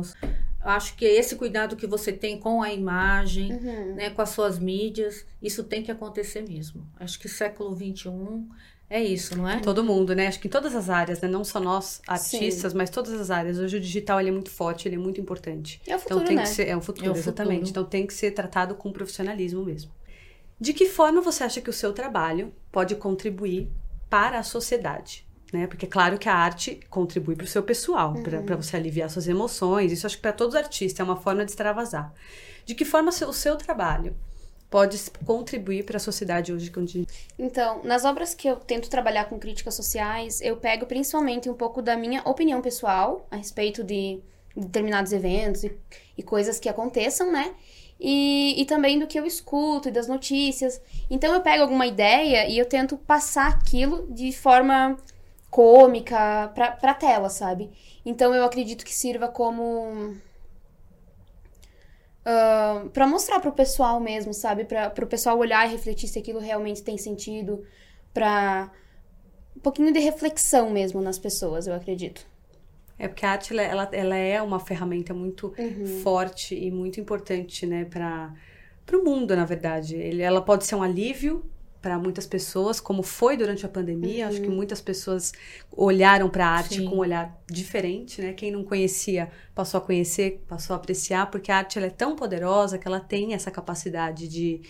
Eu 0.63 0.71
Acho 0.71 0.95
que 0.95 1.05
esse 1.05 1.35
cuidado 1.35 1.75
que 1.75 1.85
você 1.85 2.11
tem 2.11 2.39
com 2.39 2.63
a 2.63 2.73
imagem, 2.73 3.53
Uhum. 3.53 3.93
né, 3.95 4.09
com 4.09 4.21
as 4.21 4.29
suas 4.29 4.57
mídias, 4.57 5.23
isso 5.39 5.63
tem 5.63 5.83
que 5.83 5.91
acontecer 5.91 6.41
mesmo. 6.41 6.87
Acho 6.99 7.19
que 7.19 7.29
século 7.29 7.75
XXI 7.75 8.09
é 8.89 9.04
isso, 9.04 9.36
não 9.36 9.50
é? 9.50 9.60
Todo 9.60 9.84
mundo, 9.84 10.13
né? 10.13 10.28
Acho 10.28 10.39
que 10.39 10.48
em 10.48 10.52
todas 10.52 10.76
as 10.76 10.89
áreas, 10.89 11.19
né? 11.19 11.28
Não 11.28 11.43
só 11.43 11.60
nós, 11.60 12.02
artistas, 12.08 12.74
mas 12.74 12.89
todas 12.89 13.13
as 13.19 13.32
áreas. 13.32 13.58
Hoje 13.58 13.78
o 13.78 13.80
digital 13.82 14.19
ele 14.19 14.30
é 14.30 14.32
muito 14.32 14.52
forte, 14.52 14.88
ele 14.88 14.95
é 14.95 15.00
muito 15.00 15.19
importante. 15.19 15.82
É 15.88 15.95
o 15.95 16.00
futuro, 16.00 16.19
então 16.19 16.28
tem 16.28 16.36
né? 16.36 16.43
que 16.43 16.50
ser, 16.50 16.67
é 16.67 16.78
o 16.78 16.82
futuro, 16.82 17.08
É 17.08 17.10
o 17.10 17.15
exatamente. 17.15 17.54
futuro. 17.62 17.69
Então 17.69 17.86
tem 17.86 18.06
que 18.06 18.13
ser 18.13 18.32
tratado 18.32 18.76
com 18.76 18.91
profissionalismo 18.91 19.63
mesmo. 19.63 19.91
De 20.60 20.71
que 20.71 20.86
forma 20.86 21.19
você 21.19 21.43
acha 21.43 21.60
que 21.62 21.69
o 21.69 21.74
seu 21.74 21.93
trabalho 21.93 22.54
pode 22.71 22.95
contribuir 22.95 23.69
para 24.10 24.39
a 24.39 24.43
sociedade? 24.43 25.26
Né? 25.52 25.67
Porque 25.67 25.86
é 25.86 25.89
claro 25.89 26.17
que 26.17 26.30
a 26.30 26.36
arte 26.36 26.80
contribui 26.89 27.36
para 27.36 27.45
o 27.45 27.48
seu 27.48 27.63
pessoal, 27.63 28.13
para 28.21 28.56
você 28.56 28.76
aliviar 28.76 29.10
suas 29.10 29.28
emoções. 29.28 29.91
Isso 29.91 30.06
acho 30.06 30.17
que 30.17 30.21
para 30.21 30.34
todos 30.34 30.54
os 30.54 30.60
artistas 30.60 31.00
é 31.00 31.04
uma 31.04 31.17
forma 31.17 31.43
de 31.43 31.52
extravasar. 31.52 32.13
De 32.65 32.76
que 32.76 32.86
forma 32.86 33.10
o 33.10 33.34
seu 33.34 33.56
trabalho 33.56 34.15
pode 34.69 34.97
contribuir 35.25 35.84
para 35.86 35.97
a 35.97 35.99
sociedade 35.99 36.51
hoje? 36.54 36.71
onde- 36.78 37.08
Então, 37.38 37.82
nas 37.84 38.04
obras 38.06 38.34
que 38.34 38.47
eu 38.47 38.56
tento 38.58 38.89
trabalhar 38.89 39.25
com 39.25 39.39
críticas 39.39 39.73
sociais, 39.75 40.41
eu 40.41 40.58
pego 40.58 40.86
principalmente 40.86 41.49
um 41.49 41.54
pouco 41.54 41.82
da 41.82 41.95
minha 41.95 42.21
opinião 42.23 42.62
pessoal 42.62 43.25
a 43.32 43.36
respeito 43.36 43.84
de 43.84 44.19
determinados 44.56 45.12
eventos 45.12 45.63
e, 45.63 45.78
e 46.17 46.23
coisas 46.23 46.60
que 46.60 46.69
aconteçam, 46.69 47.32
né? 47.32 47.54
E, 47.99 48.62
e 48.62 48.65
também 48.65 48.99
do 48.99 49.08
que 49.08 49.17
eu 49.17 49.25
escuto 49.25 49.88
e 49.88 49.91
das 49.91 50.08
notícias. 50.08 50.82
Então, 51.10 51.34
eu 51.34 51.41
pego 51.41 51.63
alguma 51.63 51.86
ideia 51.88 52.47
e 52.49 52.58
eu 52.58 52.65
tento 52.65 52.97
passar 52.97 53.47
aquilo 53.47 54.06
de 54.12 54.32
forma 54.34 54.97
cômica 55.49 56.51
pra, 56.54 56.71
pra 56.71 56.93
tela, 56.93 57.30
sabe? 57.30 57.69
Então, 58.06 58.34
eu 58.34 58.43
acredito 58.43 58.84
que 58.84 58.93
sirva 58.93 59.28
como. 59.28 60.15
Ah, 62.25 62.88
pra 62.91 63.05
mostrar 63.05 63.39
pro 63.39 63.51
pessoal 63.51 63.99
mesmo, 63.99 64.33
sabe? 64.33 64.65
Pra, 64.65 64.89
pro 64.89 65.05
pessoal 65.05 65.38
olhar 65.38 65.67
e 65.67 65.71
refletir 65.71 66.07
se 66.07 66.17
aquilo 66.17 66.39
realmente 66.39 66.81
tem 66.81 66.97
sentido. 66.97 67.63
Pra. 68.13 68.71
Um 69.55 69.59
pouquinho 69.59 69.93
de 69.93 69.99
reflexão 69.99 70.69
mesmo 70.69 71.01
nas 71.01 71.17
pessoas, 71.17 71.67
eu 71.67 71.73
acredito. 71.73 72.27
É 72.97 73.07
porque 73.07 73.25
a 73.25 73.31
arte 73.31 73.57
ela, 73.57 73.89
ela, 73.91 74.15
é 74.15 74.41
uma 74.41 74.59
ferramenta 74.59 75.13
muito 75.13 75.53
forte 76.01 76.55
e 76.55 76.71
muito 76.71 76.99
importante, 76.99 77.65
né, 77.65 77.85
para 77.85 78.33
o 78.93 79.03
mundo, 79.03 79.35
na 79.35 79.45
verdade. 79.45 79.95
Ele, 79.95 80.21
ela 80.21 80.41
pode 80.41 80.65
ser 80.65 80.75
um 80.75 80.83
alívio 80.83 81.43
para 81.86 82.00
muitas 82.00 82.26
pessoas, 82.26 82.80
como 82.80 83.04
foi 83.04 83.38
durante 83.38 83.63
a 83.63 83.69
pandemia. 83.69 84.28
Acho 84.28 84.41
que 84.41 84.50
muitas 84.50 84.82
pessoas 84.82 85.32
olharam 85.71 86.28
para 86.32 86.48
a 86.48 86.50
arte 86.50 86.78
Sim. 86.78 86.86
com 86.86 86.95
um 86.95 86.98
olhar 86.98 87.39
diferente, 87.45 88.24
né? 88.24 88.34
Quem 88.34 88.50
não 88.50 88.63
conhecia 88.63 89.30
passou 89.54 89.78
a 89.78 89.82
conhecer, 89.82 90.43
passou 90.48 90.74
a 90.74 90.78
apreciar, 90.78 91.30
porque 91.30 91.52
a 91.52 91.58
arte 91.58 91.78
ela 91.78 91.86
é 91.86 91.91
tão 91.91 92.15
poderosa 92.15 92.80
que 92.80 92.88
ela 92.88 93.00
tem 93.00 93.36
essa 93.36 93.52
capacidade 93.52 94.28
de 94.28 94.63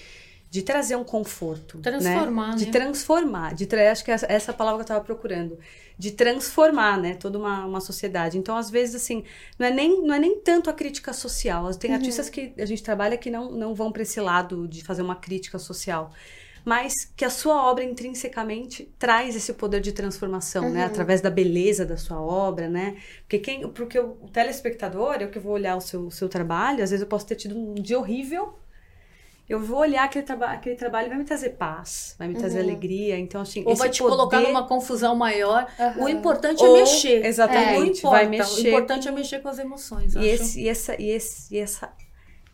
de 0.47 0.61
trazer 0.61 0.95
um 0.95 1.03
conforto, 1.03 1.79
Transformar, 1.79 2.51
né? 2.51 2.55
de 2.55 2.65
né? 2.67 2.71
transformar, 2.71 3.53
de 3.55 3.65
tra... 3.65 3.91
acho 3.91 4.05
que 4.05 4.11
essa, 4.11 4.25
essa 4.29 4.53
palavra 4.53 4.77
que 4.77 4.81
eu 4.83 4.95
estava 4.95 5.03
procurando, 5.03 5.59
de 5.97 6.11
transformar, 6.11 6.97
né, 6.97 7.13
toda 7.13 7.37
uma, 7.37 7.65
uma 7.65 7.81
sociedade. 7.81 8.37
Então, 8.37 8.55
às 8.55 8.69
vezes, 8.69 8.95
assim, 8.95 9.25
não 9.59 9.67
é 9.67 9.71
nem, 9.71 10.01
não 10.01 10.15
é 10.15 10.19
nem 10.19 10.39
tanto 10.39 10.69
a 10.69 10.73
crítica 10.73 11.11
social. 11.11 11.69
Tem 11.75 11.93
artistas 11.93 12.29
que 12.29 12.53
a 12.57 12.65
gente 12.65 12.81
trabalha 12.81 13.17
que 13.17 13.29
não, 13.29 13.51
não 13.51 13.75
vão 13.75 13.91
para 13.91 14.03
esse 14.03 14.21
lado 14.21 14.65
de 14.65 14.81
fazer 14.81 15.01
uma 15.01 15.15
crítica 15.15 15.59
social. 15.59 16.13
Mas 16.65 17.05
que 17.15 17.23
a 17.23 17.29
sua 17.29 17.69
obra 17.69 17.83
intrinsecamente 17.83 18.91
traz 18.97 19.35
esse 19.35 19.53
poder 19.53 19.79
de 19.81 19.91
transformação, 19.91 20.67
né? 20.71 20.83
Através 20.85 21.21
da 21.21 21.29
beleza 21.29 21.85
da 21.85 21.95
sua 21.95 22.19
obra, 22.19 22.67
né? 22.67 22.97
Porque 23.21 23.37
quem, 23.37 23.69
porque 23.69 23.99
o, 23.99 24.17
o 24.19 24.29
telespectador, 24.29 25.17
eu 25.21 25.29
que 25.29 25.37
vou 25.37 25.53
olhar 25.53 25.75
o 25.75 25.81
seu, 25.81 26.07
o 26.07 26.11
seu 26.11 26.27
trabalho, 26.27 26.83
às 26.83 26.89
vezes 26.89 27.03
eu 27.03 27.07
posso 27.07 27.27
ter 27.27 27.35
tido 27.35 27.55
um 27.55 27.75
dia 27.75 27.99
horrível, 27.99 28.57
eu 29.47 29.59
vou 29.59 29.77
olhar 29.77 30.05
aquele, 30.05 30.25
traba 30.25 30.47
aquele 30.47 30.75
trabalho 30.75 31.07
vai 31.07 31.19
me 31.19 31.23
trazer 31.23 31.51
paz, 31.51 32.15
vai 32.17 32.27
me 32.27 32.33
trazer 32.33 32.61
alegria. 32.61 33.15
Então, 33.15 33.41
assim, 33.41 33.63
Ou 33.63 33.75
vai 33.75 33.87
te 33.91 34.01
poder... 34.01 34.15
colocar 34.15 34.41
numa 34.41 34.67
confusão 34.67 35.15
maior. 35.15 35.67
O 35.99 36.09
importante 36.09 36.63
Ou- 36.63 36.75
é 36.75 36.79
mexer. 36.79 37.23
exatamente, 37.23 37.77
Não 37.77 37.85
importa. 37.85 38.09
vai 38.09 38.25
O 38.25 38.29
mexer. 38.31 38.67
importante 38.69 39.07
é 39.07 39.11
mexer 39.11 39.39
com 39.43 39.49
as 39.49 39.59
emoções. 39.59 40.15
E 40.15 40.25
esse, 40.25 40.61
e 40.61 40.67
essa, 40.67 40.99
e 40.99 41.11
esse, 41.11 41.53
e 41.53 41.59
essa 41.59 41.93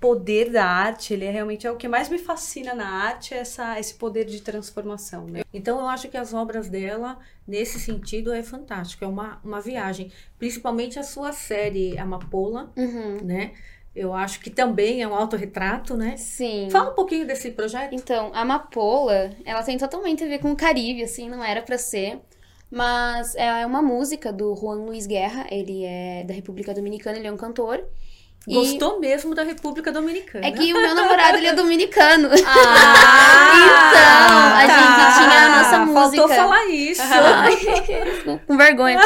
poder 0.01 0.49
da 0.51 0.65
arte, 0.65 1.13
ele 1.13 1.23
é 1.25 1.31
realmente 1.31 1.65
é 1.67 1.71
o 1.71 1.77
que 1.77 1.87
mais 1.87 2.09
me 2.09 2.17
fascina 2.17 2.73
na 2.73 2.89
arte, 2.89 3.33
é 3.33 3.37
essa, 3.37 3.79
esse 3.79 3.93
poder 3.93 4.25
de 4.25 4.41
transformação, 4.41 5.25
né? 5.27 5.43
Então 5.53 5.79
eu 5.79 5.85
acho 5.87 6.09
que 6.09 6.17
as 6.17 6.33
obras 6.33 6.67
dela, 6.67 7.19
nesse 7.47 7.79
sentido, 7.79 8.33
é 8.33 8.41
fantástico. 8.41 9.05
É 9.05 9.07
uma, 9.07 9.39
uma 9.43 9.61
viagem. 9.61 10.11
Principalmente 10.39 10.97
a 10.97 11.03
sua 11.03 11.31
série 11.31 11.97
Amapola, 11.99 12.73
Uhum. 12.75 13.17
né? 13.23 13.51
Eu 13.95 14.13
acho 14.13 14.39
que 14.39 14.49
também 14.49 15.01
é 15.03 15.07
um 15.07 15.13
autorretrato, 15.13 15.95
né? 15.97 16.15
Sim. 16.17 16.69
Fala 16.71 16.91
um 16.91 16.95
pouquinho 16.95 17.27
desse 17.27 17.51
projeto. 17.51 17.93
Então, 17.93 18.31
a 18.33 18.41
Amapola, 18.41 19.31
ela 19.45 19.61
tem 19.63 19.77
totalmente 19.77 20.23
a 20.23 20.27
ver 20.27 20.39
com 20.39 20.51
o 20.51 20.55
Caribe, 20.55 21.03
assim, 21.03 21.29
não 21.29 21.43
era 21.43 21.61
pra 21.61 21.77
ser. 21.77 22.19
Mas 22.71 23.35
é 23.35 23.65
uma 23.65 23.81
música 23.81 24.31
do 24.31 24.55
Juan 24.55 24.85
Luiz 24.85 25.05
Guerra, 25.05 25.45
ele 25.51 25.83
é 25.83 26.23
da 26.23 26.33
República 26.33 26.73
Dominicana, 26.73 27.17
ele 27.17 27.27
é 27.27 27.31
um 27.31 27.35
cantor. 27.37 27.83
E 28.47 28.55
Gostou 28.55 28.99
mesmo 28.99 29.35
da 29.35 29.43
República 29.43 29.91
Dominicana. 29.91 30.47
É 30.47 30.51
que 30.51 30.73
o 30.73 30.81
meu 30.81 30.95
namorado, 30.95 31.37
ele 31.37 31.47
é 31.47 31.53
dominicano. 31.53 32.29
Ah, 32.45 33.53
então, 33.61 34.57
a 34.57 34.65
gente 34.67 35.19
tinha 35.19 35.45
a 35.45 35.63
nossa 35.63 35.79
música. 35.85 36.27
Faltou 36.27 36.29
falar 36.29 36.65
isso. 36.65 37.01
Com 38.47 38.57
vergonha. 38.57 38.99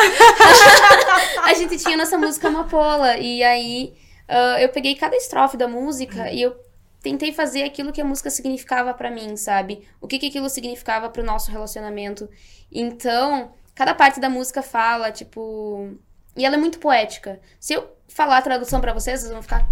a 1.44 1.54
gente 1.54 1.78
tinha 1.78 1.98
nossa 1.98 2.18
música 2.18 2.48
Amapola. 2.48 3.18
E 3.18 3.44
aí 3.44 3.94
ah, 4.28 4.62
eu 4.62 4.70
peguei 4.70 4.96
cada 4.96 5.16
estrofe 5.16 5.58
da 5.58 5.68
música 5.68 6.32
e 6.32 6.42
eu 6.42 6.56
tentei 7.02 7.32
fazer 7.32 7.64
aquilo 7.64 7.92
que 7.92 8.02
a 8.02 8.06
música 8.06 8.30
significava 8.30 8.94
pra 8.94 9.12
mim, 9.12 9.38
sabe? 9.38 9.88
O 10.02 10.08
que, 10.08 10.18
que 10.18 10.28
aquilo 10.28 10.50
significava 10.50 11.10
pro 11.10 11.24
nosso 11.24 11.52
relacionamento. 11.52 12.28
Então, 12.72 13.52
cada 13.76 13.94
parte 13.94 14.20
da 14.20 14.30
música 14.30 14.62
fala, 14.64 15.12
tipo. 15.12 15.94
E 16.36 16.46
ela 16.46 16.56
é 16.56 16.60
muito 16.60 16.80
poética. 16.80 17.40
Se 17.60 17.74
eu 17.74 17.88
falar 18.08 18.38
a 18.38 18.42
tradução 18.42 18.80
pra 18.82 18.94
vocês, 18.94 19.20
vocês 19.22 19.32
vão 19.32 19.42
ficar 19.42 19.68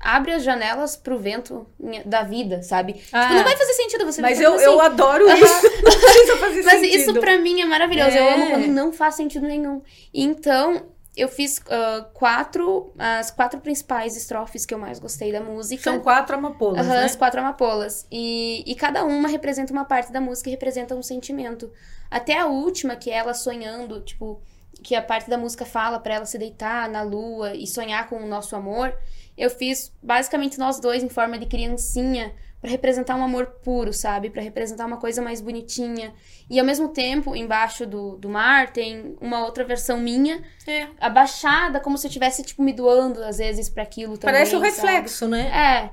abre 0.00 0.32
as 0.32 0.44
janelas 0.44 0.96
pro 0.96 1.18
vento 1.18 1.66
da 2.06 2.22
vida, 2.22 2.62
sabe? 2.62 3.02
Ah, 3.12 3.22
Tipo, 3.22 3.34
não 3.34 3.42
vai 3.44 3.56
fazer 3.56 3.72
sentido 3.72 4.04
você 4.06 4.22
Mas 4.22 4.40
eu, 4.40 4.54
assim. 4.54 4.64
eu 4.64 4.80
adoro 4.80 5.28
isso. 5.28 5.66
Não 5.82 6.00
precisa 6.00 6.36
fazer 6.36 6.62
Mas 6.62 6.80
sentido. 6.80 7.00
isso 7.00 7.14
pra 7.20 7.36
mim 7.38 7.60
é 7.60 7.64
maravilhoso. 7.64 8.16
Eu 8.16 8.22
É. 8.24 8.34
amo 8.34 8.50
quando 8.50 8.66
não 8.68 8.92
faz 8.92 9.16
sentido 9.16 9.46
nenhum. 9.48 9.82
Então, 10.14 10.84
eu 11.16 11.28
fiz 11.28 11.60
ah, 11.68 12.06
quatro, 12.14 12.92
as 12.96 13.32
quatro 13.32 13.58
principais 13.60 14.16
estrofes 14.16 14.64
que 14.64 14.72
eu 14.72 14.78
mais 14.78 15.00
gostei 15.00 15.32
da 15.32 15.40
música. 15.40 15.82
São 15.82 15.98
quatro 15.98 16.36
amapolas, 16.36 16.86
Aham, 16.86 16.94
né? 16.94 17.04
as 17.04 17.16
quatro 17.16 17.40
amapolas. 17.40 18.06
E, 18.08 18.62
e 18.70 18.76
cada 18.76 19.04
uma 19.04 19.28
representa 19.28 19.72
uma 19.72 19.84
parte 19.84 20.12
da 20.12 20.20
música 20.20 20.48
e 20.48 20.52
representa 20.52 20.94
um 20.94 21.02
sentimento. 21.02 21.72
Até 22.08 22.38
a 22.38 22.46
última, 22.46 22.94
que 22.94 23.10
é 23.10 23.14
ela 23.16 23.34
sonhando, 23.34 24.00
tipo, 24.00 24.40
que 24.82 24.94
a 24.94 25.02
parte 25.02 25.28
da 25.28 25.36
música 25.38 25.64
fala 25.64 25.98
pra 25.98 26.14
ela 26.14 26.24
se 26.24 26.38
deitar 26.38 26.88
na 26.88 27.02
lua 27.02 27.54
e 27.54 27.66
sonhar 27.66 28.08
com 28.08 28.16
o 28.16 28.26
nosso 28.26 28.54
amor. 28.56 28.94
Eu 29.36 29.50
fiz 29.50 29.92
basicamente 30.02 30.58
nós 30.58 30.80
dois 30.80 31.02
em 31.02 31.08
forma 31.08 31.38
de 31.38 31.46
criancinha 31.46 32.32
pra 32.60 32.70
representar 32.70 33.14
um 33.14 33.22
amor 33.22 33.46
puro, 33.62 33.92
sabe? 33.92 34.30
Pra 34.30 34.42
representar 34.42 34.84
uma 34.84 34.96
coisa 34.96 35.22
mais 35.22 35.40
bonitinha. 35.40 36.12
E 36.50 36.58
ao 36.58 36.66
mesmo 36.66 36.88
tempo, 36.88 37.36
embaixo 37.36 37.86
do, 37.86 38.16
do 38.16 38.28
mar, 38.28 38.72
tem 38.72 39.16
uma 39.20 39.44
outra 39.44 39.64
versão 39.64 39.98
minha, 39.98 40.42
É. 40.66 40.88
abaixada, 41.00 41.78
como 41.78 41.96
se 41.96 42.06
eu 42.06 42.08
estivesse, 42.08 42.42
tipo, 42.42 42.62
me 42.62 42.72
doando 42.72 43.22
às 43.22 43.38
vezes 43.38 43.68
pra 43.68 43.84
aquilo 43.84 44.18
também. 44.18 44.34
Parece 44.34 44.56
um 44.56 44.60
sabe? 44.60 44.70
reflexo, 44.72 45.28
né? 45.28 45.92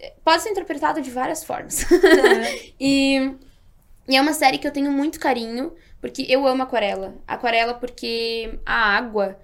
É. 0.00 0.10
Pode 0.24 0.42
ser 0.42 0.50
interpretado 0.50 1.00
de 1.02 1.10
várias 1.10 1.44
formas. 1.44 1.84
É. 1.92 2.70
e, 2.80 3.34
e 4.08 4.16
é 4.16 4.20
uma 4.20 4.32
série 4.32 4.56
que 4.58 4.66
eu 4.66 4.72
tenho 4.72 4.90
muito 4.90 5.20
carinho, 5.20 5.74
porque 6.00 6.26
eu 6.28 6.46
amo 6.46 6.62
aquarela. 6.62 7.14
Aquarela 7.26 7.74
porque 7.74 8.58
a 8.64 8.96
água 8.96 9.38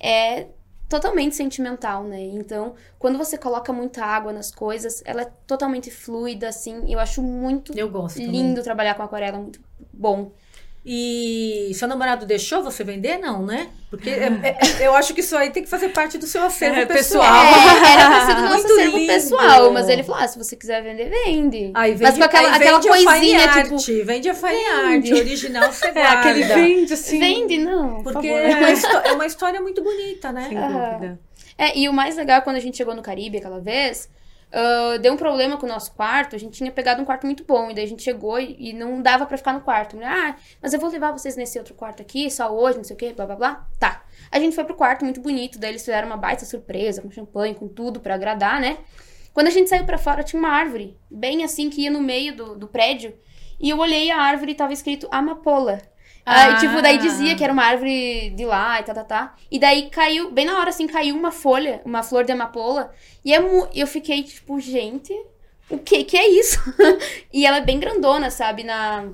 é 0.00 0.46
totalmente 0.88 1.36
sentimental, 1.36 2.04
né? 2.04 2.20
Então, 2.20 2.74
quando 2.98 3.18
você 3.18 3.36
coloca 3.36 3.72
muita 3.72 4.04
água 4.04 4.32
nas 4.32 4.50
coisas, 4.50 5.02
ela 5.04 5.22
é 5.22 5.30
totalmente 5.46 5.90
fluida, 5.90 6.48
assim. 6.48 6.90
Eu 6.90 6.98
acho 6.98 7.22
muito 7.22 7.76
Eu 7.76 7.90
gosto. 7.90 8.16
também. 8.16 8.30
lindo 8.30 8.62
trabalhar 8.62 8.94
com 8.94 9.02
aquarela, 9.02 9.38
muito 9.38 9.60
bom. 9.92 10.32
E 10.90 11.70
seu 11.74 11.86
namorado 11.86 12.24
deixou 12.24 12.62
você 12.62 12.82
vender? 12.82 13.18
Não, 13.18 13.44
né? 13.44 13.68
Porque 13.90 14.08
é- 14.08 14.56
é- 14.80 14.86
eu 14.86 14.94
acho 14.94 15.12
que 15.12 15.20
isso 15.20 15.36
aí 15.36 15.50
tem 15.50 15.62
que 15.62 15.68
fazer 15.68 15.90
parte 15.90 16.16
do 16.16 16.26
seu 16.26 16.42
acervo 16.42 16.80
É, 16.80 16.86
pessoal. 16.86 17.22
pessoal. 17.24 17.84
É, 17.84 17.92
era 17.92 18.06
pra 18.10 18.26
ser 18.26 18.34
do 18.36 18.40
nosso 18.48 18.54
Muito 18.54 18.72
acervo 18.72 18.96
lindo. 18.96 19.12
pessoal, 19.12 19.70
mas 19.72 19.88
ele 19.90 20.02
falou: 20.02 20.22
ah, 20.22 20.28
se 20.28 20.38
você 20.38 20.56
quiser 20.56 20.82
vender, 20.82 21.10
vende. 21.10 21.72
Aí 21.74 21.90
vende, 21.92 22.02
mas 22.04 22.16
com 22.16 22.24
aquela, 22.24 22.48
aí 22.48 22.54
aquela 22.56 22.78
vende 22.80 22.88
a 22.88 22.90
coisinha, 22.90 23.40
fine 23.40 23.62
tipo, 23.62 23.74
art, 23.74 24.06
vende 24.06 24.28
a 24.30 24.34
fine 24.34 24.52
vende. 24.90 25.12
art, 25.12 25.20
original 25.26 25.72
você 25.72 25.86
É, 25.88 25.92
guarda. 25.92 26.20
aquele 26.20 26.42
vende, 26.44 26.92
assim. 26.94 27.18
vende, 27.18 27.58
não. 27.58 28.02
por 28.02 28.12
Porque 28.14 28.28
favor. 28.28 28.40
é 28.42 28.54
uma, 28.74 29.02
é 29.08 29.12
uma 29.12 29.26
história 29.26 29.60
muito 29.60 29.82
bonita, 29.82 30.32
né? 30.32 30.46
Sem 30.48 30.58
dúvida. 30.58 31.20
É, 31.58 31.76
e 31.78 31.86
o 31.88 31.92
mais 31.92 32.16
legal 32.16 32.38
é 32.38 32.40
quando 32.40 32.56
a 32.56 32.60
gente 32.60 32.76
chegou 32.78 32.94
no 32.94 33.02
Caribe 33.02 33.36
aquela 33.36 33.60
vez, 33.60 34.08
ah, 34.52 34.96
deu 34.98 35.12
um 35.12 35.16
problema 35.16 35.56
com 35.56 35.66
o 35.66 35.68
nosso 35.68 35.92
quarto. 35.92 36.34
A 36.34 36.38
gente 36.38 36.56
tinha 36.58 36.70
pegado 36.72 37.00
um 37.02 37.04
quarto 37.04 37.24
muito 37.26 37.44
bom, 37.44 37.70
e 37.70 37.74
daí 37.74 37.84
a 37.84 37.88
gente 37.88 38.02
chegou 38.02 38.38
e, 38.38 38.70
e 38.70 38.72
não 38.72 39.00
dava 39.02 39.26
pra 39.26 39.36
ficar 39.36 39.52
no 39.52 39.60
quarto. 39.60 39.96
Mulher, 39.96 40.10
Ah, 40.10 40.36
mas 40.62 40.72
eu 40.72 40.80
vou 40.80 40.90
levar 40.90 41.12
vocês 41.12 41.36
nesse 41.36 41.58
outro 41.58 41.74
quarto 41.74 42.02
aqui, 42.02 42.30
só 42.30 42.52
hoje, 42.54 42.78
não 42.78 42.84
sei 42.84 42.94
o 42.94 42.98
quê, 42.98 43.12
blá 43.14 43.26
blá 43.26 43.36
blá. 43.36 43.68
Tá. 43.78 44.02
A 44.30 44.38
gente 44.38 44.54
foi 44.54 44.64
pro 44.64 44.74
quarto 44.74 45.04
muito 45.04 45.20
bonito, 45.20 45.58
daí 45.58 45.70
eles 45.70 45.82
fizeram 45.82 46.06
uma 46.08 46.16
baita 46.16 46.44
surpresa, 46.44 47.02
com 47.02 47.10
champanhe, 47.10 47.54
com 47.54 47.68
tudo 47.68 48.00
pra 48.00 48.14
agradar, 48.14 48.60
né? 48.60 48.78
Quando 49.32 49.46
a 49.46 49.50
gente 49.50 49.68
saiu 49.70 49.84
pra 49.84 49.98
fora, 49.98 50.24
tinha 50.24 50.40
uma 50.40 50.48
árvore, 50.50 50.98
bem 51.10 51.44
assim, 51.44 51.70
que 51.70 51.82
ia 51.82 51.90
no 51.90 52.00
meio 52.00 52.34
do, 52.34 52.56
do 52.56 52.66
prédio. 52.66 53.14
E 53.60 53.70
eu 53.70 53.78
olhei 53.78 54.10
a 54.10 54.18
árvore 54.18 54.52
e 54.52 54.54
tava 54.54 54.72
escrito 54.72 55.08
amapola. 55.10 55.80
Aí, 56.30 56.52
Ah. 56.54 56.56
tipo, 56.58 56.82
daí 56.82 56.98
dizia 56.98 57.34
que 57.34 57.42
era 57.42 57.52
uma 57.52 57.64
árvore 57.64 58.30
de 58.30 58.44
lá 58.44 58.80
e 58.80 58.82
tá, 58.84 58.92
tá, 58.92 59.04
tá. 59.04 59.34
E 59.50 59.58
daí 59.58 59.88
caiu, 59.88 60.30
bem 60.30 60.44
na 60.44 60.58
hora, 60.58 60.68
assim, 60.68 60.86
caiu 60.86 61.16
uma 61.16 61.30
folha, 61.32 61.80
uma 61.84 62.02
flor 62.02 62.24
de 62.24 62.32
amapola. 62.32 62.92
E 63.24 63.32
é 63.34 63.38
eu 63.74 63.86
fiquei, 63.86 64.22
tipo, 64.22 64.60
gente, 64.60 65.12
o 65.70 65.78
que 65.78 66.04
que 66.04 66.16
é 66.18 66.28
isso? 66.28 66.58
e 67.32 67.46
ela 67.46 67.58
é 67.58 67.60
bem 67.62 67.80
grandona, 67.80 68.30
sabe? 68.30 68.62
Na, 68.62 69.06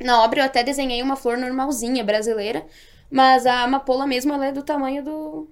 na 0.00 0.22
obra 0.24 0.40
eu 0.40 0.44
até 0.44 0.62
desenhei 0.64 1.00
uma 1.02 1.14
flor 1.16 1.38
normalzinha, 1.38 2.02
brasileira. 2.02 2.66
Mas 3.10 3.46
a 3.46 3.62
amapola 3.62 4.06
mesmo, 4.06 4.32
ela 4.32 4.46
é 4.46 4.52
do 4.52 4.62
tamanho 4.62 5.04
do, 5.04 5.48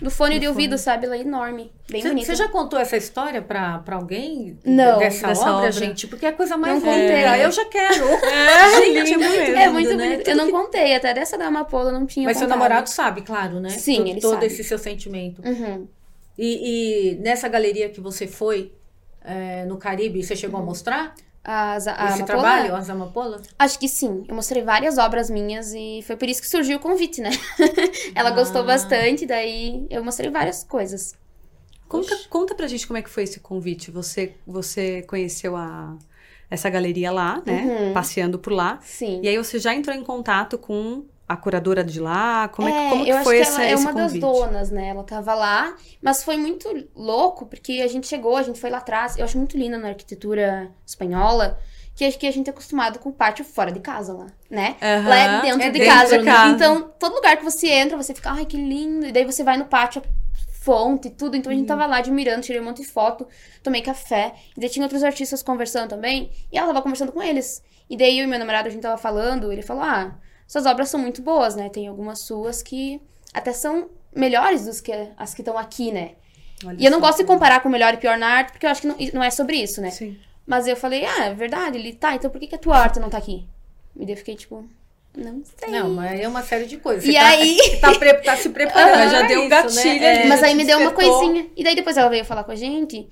do 0.00 0.10
fone 0.10 0.36
Do 0.36 0.40
de 0.42 0.48
ouvido, 0.48 0.78
sabe? 0.78 1.06
Ela 1.06 1.16
é 1.16 1.20
enorme, 1.20 1.72
bem 1.90 2.02
bonita. 2.02 2.26
você 2.26 2.34
já 2.36 2.48
contou 2.48 2.78
essa 2.78 2.96
história 2.96 3.42
pra, 3.42 3.78
pra 3.80 3.96
alguém? 3.96 4.56
Não, 4.64 4.98
Dessa, 4.98 5.26
dessa 5.28 5.42
obra, 5.42 5.54
obra. 5.56 5.72
gente? 5.72 6.06
Porque 6.06 6.24
é 6.24 6.28
a 6.28 6.32
coisa 6.32 6.56
mais 6.56 6.82
Não 6.82 6.92
linda. 6.92 7.12
contei. 7.12 7.44
Eu 7.44 7.50
já 7.52 7.64
quero. 7.64 8.04
É, 8.24 8.70
Gente, 8.80 8.96
é 8.98 9.02
lindo 9.02 9.18
muito 9.18 9.38
mesmo. 9.38 9.56
É 9.56 9.68
muito 9.68 9.94
né? 9.96 10.08
bonito. 10.10 10.28
Eu 10.28 10.36
não 10.36 10.46
que- 10.46 10.52
contei, 10.52 10.94
até 10.94 11.12
dessa 11.12 11.36
da 11.36 11.46
amapola 11.46 11.90
não 11.90 12.06
tinha 12.06 12.24
Mas 12.26 12.36
seu 12.36 12.46
contado. 12.46 12.58
namorado 12.58 12.88
sabe, 12.88 13.22
claro, 13.22 13.58
né? 13.60 13.70
Sim, 13.70 13.96
todo, 13.96 14.08
ele 14.08 14.20
todo 14.20 14.32
sabe. 14.34 14.46
esse 14.46 14.62
seu 14.64 14.78
sentimento. 14.78 15.42
Uhum. 15.44 15.88
E, 16.38 17.12
e 17.12 17.14
nessa 17.16 17.48
galeria 17.48 17.88
que 17.88 18.00
você 18.00 18.26
foi 18.28 18.72
é, 19.24 19.64
no 19.64 19.76
Caribe, 19.76 20.22
você 20.22 20.36
chegou 20.36 20.60
a 20.60 20.62
mostrar 20.62 21.12
As, 21.50 21.86
a 21.88 21.92
esse 21.92 22.02
amapola? 22.02 22.26
trabalho, 22.26 22.74
as 22.76 22.90
amapolas? 22.90 23.42
Acho 23.58 23.78
que 23.78 23.88
sim. 23.88 24.22
Eu 24.28 24.34
mostrei 24.34 24.62
várias 24.62 24.98
obras 24.98 25.30
minhas 25.30 25.72
e 25.72 26.02
foi 26.06 26.14
por 26.14 26.28
isso 26.28 26.42
que 26.42 26.48
surgiu 26.48 26.76
o 26.76 26.80
convite, 26.80 27.22
né? 27.22 27.30
Ela 28.14 28.28
Ah. 28.28 28.32
gostou 28.32 28.64
bastante, 28.64 29.24
daí 29.24 29.86
eu 29.88 30.04
mostrei 30.04 30.30
várias 30.30 30.62
coisas. 30.62 31.14
Conta, 31.88 32.14
conta 32.28 32.54
pra 32.54 32.66
gente 32.66 32.86
como 32.86 32.98
é 32.98 33.02
que 33.02 33.08
foi 33.08 33.22
esse 33.22 33.40
convite. 33.40 33.90
Você, 33.90 34.34
você 34.46 35.00
conheceu 35.08 35.56
a, 35.56 35.96
essa 36.50 36.68
galeria 36.68 37.10
lá, 37.10 37.42
né? 37.46 37.62
Uhum. 37.62 37.92
Passeando 37.94 38.38
por 38.38 38.52
lá. 38.52 38.78
Sim. 38.82 39.20
E 39.22 39.28
aí 39.28 39.38
você 39.38 39.58
já 39.58 39.74
entrou 39.74 39.96
em 39.96 40.04
contato 40.04 40.58
com 40.58 41.04
a 41.28 41.36
curadora 41.36 41.84
de 41.84 42.00
lá? 42.00 42.48
Como 42.48 42.68
é, 42.68 42.72
que- 42.72 42.78
É, 42.78 42.88
como 42.90 43.04
que 43.04 43.24
foi 43.24 43.36
que 43.36 43.42
essa, 43.42 43.62
ela 43.62 43.70
é 43.72 43.76
uma 43.76 43.92
convite? 43.92 44.20
das 44.20 44.32
donas, 44.32 44.70
né? 44.70 44.88
Ela 44.88 45.04
tava 45.04 45.34
lá, 45.34 45.76
mas 46.02 46.24
foi 46.24 46.36
muito 46.36 46.68
louco, 46.96 47.46
porque 47.46 47.80
a 47.82 47.86
gente 47.86 48.06
chegou, 48.06 48.36
a 48.36 48.42
gente 48.42 48.58
foi 48.60 48.70
lá 48.70 48.78
atrás. 48.78 49.16
Eu 49.18 49.24
acho 49.24 49.36
muito 49.36 49.56
linda 49.58 49.76
na 49.78 49.88
arquitetura 49.88 50.70
espanhola, 50.86 51.58
que 51.94 52.04
acho 52.04 52.18
que 52.18 52.26
a 52.26 52.30
gente 52.32 52.46
é 52.46 52.50
acostumado 52.50 52.98
com 52.98 53.08
o 53.10 53.12
pátio 53.12 53.44
fora 53.44 53.70
de 53.70 53.80
casa 53.80 54.12
lá, 54.12 54.26
né? 54.48 54.76
Aham, 54.80 55.08
Lá 55.08 55.16
é 55.18 55.40
dentro 55.42 55.62
é 55.62 55.70
de 55.70 55.78
dentro 55.78 55.94
casa. 55.94 56.18
de 56.18 56.24
casa. 56.24 56.54
Então, 56.54 56.92
todo 56.98 57.14
lugar 57.16 57.36
que 57.36 57.44
você 57.44 57.68
entra, 57.68 57.96
você 57.96 58.14
fica, 58.14 58.30
ai, 58.30 58.46
que 58.46 58.56
lindo. 58.56 59.06
E 59.06 59.12
daí 59.12 59.24
você 59.24 59.42
vai 59.44 59.56
no 59.56 59.66
pátio, 59.66 60.00
fonte, 60.60 61.10
tudo. 61.10 61.36
Então 61.36 61.50
a 61.50 61.54
Uhum. 61.54 61.58
gente 61.60 61.68
tava 61.68 61.86
lá 61.86 61.98
admirando, 61.98 62.42
tirei 62.42 62.60
um 62.60 62.64
monte 62.64 62.82
de 62.82 62.88
foto, 62.88 63.26
tomei 63.62 63.80
café. 63.82 64.34
E 64.56 64.60
daí 64.60 64.68
tinha 64.68 64.84
outros 64.84 65.02
artistas 65.02 65.42
conversando 65.42 65.88
também. 65.90 66.30
E 66.52 66.58
ela 66.58 66.68
tava 66.68 66.82
conversando 66.82 67.12
com 67.12 67.22
eles. 67.22 67.62
E 67.88 67.96
daí 67.96 68.18
eu 68.18 68.24
e 68.24 68.26
meu 68.26 68.38
namorado, 68.38 68.68
a 68.68 68.70
gente 68.70 68.82
tava 68.82 68.98
falando, 68.98 69.50
ele 69.52 69.62
falou, 69.62 69.82
ah, 69.82 70.14
suas 70.48 70.66
obras 70.66 70.88
são 70.88 70.98
muito 70.98 71.22
boas, 71.22 71.54
né? 71.54 71.68
Tem 71.68 71.86
algumas 71.86 72.18
suas 72.20 72.60
que 72.62 73.00
até 73.32 73.52
são 73.52 73.88
melhores 74.12 74.64
dos 74.64 74.80
que 74.80 74.90
as 75.16 75.32
que 75.34 75.42
estão 75.42 75.56
aqui, 75.56 75.92
né? 75.92 76.12
Olha 76.66 76.76
E 76.80 76.84
eu 76.84 76.90
não 76.90 76.98
gosto 76.98 77.18
de 77.18 77.24
comparar 77.24 77.60
com 77.60 77.68
melhor 77.68 77.94
e 77.94 77.98
pior 77.98 78.18
na 78.18 78.26
arte, 78.26 78.50
porque 78.50 78.66
eu 78.66 78.70
acho 78.70 78.80
que 78.80 78.86
não, 78.88 78.96
não 79.14 79.22
é 79.22 79.30
sobre 79.30 79.56
isso, 79.56 79.80
né? 79.80 79.90
Sim. 79.90 80.18
Mas 80.44 80.66
eu 80.66 80.74
falei, 80.74 81.04
ah, 81.04 81.26
é 81.26 81.34
verdade. 81.34 81.78
Ele, 81.78 81.92
tá, 81.92 82.14
então 82.16 82.28
por 82.30 82.40
que, 82.40 82.46
que 82.48 82.54
a 82.54 82.58
tua 82.58 82.76
arte 82.78 82.98
não 82.98 83.08
tá 83.10 83.18
aqui? 83.18 83.46
E 83.94 84.04
daí 84.04 84.14
eu 84.14 84.16
fiquei 84.16 84.34
tipo, 84.34 84.64
não 85.16 85.42
sei. 85.58 85.70
Não, 85.70 85.90
mas 85.90 86.18
é 86.18 86.26
uma 86.26 86.42
série 86.42 86.64
de 86.66 86.78
coisas. 86.78 87.04
E 87.04 87.12
Você 87.12 87.18
tá- 87.18 87.26
aí- 87.28 87.58
Tá, 87.80 87.94
pre- 87.98 88.14
tá 88.14 88.36
se 88.36 88.48
preparando. 88.48 88.94
Aham, 89.02 89.10
já 89.10 89.22
deu 89.22 89.40
um 89.40 89.42
isso, 89.42 89.50
gatilho 89.50 90.00
né? 90.00 90.24
É, 90.24 90.26
Mas 90.26 90.42
aí 90.42 90.54
me 90.54 90.64
deu 90.64 90.78
uma 90.78 90.88
despertou. 90.90 91.20
coisinha. 91.20 91.46
E 91.54 91.62
daí 91.62 91.74
depois 91.76 91.96
ela 91.96 92.08
veio 92.08 92.24
falar 92.24 92.42
com 92.44 92.52
a 92.52 92.56
gente. 92.56 93.06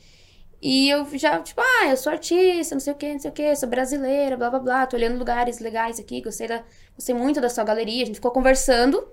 E 0.60 0.88
eu 0.88 1.06
já, 1.18 1.38
tipo, 1.40 1.60
ah, 1.60 1.86
eu 1.88 1.96
sou 1.96 2.10
artista, 2.12 2.74
não 2.74 2.80
sei 2.80 2.92
o 2.92 2.96
que, 2.96 3.12
não 3.12 3.18
sei 3.18 3.30
o 3.30 3.34
que, 3.34 3.54
sou 3.56 3.68
brasileira, 3.68 4.36
blá 4.36 4.48
blá 4.50 4.58
blá, 4.58 4.86
tô 4.86 4.96
olhando 4.96 5.18
lugares 5.18 5.58
legais 5.58 6.00
aqui, 6.00 6.22
gostei, 6.22 6.48
da, 6.48 6.62
gostei 6.94 7.14
muito 7.14 7.40
da 7.40 7.48
sua 7.50 7.62
galeria, 7.64 8.02
a 8.02 8.06
gente 8.06 8.16
ficou 8.16 8.30
conversando. 8.30 9.06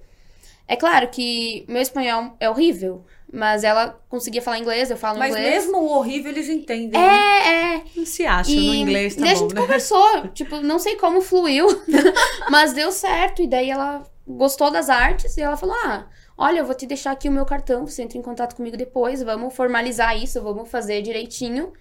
É 0.66 0.78
claro 0.78 1.10
que 1.10 1.66
meu 1.68 1.82
espanhol 1.82 2.36
é 2.40 2.50
horrível, 2.50 3.04
mas 3.32 3.66
ela 3.66 4.00
conseguia 4.08 4.42
falar 4.42 4.60
inglês, 4.60 4.90
eu 4.90 4.96
falo 4.96 5.20
Mas 5.20 5.36
inglês. 5.36 5.66
mesmo 5.66 5.78
o 5.80 5.98
horrível 5.98 6.32
eles 6.32 6.48
entendem. 6.48 6.92
né? 6.92 7.00
É, 7.00 7.76
é. 7.76 7.84
Não 7.96 8.06
se 8.06 8.26
acha 8.26 8.50
E, 8.50 8.68
no 8.68 8.74
inglês, 8.74 9.16
tá 9.16 9.22
daí 9.22 9.32
a 9.32 9.36
gente 9.36 9.54
né? 9.54 9.60
conversou, 9.62 10.28
tipo, 10.30 10.62
não 10.62 10.80
sei 10.80 10.96
como 10.96 11.20
fluiu, 11.20 11.68
mas 12.50 12.72
deu 12.72 12.92
certo. 12.94 13.42
E 13.42 13.48
daí 13.48 13.70
ela 13.70 14.04
gostou 14.26 14.72
das 14.72 14.90
artes 14.90 15.36
e 15.36 15.42
ela 15.42 15.58
falou: 15.58 15.76
Ah, 15.84 16.08
olha, 16.38 16.60
eu 16.60 16.66
vou 16.66 16.76
te 16.76 16.86
deixar 16.86 17.12
aqui 17.12 17.30
o 17.30 17.32
meu 17.32 17.46
cartão, 17.46 17.86
você 17.88 18.02
entra 18.04 18.18
em 18.18 18.22
contato 18.22 18.56
comigo 18.56 18.78
depois, 18.78 19.22
vamos 19.24 19.54
formalizar 19.56 20.18
isso, 20.22 20.42
vamos 20.42 20.70
fazer 20.70 21.02
direitinho 21.02 21.74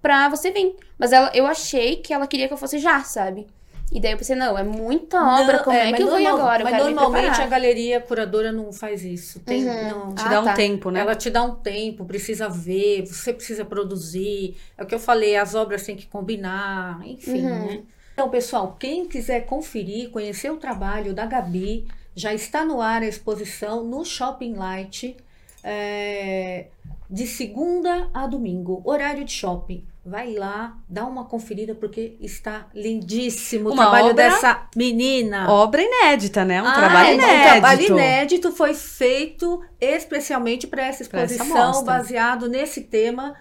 pra 0.00 0.28
você 0.28 0.50
vir. 0.50 0.76
Mas 0.98 1.12
ela, 1.12 1.30
eu 1.34 1.46
achei 1.46 1.96
que 1.96 2.12
ela 2.12 2.26
queria 2.26 2.48
que 2.48 2.54
eu 2.54 2.58
fosse 2.58 2.78
já, 2.78 3.02
sabe? 3.02 3.46
E 3.92 4.00
daí 4.00 4.12
eu 4.12 4.18
pensei, 4.18 4.34
não, 4.34 4.58
é 4.58 4.64
muita 4.64 5.16
obra, 5.40 5.58
Não, 5.58 5.64
como 5.64 5.76
é, 5.76 5.90
mas 5.90 5.96
que 5.96 6.02
eu 6.02 6.08
vou 6.08 6.26
agora? 6.26 6.62
Eu 6.62 6.64
Mas 6.64 6.76
normalmente 6.76 7.40
a 7.40 7.46
galeria 7.46 8.00
curadora 8.00 8.50
não 8.50 8.72
faz 8.72 9.04
isso. 9.04 9.40
Tem, 9.40 9.62
Uhum. 9.62 9.88
não, 9.88 10.14
Te 10.14 10.24
Ah, 10.24 10.28
dá 10.28 10.40
um 10.40 10.44
tá. 10.44 10.54
tempo, 10.54 10.90
né? 10.90 11.00
Ela 11.00 11.14
te 11.14 11.30
dá 11.30 11.42
um 11.44 11.54
tempo, 11.54 12.04
precisa 12.04 12.48
ver, 12.48 13.06
você 13.06 13.32
precisa 13.32 13.64
produzir. 13.64 14.56
É 14.76 14.82
o 14.82 14.86
que 14.86 14.94
eu 14.94 14.98
falei, 14.98 15.36
as 15.36 15.54
obras 15.54 15.84
têm 15.84 15.94
que 15.96 16.06
combinar, 16.08 17.00
enfim, 17.06 17.42
Uhum. 17.42 17.48
né? 17.48 17.82
Então, 18.12 18.28
pessoal, 18.28 18.76
quem 18.78 19.06
quiser 19.06 19.46
conferir, 19.46 20.10
conhecer 20.10 20.50
o 20.50 20.56
trabalho 20.56 21.14
da 21.14 21.24
Gabi, 21.26 21.86
já 22.16 22.34
está 22.34 22.64
no 22.64 22.80
ar 22.80 23.02
a 23.02 23.06
exposição 23.06 23.84
no 23.84 24.04
Shopping 24.04 24.54
Light. 24.54 25.16
É, 25.62 26.66
de 27.10 27.26
segunda 27.26 28.08
a 28.14 28.26
domingo, 28.26 28.80
horário 28.84 29.24
de 29.24 29.32
shopping. 29.32 29.84
Vai 30.04 30.32
lá, 30.34 30.76
dá 30.88 31.04
uma 31.04 31.24
conferida 31.24 31.74
porque 31.74 32.16
está 32.20 32.68
lindíssimo 32.72 33.68
o 33.68 33.72
Uma 33.72 33.82
trabalho 33.84 34.10
obra- 34.10 34.28
dessa 34.30 34.68
menina. 34.76 35.50
Obra 35.50 35.82
inédita, 35.82 36.44
né? 36.44 36.62
Um 36.62 36.66
Ah, 36.66 36.74
trabalho 36.74 37.08
é, 37.08 37.14
inédito. 37.14 37.36
Um 37.36 37.50
trabalho 37.50 37.82
inédito 37.86 38.52
foi 38.52 38.74
feito 38.74 39.60
especialmente 39.80 40.66
para 40.68 40.82
essa 40.82 41.02
essa 41.02 41.02
exposição, 41.02 41.46
mostra. 41.68 41.84
baseado 41.84 42.48
nesse 42.48 42.82
tema. 42.82 43.34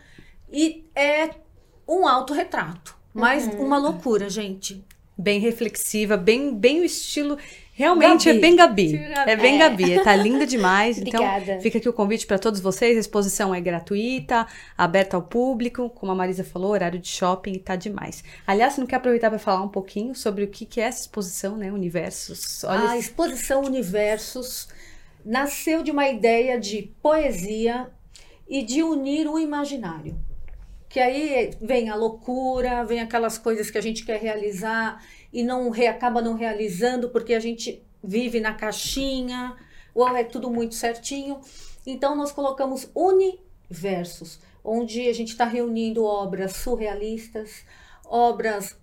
E 0.51 0.85
é 0.95 1.29
um 1.87 2.07
autorretrato. 2.07 2.95
Mas 3.13 3.45
Uhum. 3.47 3.65
uma 3.65 3.77
loucura, 3.77 4.27
gente. 4.29 4.83
Bem 5.17 5.39
reflexiva, 5.39 6.17
bem, 6.17 6.53
bem 6.53 6.81
o 6.81 6.83
estilo. 6.83 7.37
Realmente 7.77 8.27
Gabi. 8.27 8.37
é 8.37 8.41
bem 8.41 8.55
Gabi. 8.55 8.95
É 9.27 9.35
bem 9.35 9.55
É. 9.55 9.57
Gabi. 9.57 10.01
Tá 10.01 10.15
linda 10.15 10.47
demais. 10.47 10.97
então, 11.05 11.21
fica 11.59 11.77
aqui 11.77 11.89
o 11.89 11.93
convite 11.93 12.25
para 12.25 12.39
todos 12.39 12.61
vocês. 12.61 12.95
A 12.95 12.99
exposição 13.01 13.53
é 13.53 13.59
gratuita, 13.59 14.47
aberta 14.77 15.17
ao 15.17 15.21
público. 15.21 15.89
Como 15.89 16.09
a 16.09 16.15
Marisa 16.15 16.45
falou, 16.45 16.71
horário 16.71 16.97
de 16.97 17.09
shopping 17.09 17.59
tá 17.59 17.75
demais. 17.75 18.23
Aliás, 18.47 18.73
você 18.73 18.79
não 18.79 18.87
quer 18.87 18.95
aproveitar 18.95 19.29
para 19.29 19.37
falar 19.37 19.61
um 19.61 19.67
pouquinho 19.67 20.15
sobre 20.15 20.45
o 20.45 20.47
que, 20.47 20.65
que 20.65 20.79
é 20.79 20.85
essa 20.85 21.01
exposição, 21.01 21.57
né? 21.57 21.69
Universos. 21.69 22.63
Olha 22.63 22.91
A 22.91 22.97
exposição 22.97 23.61
Universos 23.61 24.69
nasceu 25.25 25.83
de 25.83 25.91
uma 25.91 26.07
ideia 26.07 26.57
de 26.57 26.93
poesia 27.01 27.89
e 28.47 28.63
de 28.63 28.83
unir 28.83 29.27
o 29.27 29.37
imaginário. 29.37 30.17
Que 30.87 31.01
aí 31.01 31.51
vem 31.61 31.89
a 31.89 31.95
loucura, 31.95 32.85
vem 32.85 33.01
aquelas 33.01 33.37
coisas 33.37 33.69
que 33.69 33.77
a 33.77 33.81
gente 33.81 34.05
quer 34.05 34.21
realizar 34.21 35.03
e 35.31 35.43
não 35.43 35.71
acaba 35.71 36.21
não 36.21 36.35
realizando 36.35 37.09
porque 37.09 37.33
a 37.33 37.39
gente 37.39 37.83
vive 38.03 38.39
na 38.39 38.53
caixinha 38.53 39.55
ou 39.93 40.07
é 40.07 40.23
tudo 40.23 40.49
muito 40.49 40.75
certinho. 40.75 41.39
Então 41.85 42.15
nós 42.15 42.31
colocamos 42.31 42.89
universos, 42.95 44.39
onde 44.63 45.07
a 45.07 45.13
gente 45.13 45.29
está 45.29 45.45
reunindo 45.45 46.03
obras 46.03 46.53
surrealistas, 46.57 47.63
obras 48.05 48.77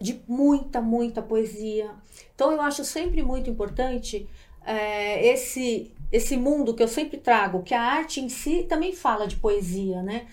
de 0.00 0.20
muita, 0.28 0.80
muita 0.80 1.22
poesia. 1.22 1.90
Então 2.34 2.52
eu 2.52 2.60
acho 2.60 2.84
sempre 2.84 3.22
muito 3.22 3.50
importante 3.50 4.28
é, 4.64 5.26
esse 5.26 5.92
esse 6.10 6.36
mundo 6.36 6.74
que 6.74 6.82
eu 6.82 6.88
sempre 6.88 7.18
trago, 7.18 7.62
que 7.62 7.74
a 7.74 7.82
arte 7.82 8.20
em 8.20 8.30
si 8.30 8.62
também 8.62 8.94
fala 8.94 9.26
de 9.26 9.36
poesia, 9.36 10.02
né? 10.02 10.26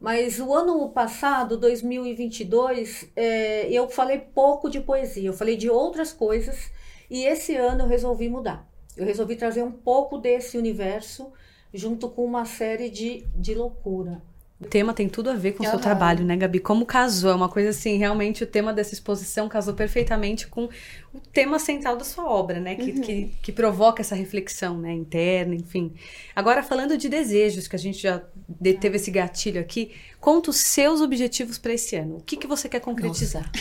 Mas 0.00 0.40
o 0.40 0.54
ano 0.54 0.88
passado, 0.88 1.58
2022, 1.58 3.10
é, 3.14 3.70
eu 3.70 3.86
falei 3.90 4.18
pouco 4.18 4.70
de 4.70 4.80
poesia, 4.80 5.28
eu 5.28 5.34
falei 5.34 5.58
de 5.58 5.68
outras 5.68 6.10
coisas 6.10 6.72
e 7.10 7.24
esse 7.24 7.54
ano 7.54 7.82
eu 7.82 7.86
resolvi 7.86 8.26
mudar. 8.26 8.66
Eu 8.96 9.04
resolvi 9.04 9.36
trazer 9.36 9.62
um 9.62 9.70
pouco 9.70 10.16
desse 10.16 10.56
universo 10.56 11.30
junto 11.72 12.08
com 12.08 12.24
uma 12.24 12.46
série 12.46 12.88
de, 12.88 13.26
de 13.36 13.54
loucura. 13.54 14.22
O 14.60 14.66
tema 14.66 14.92
tem 14.92 15.08
tudo 15.08 15.30
a 15.30 15.34
ver 15.34 15.52
com 15.52 15.62
o 15.62 15.66
seu 15.66 15.76
Aham. 15.76 15.82
trabalho, 15.82 16.22
né, 16.22 16.36
Gabi? 16.36 16.60
Como 16.60 16.84
casou? 16.84 17.30
É 17.30 17.34
uma 17.34 17.48
coisa 17.48 17.70
assim, 17.70 17.96
realmente 17.96 18.44
o 18.44 18.46
tema 18.46 18.74
dessa 18.74 18.92
exposição 18.92 19.48
casou 19.48 19.72
perfeitamente 19.72 20.46
com 20.46 20.68
o 21.14 21.18
tema 21.32 21.58
central 21.58 21.96
da 21.96 22.04
sua 22.04 22.30
obra, 22.30 22.60
né? 22.60 22.74
Que, 22.74 22.92
que, 23.00 23.30
que 23.40 23.52
provoca 23.52 24.02
essa 24.02 24.14
reflexão, 24.14 24.78
né? 24.78 24.92
Interna, 24.92 25.54
enfim. 25.54 25.94
Agora, 26.36 26.62
falando 26.62 26.98
de 26.98 27.08
desejos, 27.08 27.66
que 27.66 27.74
a 27.74 27.78
gente 27.78 28.02
já 28.02 28.22
teve 28.78 28.96
esse 28.96 29.10
gatilho 29.10 29.58
aqui, 29.58 29.92
conta 30.20 30.50
os 30.50 30.58
seus 30.58 31.00
objetivos 31.00 31.56
para 31.56 31.72
esse 31.72 31.96
ano. 31.96 32.16
O 32.16 32.20
que, 32.20 32.36
que 32.36 32.46
você 32.46 32.68
quer 32.68 32.80
concretizar? 32.80 33.50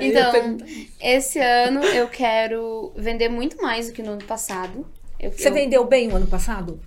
Então, 0.00 0.58
esse 1.00 1.38
ano 1.38 1.82
eu 1.84 2.08
quero 2.08 2.92
vender 2.96 3.28
muito 3.28 3.60
mais 3.60 3.88
do 3.88 3.92
que 3.92 4.02
no 4.02 4.12
ano 4.12 4.24
passado. 4.24 4.86
Eu, 5.22 5.30
Você 5.30 5.48
eu- 5.48 5.54
vendeu 5.54 5.84
bem 5.86 6.08
o 6.12 6.16
ano 6.16 6.26
passado? 6.26 6.80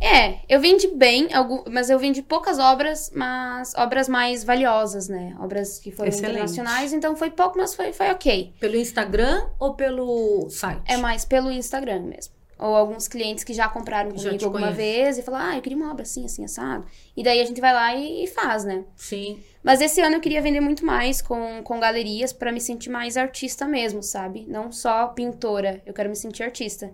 É, 0.00 0.38
eu 0.48 0.60
vendi 0.60 0.88
bem, 0.88 1.28
mas 1.70 1.90
eu 1.90 1.98
vendi 1.98 2.22
poucas 2.22 2.58
obras, 2.58 3.10
mas 3.14 3.74
obras 3.76 4.08
mais 4.08 4.42
valiosas, 4.42 5.08
né? 5.08 5.36
Obras 5.38 5.78
que 5.78 5.90
foram 5.92 6.08
Excelente. 6.08 6.30
internacionais, 6.32 6.92
então 6.92 7.14
foi 7.14 7.30
pouco, 7.30 7.58
mas 7.58 7.74
foi, 7.74 7.92
foi 7.92 8.10
ok. 8.10 8.54
Pelo 8.58 8.76
Instagram 8.76 9.46
ou 9.58 9.74
pelo 9.74 10.48
site? 10.50 10.80
É 10.86 10.96
mais 10.96 11.24
pelo 11.24 11.50
Instagram 11.50 12.00
mesmo. 12.04 12.32
Ou 12.58 12.74
alguns 12.74 13.06
clientes 13.06 13.44
que 13.44 13.52
já 13.52 13.68
compraram 13.68 14.10
Já 14.10 14.16
comigo 14.16 14.38
te 14.38 14.44
alguma 14.44 14.66
conhecem. 14.72 14.84
vez 15.04 15.18
e 15.18 15.22
falaram, 15.22 15.52
ah, 15.52 15.56
eu 15.56 15.62
queria 15.62 15.76
uma 15.78 15.92
obra 15.92 16.02
assim, 16.02 16.24
assim, 16.24 16.44
assado. 16.44 16.86
E 17.16 17.22
daí 17.22 17.40
a 17.40 17.44
gente 17.44 17.60
vai 17.60 17.72
lá 17.72 17.94
e, 17.94 18.24
e 18.24 18.26
faz, 18.26 18.64
né? 18.64 18.84
Sim. 18.96 19.38
Mas 19.62 19.80
esse 19.80 20.00
ano 20.00 20.16
eu 20.16 20.20
queria 20.20 20.42
vender 20.42 20.60
muito 20.60 20.84
mais 20.84 21.22
com, 21.22 21.62
com 21.62 21.78
galerias 21.78 22.32
pra 22.32 22.50
me 22.50 22.60
sentir 22.60 22.88
mais 22.90 23.16
artista 23.16 23.64
mesmo, 23.66 24.02
sabe? 24.02 24.44
Não 24.48 24.72
só 24.72 25.06
pintora, 25.08 25.80
eu 25.86 25.92
quero 25.94 26.08
me 26.08 26.16
sentir 26.16 26.42
artista. 26.42 26.90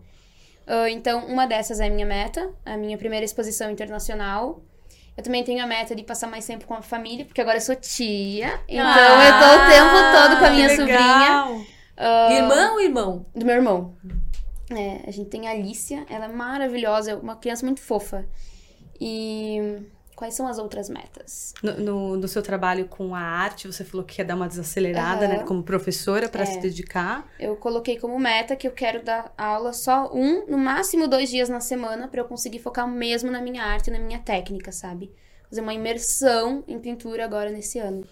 Ah, 0.67 0.89
então, 0.91 1.27
uma 1.27 1.47
dessas 1.47 1.81
é 1.81 1.87
a 1.87 1.91
minha 1.91 2.07
meta, 2.07 2.51
a 2.65 2.77
minha 2.77 2.97
primeira 2.99 3.25
exposição 3.25 3.71
internacional. 3.71 4.63
Eu 5.17 5.23
também 5.23 5.45
tenho 5.45 5.63
a 5.63 5.67
meta 5.67 5.95
de 5.95 6.03
passar 6.03 6.27
mais 6.27 6.45
tempo 6.45 6.67
com 6.67 6.75
a 6.75 6.83
família, 6.83 7.25
porque 7.25 7.41
agora 7.41 7.57
eu 7.59 7.61
sou 7.61 7.77
tia. 7.77 8.61
Então, 8.69 8.85
Ah, 8.87 9.25
eu 9.29 9.33
tô 9.41 9.55
o 9.55 9.67
tempo 9.71 10.31
todo 10.31 10.39
com 10.41 10.45
a 10.47 10.51
minha 10.51 10.69
que 10.69 10.77
sobrinha. 10.77 10.99
legal! 10.99 11.61
Ah, 11.97 12.33
Irmã 12.33 12.73
ou 12.73 12.81
irmão? 12.81 13.27
do 13.35 13.47
meu 13.47 13.55
irmão. 13.55 13.95
É, 14.71 15.03
a 15.07 15.11
gente 15.13 15.29
tem 15.31 15.47
a 15.47 15.53
Alicia, 15.53 16.05
ela 16.11 16.25
é 16.25 16.29
maravilhosa, 16.29 17.13
é 17.13 17.15
uma 17.15 17.37
criança 17.37 17.65
muito 17.65 17.81
fofa. 17.81 18.27
E 19.01 19.83
quais 20.15 20.35
são 20.35 20.47
as 20.47 20.59
outras 20.59 20.89
metas? 20.89 21.53
No, 21.63 21.73
no, 21.81 22.17
no 22.17 22.29
seu 22.29 22.43
trabalho 22.43 22.87
com 22.87 23.15
a 23.15 23.21
arte, 23.21 23.67
você 23.67 23.85
falou 23.85 24.05
que 24.05 24.17
quer 24.17 24.25
dar 24.25 24.35
uma 24.37 24.49
desacelerada, 24.49 25.27
Aham. 25.27 25.35
né? 25.39 25.43
Como 25.45 25.63
professora, 25.63 26.29
para 26.29 26.43
É. 26.43 26.47
se 26.47 26.61
dedicar. 26.61 27.29
Eu 27.39 27.57
coloquei 27.57 27.99
como 27.99 28.19
meta 28.19 28.57
que 28.57 28.67
eu 28.67 28.73
quero 28.73 29.03
dar 29.05 29.33
aula 29.37 29.73
só 29.73 30.11
um, 30.15 30.47
no 30.47 30.59
máximo 30.59 31.09
dois 31.09 31.31
dias 31.31 31.49
na 31.49 31.61
semana, 31.61 32.09
pra 32.09 32.21
eu 32.21 32.25
conseguir 32.27 32.59
focar 32.61 32.89
mesmo 32.89 33.31
na 33.31 33.41
minha 33.41 33.63
arte, 33.65 33.91
na 33.91 33.99
minha 33.99 34.19
técnica, 34.19 34.73
sabe? 34.73 35.11
Fazer 35.49 35.61
uma 35.61 35.75
imersão 35.75 36.65
em 36.67 36.79
pintura 36.79 37.25
agora 37.25 37.51
nesse 37.51 37.79
ano. 37.79 38.05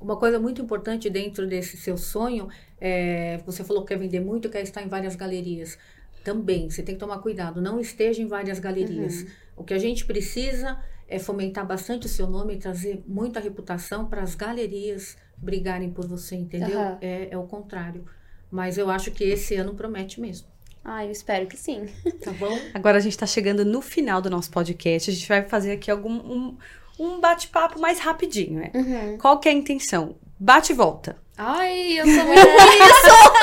Uma 0.00 0.16
coisa 0.16 0.38
muito 0.38 0.60
importante 0.60 1.08
dentro 1.08 1.46
desse 1.46 1.76
seu 1.76 1.96
sonho, 1.96 2.48
é, 2.80 3.38
você 3.46 3.64
falou 3.64 3.82
que 3.82 3.88
quer 3.94 3.98
vender 3.98 4.20
muito, 4.20 4.48
quer 4.50 4.62
estar 4.62 4.82
em 4.82 4.88
várias 4.88 5.16
galerias. 5.16 5.78
Também, 6.22 6.68
você 6.68 6.82
tem 6.82 6.94
que 6.96 7.00
tomar 7.00 7.18
cuidado, 7.18 7.62
não 7.62 7.80
esteja 7.80 8.20
em 8.20 8.26
várias 8.26 8.58
galerias. 8.58 9.22
Uhum. 9.22 9.28
O 9.58 9.64
que 9.64 9.72
a 9.72 9.78
gente 9.78 10.04
precisa 10.04 10.76
é 11.08 11.18
fomentar 11.18 11.66
bastante 11.66 12.06
o 12.06 12.08
seu 12.08 12.26
nome 12.26 12.54
e 12.54 12.58
trazer 12.58 13.02
muita 13.06 13.38
reputação 13.40 14.06
para 14.06 14.22
as 14.22 14.34
galerias 14.34 15.16
brigarem 15.36 15.90
por 15.90 16.06
você, 16.06 16.34
entendeu? 16.36 16.78
Aham. 16.80 16.98
É, 17.00 17.28
é 17.30 17.38
o 17.38 17.44
contrário. 17.44 18.04
Mas 18.50 18.78
eu 18.78 18.90
acho 18.90 19.10
que 19.10 19.24
esse 19.24 19.54
ano 19.56 19.74
promete 19.74 20.20
mesmo, 20.20 20.46
Ah, 20.84 21.04
eu 21.04 21.10
espero 21.10 21.46
que 21.46 21.56
sim. 21.56 21.86
tá 22.22 22.30
bom? 22.32 22.56
Agora 22.74 22.96
a 22.98 23.00
gente 23.00 23.18
tá 23.18 23.26
chegando 23.26 23.64
no 23.64 23.80
final 23.82 24.22
do 24.22 24.30
nosso 24.30 24.50
podcast. 24.50 25.10
A 25.10 25.12
gente 25.14 25.28
vai 25.28 25.42
fazer 25.42 25.72
aqui 25.72 25.90
algum 25.90 26.12
um, 26.12 26.56
um 26.98 27.20
bate-papo 27.20 27.80
mais 27.80 27.98
rapidinho, 27.98 28.60
né? 28.60 28.70
Uhum. 28.74 29.18
Qual 29.18 29.38
que 29.40 29.48
é 29.48 29.52
a 29.52 29.54
intenção? 29.54 30.16
Bate 30.38 30.72
e 30.72 30.76
volta. 30.76 31.16
Ai, 31.36 31.98
eu 32.00 32.04
sou 32.06 32.24
muito 32.24 32.40
isso! 32.40 33.35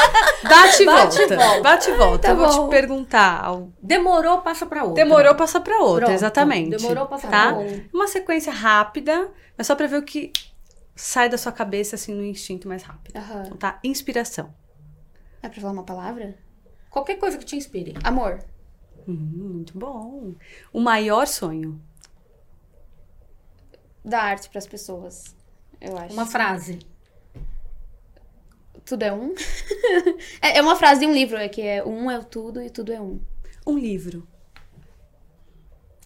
Bate 0.44 0.84
e 0.84 0.86
Bate 0.86 1.18
volta. 1.18 1.36
volta. 1.38 1.62
Bate 1.62 1.90
e 1.90 1.94
volta. 1.96 2.20
tá 2.20 2.30
Eu 2.30 2.38
vou 2.38 2.48
bom. 2.48 2.68
te 2.68 2.70
perguntar. 2.72 3.44
Demorou, 3.82 4.42
passa 4.42 4.66
para 4.66 4.84
outra. 4.84 5.04
Demorou, 5.04 5.36
passa 5.36 5.60
pra 5.62 5.78
outra, 5.80 6.06
Pronto, 6.06 6.12
exatamente. 6.16 6.70
Demorou, 6.78 7.06
passa 7.08 7.28
tá? 7.28 7.48
pra 7.54 7.58
outra. 7.60 7.86
Uma 7.94 8.08
sequência 8.08 8.52
rápida, 8.52 9.32
mas 9.58 9.68
só 9.68 9.76
pra 9.76 9.88
ver 9.88 9.98
o 9.98 10.04
que 10.04 10.32
sai 10.96 11.30
da 11.30 11.38
sua 11.38 11.52
cabeça, 11.52 11.96
assim, 11.96 12.14
no 12.14 12.24
instinto 12.24 12.68
mais 12.68 12.84
rápido. 12.84 13.16
Aham. 13.18 13.44
Então, 13.46 13.58
tá? 13.58 13.80
Inspiração. 13.84 14.54
É 15.42 15.50
pra 15.50 15.60
falar 15.60 15.74
uma 15.74 15.84
palavra? 15.84 16.36
Qualquer 16.90 17.16
coisa 17.16 17.38
que 17.38 17.46
te 17.46 17.56
inspire. 17.56 17.96
Amor. 18.04 18.40
Hum, 19.08 19.14
muito 19.34 19.78
bom. 19.78 20.34
O 20.72 20.80
maior 20.80 21.26
sonho. 21.28 21.82
Dar 24.06 24.22
arte 24.24 24.50
pras 24.50 24.68
pessoas. 24.68 25.36
Eu 25.82 25.98
acho. 25.98 26.14
Uma 26.14 26.26
frase. 26.26 26.80
Tudo 28.86 29.04
é 29.04 29.14
um? 29.14 29.34
é, 30.42 30.58
é 30.58 30.62
uma 30.62 30.76
frase 30.76 31.02
de 31.02 31.08
um 31.08 31.14
livro, 31.14 31.38
é 31.38 31.48
que 31.48 31.62
é 31.62 31.84
um 31.84 32.10
é 32.12 32.18
o 32.20 32.24
tudo 32.24 32.62
e 32.62 32.70
tudo 32.70 32.92
é 32.92 33.00
um. 33.00 33.20
Um 33.66 33.78
livro. 33.78 34.28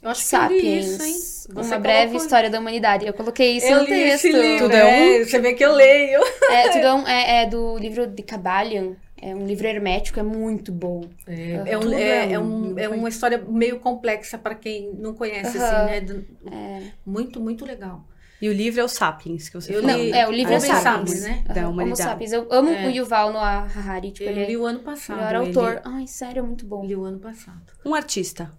Eu 0.02 0.12
acho 0.12 0.30
que 0.30 0.36
eu 0.36 0.40
li 0.42 0.46
Sapiens. 0.62 0.86
isso, 0.86 1.04
hein? 1.04 1.16
uma 1.54 1.64
Você 1.64 1.78
breve 1.80 2.06
colocou- 2.08 2.22
história 2.26 2.50
da 2.50 2.60
humanidade. 2.60 3.06
Eu 3.08 3.14
coloquei 3.14 3.58
isso 3.58 3.66
Eu 3.66 3.78
no 3.78 3.84
li 3.84 3.88
texto. 3.90 4.26
esse 4.26 4.32
livro. 4.32 4.66
Tudo 4.66 4.76
é 4.76 5.18
é, 5.22 5.26
Você 5.26 5.40
vê 5.40 5.54
que 5.54 5.66
eu 5.66 5.74
leio. 5.74 6.20
É, 6.52 6.70
tudo 6.70 6.86
é, 6.86 6.94
um, 6.94 7.08
é, 7.08 7.42
é 7.42 7.46
do 7.48 7.78
livro 7.78 8.06
de 8.08 8.22
Cabalian. 8.24 8.96
É 9.20 9.34
um 9.34 9.48
livro 9.48 9.66
hermético, 9.66 10.20
é 10.20 10.24
muito 10.24 10.72
bom. 10.72 11.02
É, 11.26 11.72
é, 11.72 11.78
um- 11.80 11.92
é- 11.94 12.34
é 12.34 12.40
um- 12.40 12.74
um- 12.74 12.80
é 12.80 12.88
uma 12.88 13.10
história 13.10 13.40
meio 13.40 13.80
complexa 13.80 14.38
para 14.38 14.54
quem 14.54 14.94
não 14.94 15.16
conhece, 15.16 15.58
Aham. 15.58 15.86
assim, 15.86 16.06
né? 16.06 16.24
É. 16.52 16.92
Muito, 17.04 17.42
muito 17.42 17.66
legal. 17.66 18.06
E 18.40 18.48
o 18.50 18.54
livro 18.54 18.80
é 18.80 18.84
o 18.84 18.88
Sapiens, 18.88 19.50
que 19.50 19.56
você 19.60 19.76
Eu 19.76 19.82
falou. 19.82 19.98
Não, 19.98 20.04
li- 20.04 20.12
é, 20.12 20.28
o 20.28 20.32
livro 20.32 20.54
é 20.54 20.58
Homo 20.58 20.66
Sapiens. 20.66 20.84
Sapiens, 20.84 21.22
né? 21.24 21.44
Da 21.48 21.54
Aham, 21.54 21.62
Homo 21.62 21.72
humanidade. 21.74 22.04
Sapiens. 22.10 22.32
Eu 22.34 22.48
amo 22.52 22.70
É. 22.70 22.86
o 22.86 22.90
Yuval 22.92 23.34
Noah 23.34 23.68
Harari. 23.76 24.12
Tipo, 24.12 24.30
Eu 24.30 24.32
ele 24.32 24.44
é 24.44 24.48
li 24.48 24.58
o 24.58 24.66
ano 24.66 24.80
passado. 24.80 25.18
melhor 25.18 25.36
autor. 25.36 25.82
Ai, 25.84 26.06
sério, 26.06 26.40
é 26.40 26.42
muito 26.44 26.66
bom. 26.66 26.86
Li 26.86 26.96
o 26.96 27.04
ano 27.04 27.20
passado. 27.20 27.64
Um 27.84 27.96
artista. 27.96 28.52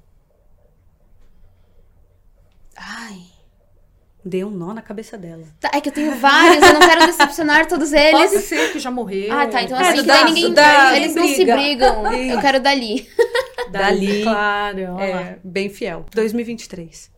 Ai. 2.77 3.19
Dê 4.25 4.45
um 4.45 4.51
nó 4.51 4.75
na 4.75 4.83
cabeça 4.83 5.17
dela. 5.17 5.45
Tá, 5.61 5.71
é 5.73 5.81
que 5.81 5.89
eu 5.89 5.93
tenho 5.93 6.15
vários, 6.17 6.63
eu 6.63 6.75
não 6.75 6.81
quero 6.81 7.07
decepcionar 7.07 7.67
todos 7.67 7.93
eles. 7.93 8.11
Pode 8.11 8.39
ser 8.43 8.73
que 8.73 8.79
já 8.81 8.91
morreu. 8.91 9.33
Ah, 9.33 9.47
tá. 9.47 9.63
Então 9.63 9.79
É, 9.79 9.91
assim, 9.91 10.05
da- 10.05 10.25
ninguém. 10.25 10.53
da- 10.53 10.97
eles 10.97 11.15
não 11.15 11.27
se 11.29 11.35
briga. 11.45 11.55
brigam. 11.57 12.13
Eu 12.15 12.41
quero 12.41 12.61
dali. 12.61 13.09
Dali. 13.71 14.23
Claro. 14.25 14.99
É, 15.01 15.39
bem 15.45 15.69
fiel. 15.71 16.05
2023. 16.13 17.11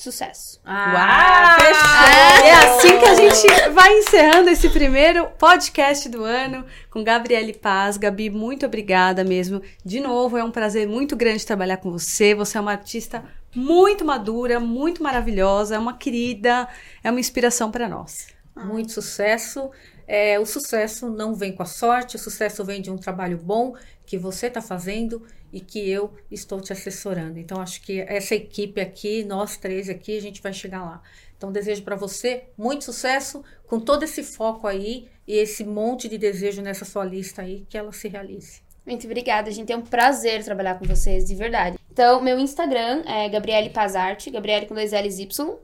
Sucesso. 0.00 0.60
Ah, 0.64 1.56
fechou! 1.60 2.46
É 2.46 2.52
assim 2.52 2.98
que 2.98 3.04
a 3.04 3.14
gente 3.16 3.70
vai 3.70 3.98
encerrando 3.98 4.48
esse 4.48 4.70
primeiro 4.70 5.26
podcast 5.38 6.08
do 6.08 6.24
ano 6.24 6.64
com 6.90 7.04
Gabriele 7.04 7.52
Paz. 7.52 7.96
Gabi, 7.96 8.30
muito 8.30 8.64
obrigada 8.64 9.22
mesmo. 9.22 9.60
De 9.84 10.00
novo, 10.00 10.36
é 10.36 10.44
um 10.44 10.50
prazer 10.50 10.88
muito 10.88 11.14
grande 11.14 11.46
trabalhar 11.46 11.76
com 11.76 11.90
você. 11.90 12.34
Você 12.34 12.56
é 12.56 12.60
uma 12.60 12.72
artista 12.72 13.22
muito 13.54 14.04
madura, 14.04 14.58
muito 14.58 15.02
maravilhosa, 15.02 15.76
é 15.76 15.78
uma 15.78 15.96
querida, 15.96 16.68
é 17.04 17.10
uma 17.10 17.20
inspiração 17.20 17.70
para 17.70 17.88
nós. 17.88 18.28
Muito 18.56 18.92
sucesso. 18.92 19.70
É, 20.06 20.38
o 20.38 20.46
sucesso 20.46 21.08
não 21.10 21.34
vem 21.34 21.54
com 21.54 21.62
a 21.62 21.66
sorte, 21.66 22.16
o 22.16 22.18
sucesso 22.18 22.64
vem 22.64 22.82
de 22.82 22.90
um 22.90 22.96
trabalho 22.96 23.38
bom 23.38 23.74
que 24.04 24.18
você 24.18 24.48
está 24.48 24.60
fazendo 24.60 25.22
e 25.52 25.60
que 25.60 25.90
eu 25.90 26.14
estou 26.30 26.60
te 26.60 26.72
assessorando. 26.72 27.38
Então, 27.38 27.60
acho 27.60 27.82
que 27.82 28.00
essa 28.00 28.34
equipe 28.34 28.80
aqui, 28.80 29.22
nós 29.22 29.56
três 29.56 29.88
aqui, 29.88 30.16
a 30.16 30.20
gente 30.20 30.40
vai 30.40 30.52
chegar 30.52 30.82
lá. 30.82 31.02
Então, 31.36 31.52
desejo 31.52 31.82
para 31.82 31.96
você 31.96 32.44
muito 32.56 32.84
sucesso, 32.84 33.44
com 33.66 33.78
todo 33.78 34.04
esse 34.04 34.22
foco 34.22 34.66
aí 34.66 35.08
e 35.26 35.34
esse 35.34 35.64
monte 35.64 36.08
de 36.08 36.16
desejo 36.16 36.62
nessa 36.62 36.84
sua 36.84 37.04
lista 37.04 37.42
aí, 37.42 37.66
que 37.68 37.76
ela 37.76 37.92
se 37.92 38.08
realize. 38.08 38.62
Muito 38.86 39.06
obrigada, 39.06 39.50
gente. 39.50 39.72
É 39.72 39.76
um 39.76 39.82
prazer 39.82 40.42
trabalhar 40.42 40.78
com 40.78 40.84
vocês, 40.84 41.26
de 41.26 41.34
verdade. 41.34 41.78
Então, 41.90 42.20
meu 42.22 42.38
Instagram 42.38 43.02
é 43.06 43.28
Gabriele 43.28 43.70
Pazarte, 43.70 44.30
Gabriele 44.30 44.66
com 44.66 44.74
dois 44.74 44.92
L's 44.92 45.18
Y. 45.18 45.58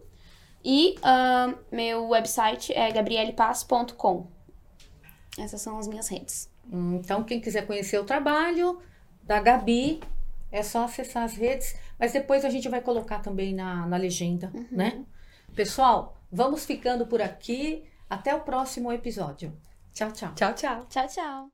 E 0.64 0.96
uh, 0.98 1.56
meu 1.72 2.08
website 2.08 2.72
é 2.72 2.90
gabrielepaz.com. 2.90 4.26
Essas 5.38 5.60
são 5.60 5.78
as 5.78 5.88
minhas 5.88 6.08
redes. 6.08 6.50
Então, 6.70 7.24
quem 7.24 7.40
quiser 7.40 7.66
conhecer 7.66 7.98
o 7.98 8.04
trabalho 8.04 8.80
da 9.28 9.38
Gabi, 9.40 10.00
é 10.50 10.62
só 10.62 10.84
acessar 10.84 11.22
as 11.22 11.34
redes, 11.34 11.76
mas 12.00 12.12
depois 12.12 12.46
a 12.46 12.50
gente 12.50 12.66
vai 12.68 12.80
colocar 12.80 13.18
também 13.18 13.54
na, 13.54 13.86
na 13.86 13.98
legenda, 13.98 14.50
uhum. 14.54 14.66
né? 14.72 15.04
Pessoal, 15.54 16.16
vamos 16.32 16.64
ficando 16.64 17.06
por 17.06 17.20
aqui. 17.20 17.84
Até 18.08 18.34
o 18.34 18.40
próximo 18.40 18.90
episódio. 18.90 19.54
Tchau, 19.92 20.10
tchau. 20.12 20.32
Tchau, 20.34 20.54
tchau. 20.54 20.86
Tchau, 20.88 21.06
tchau. 21.06 21.50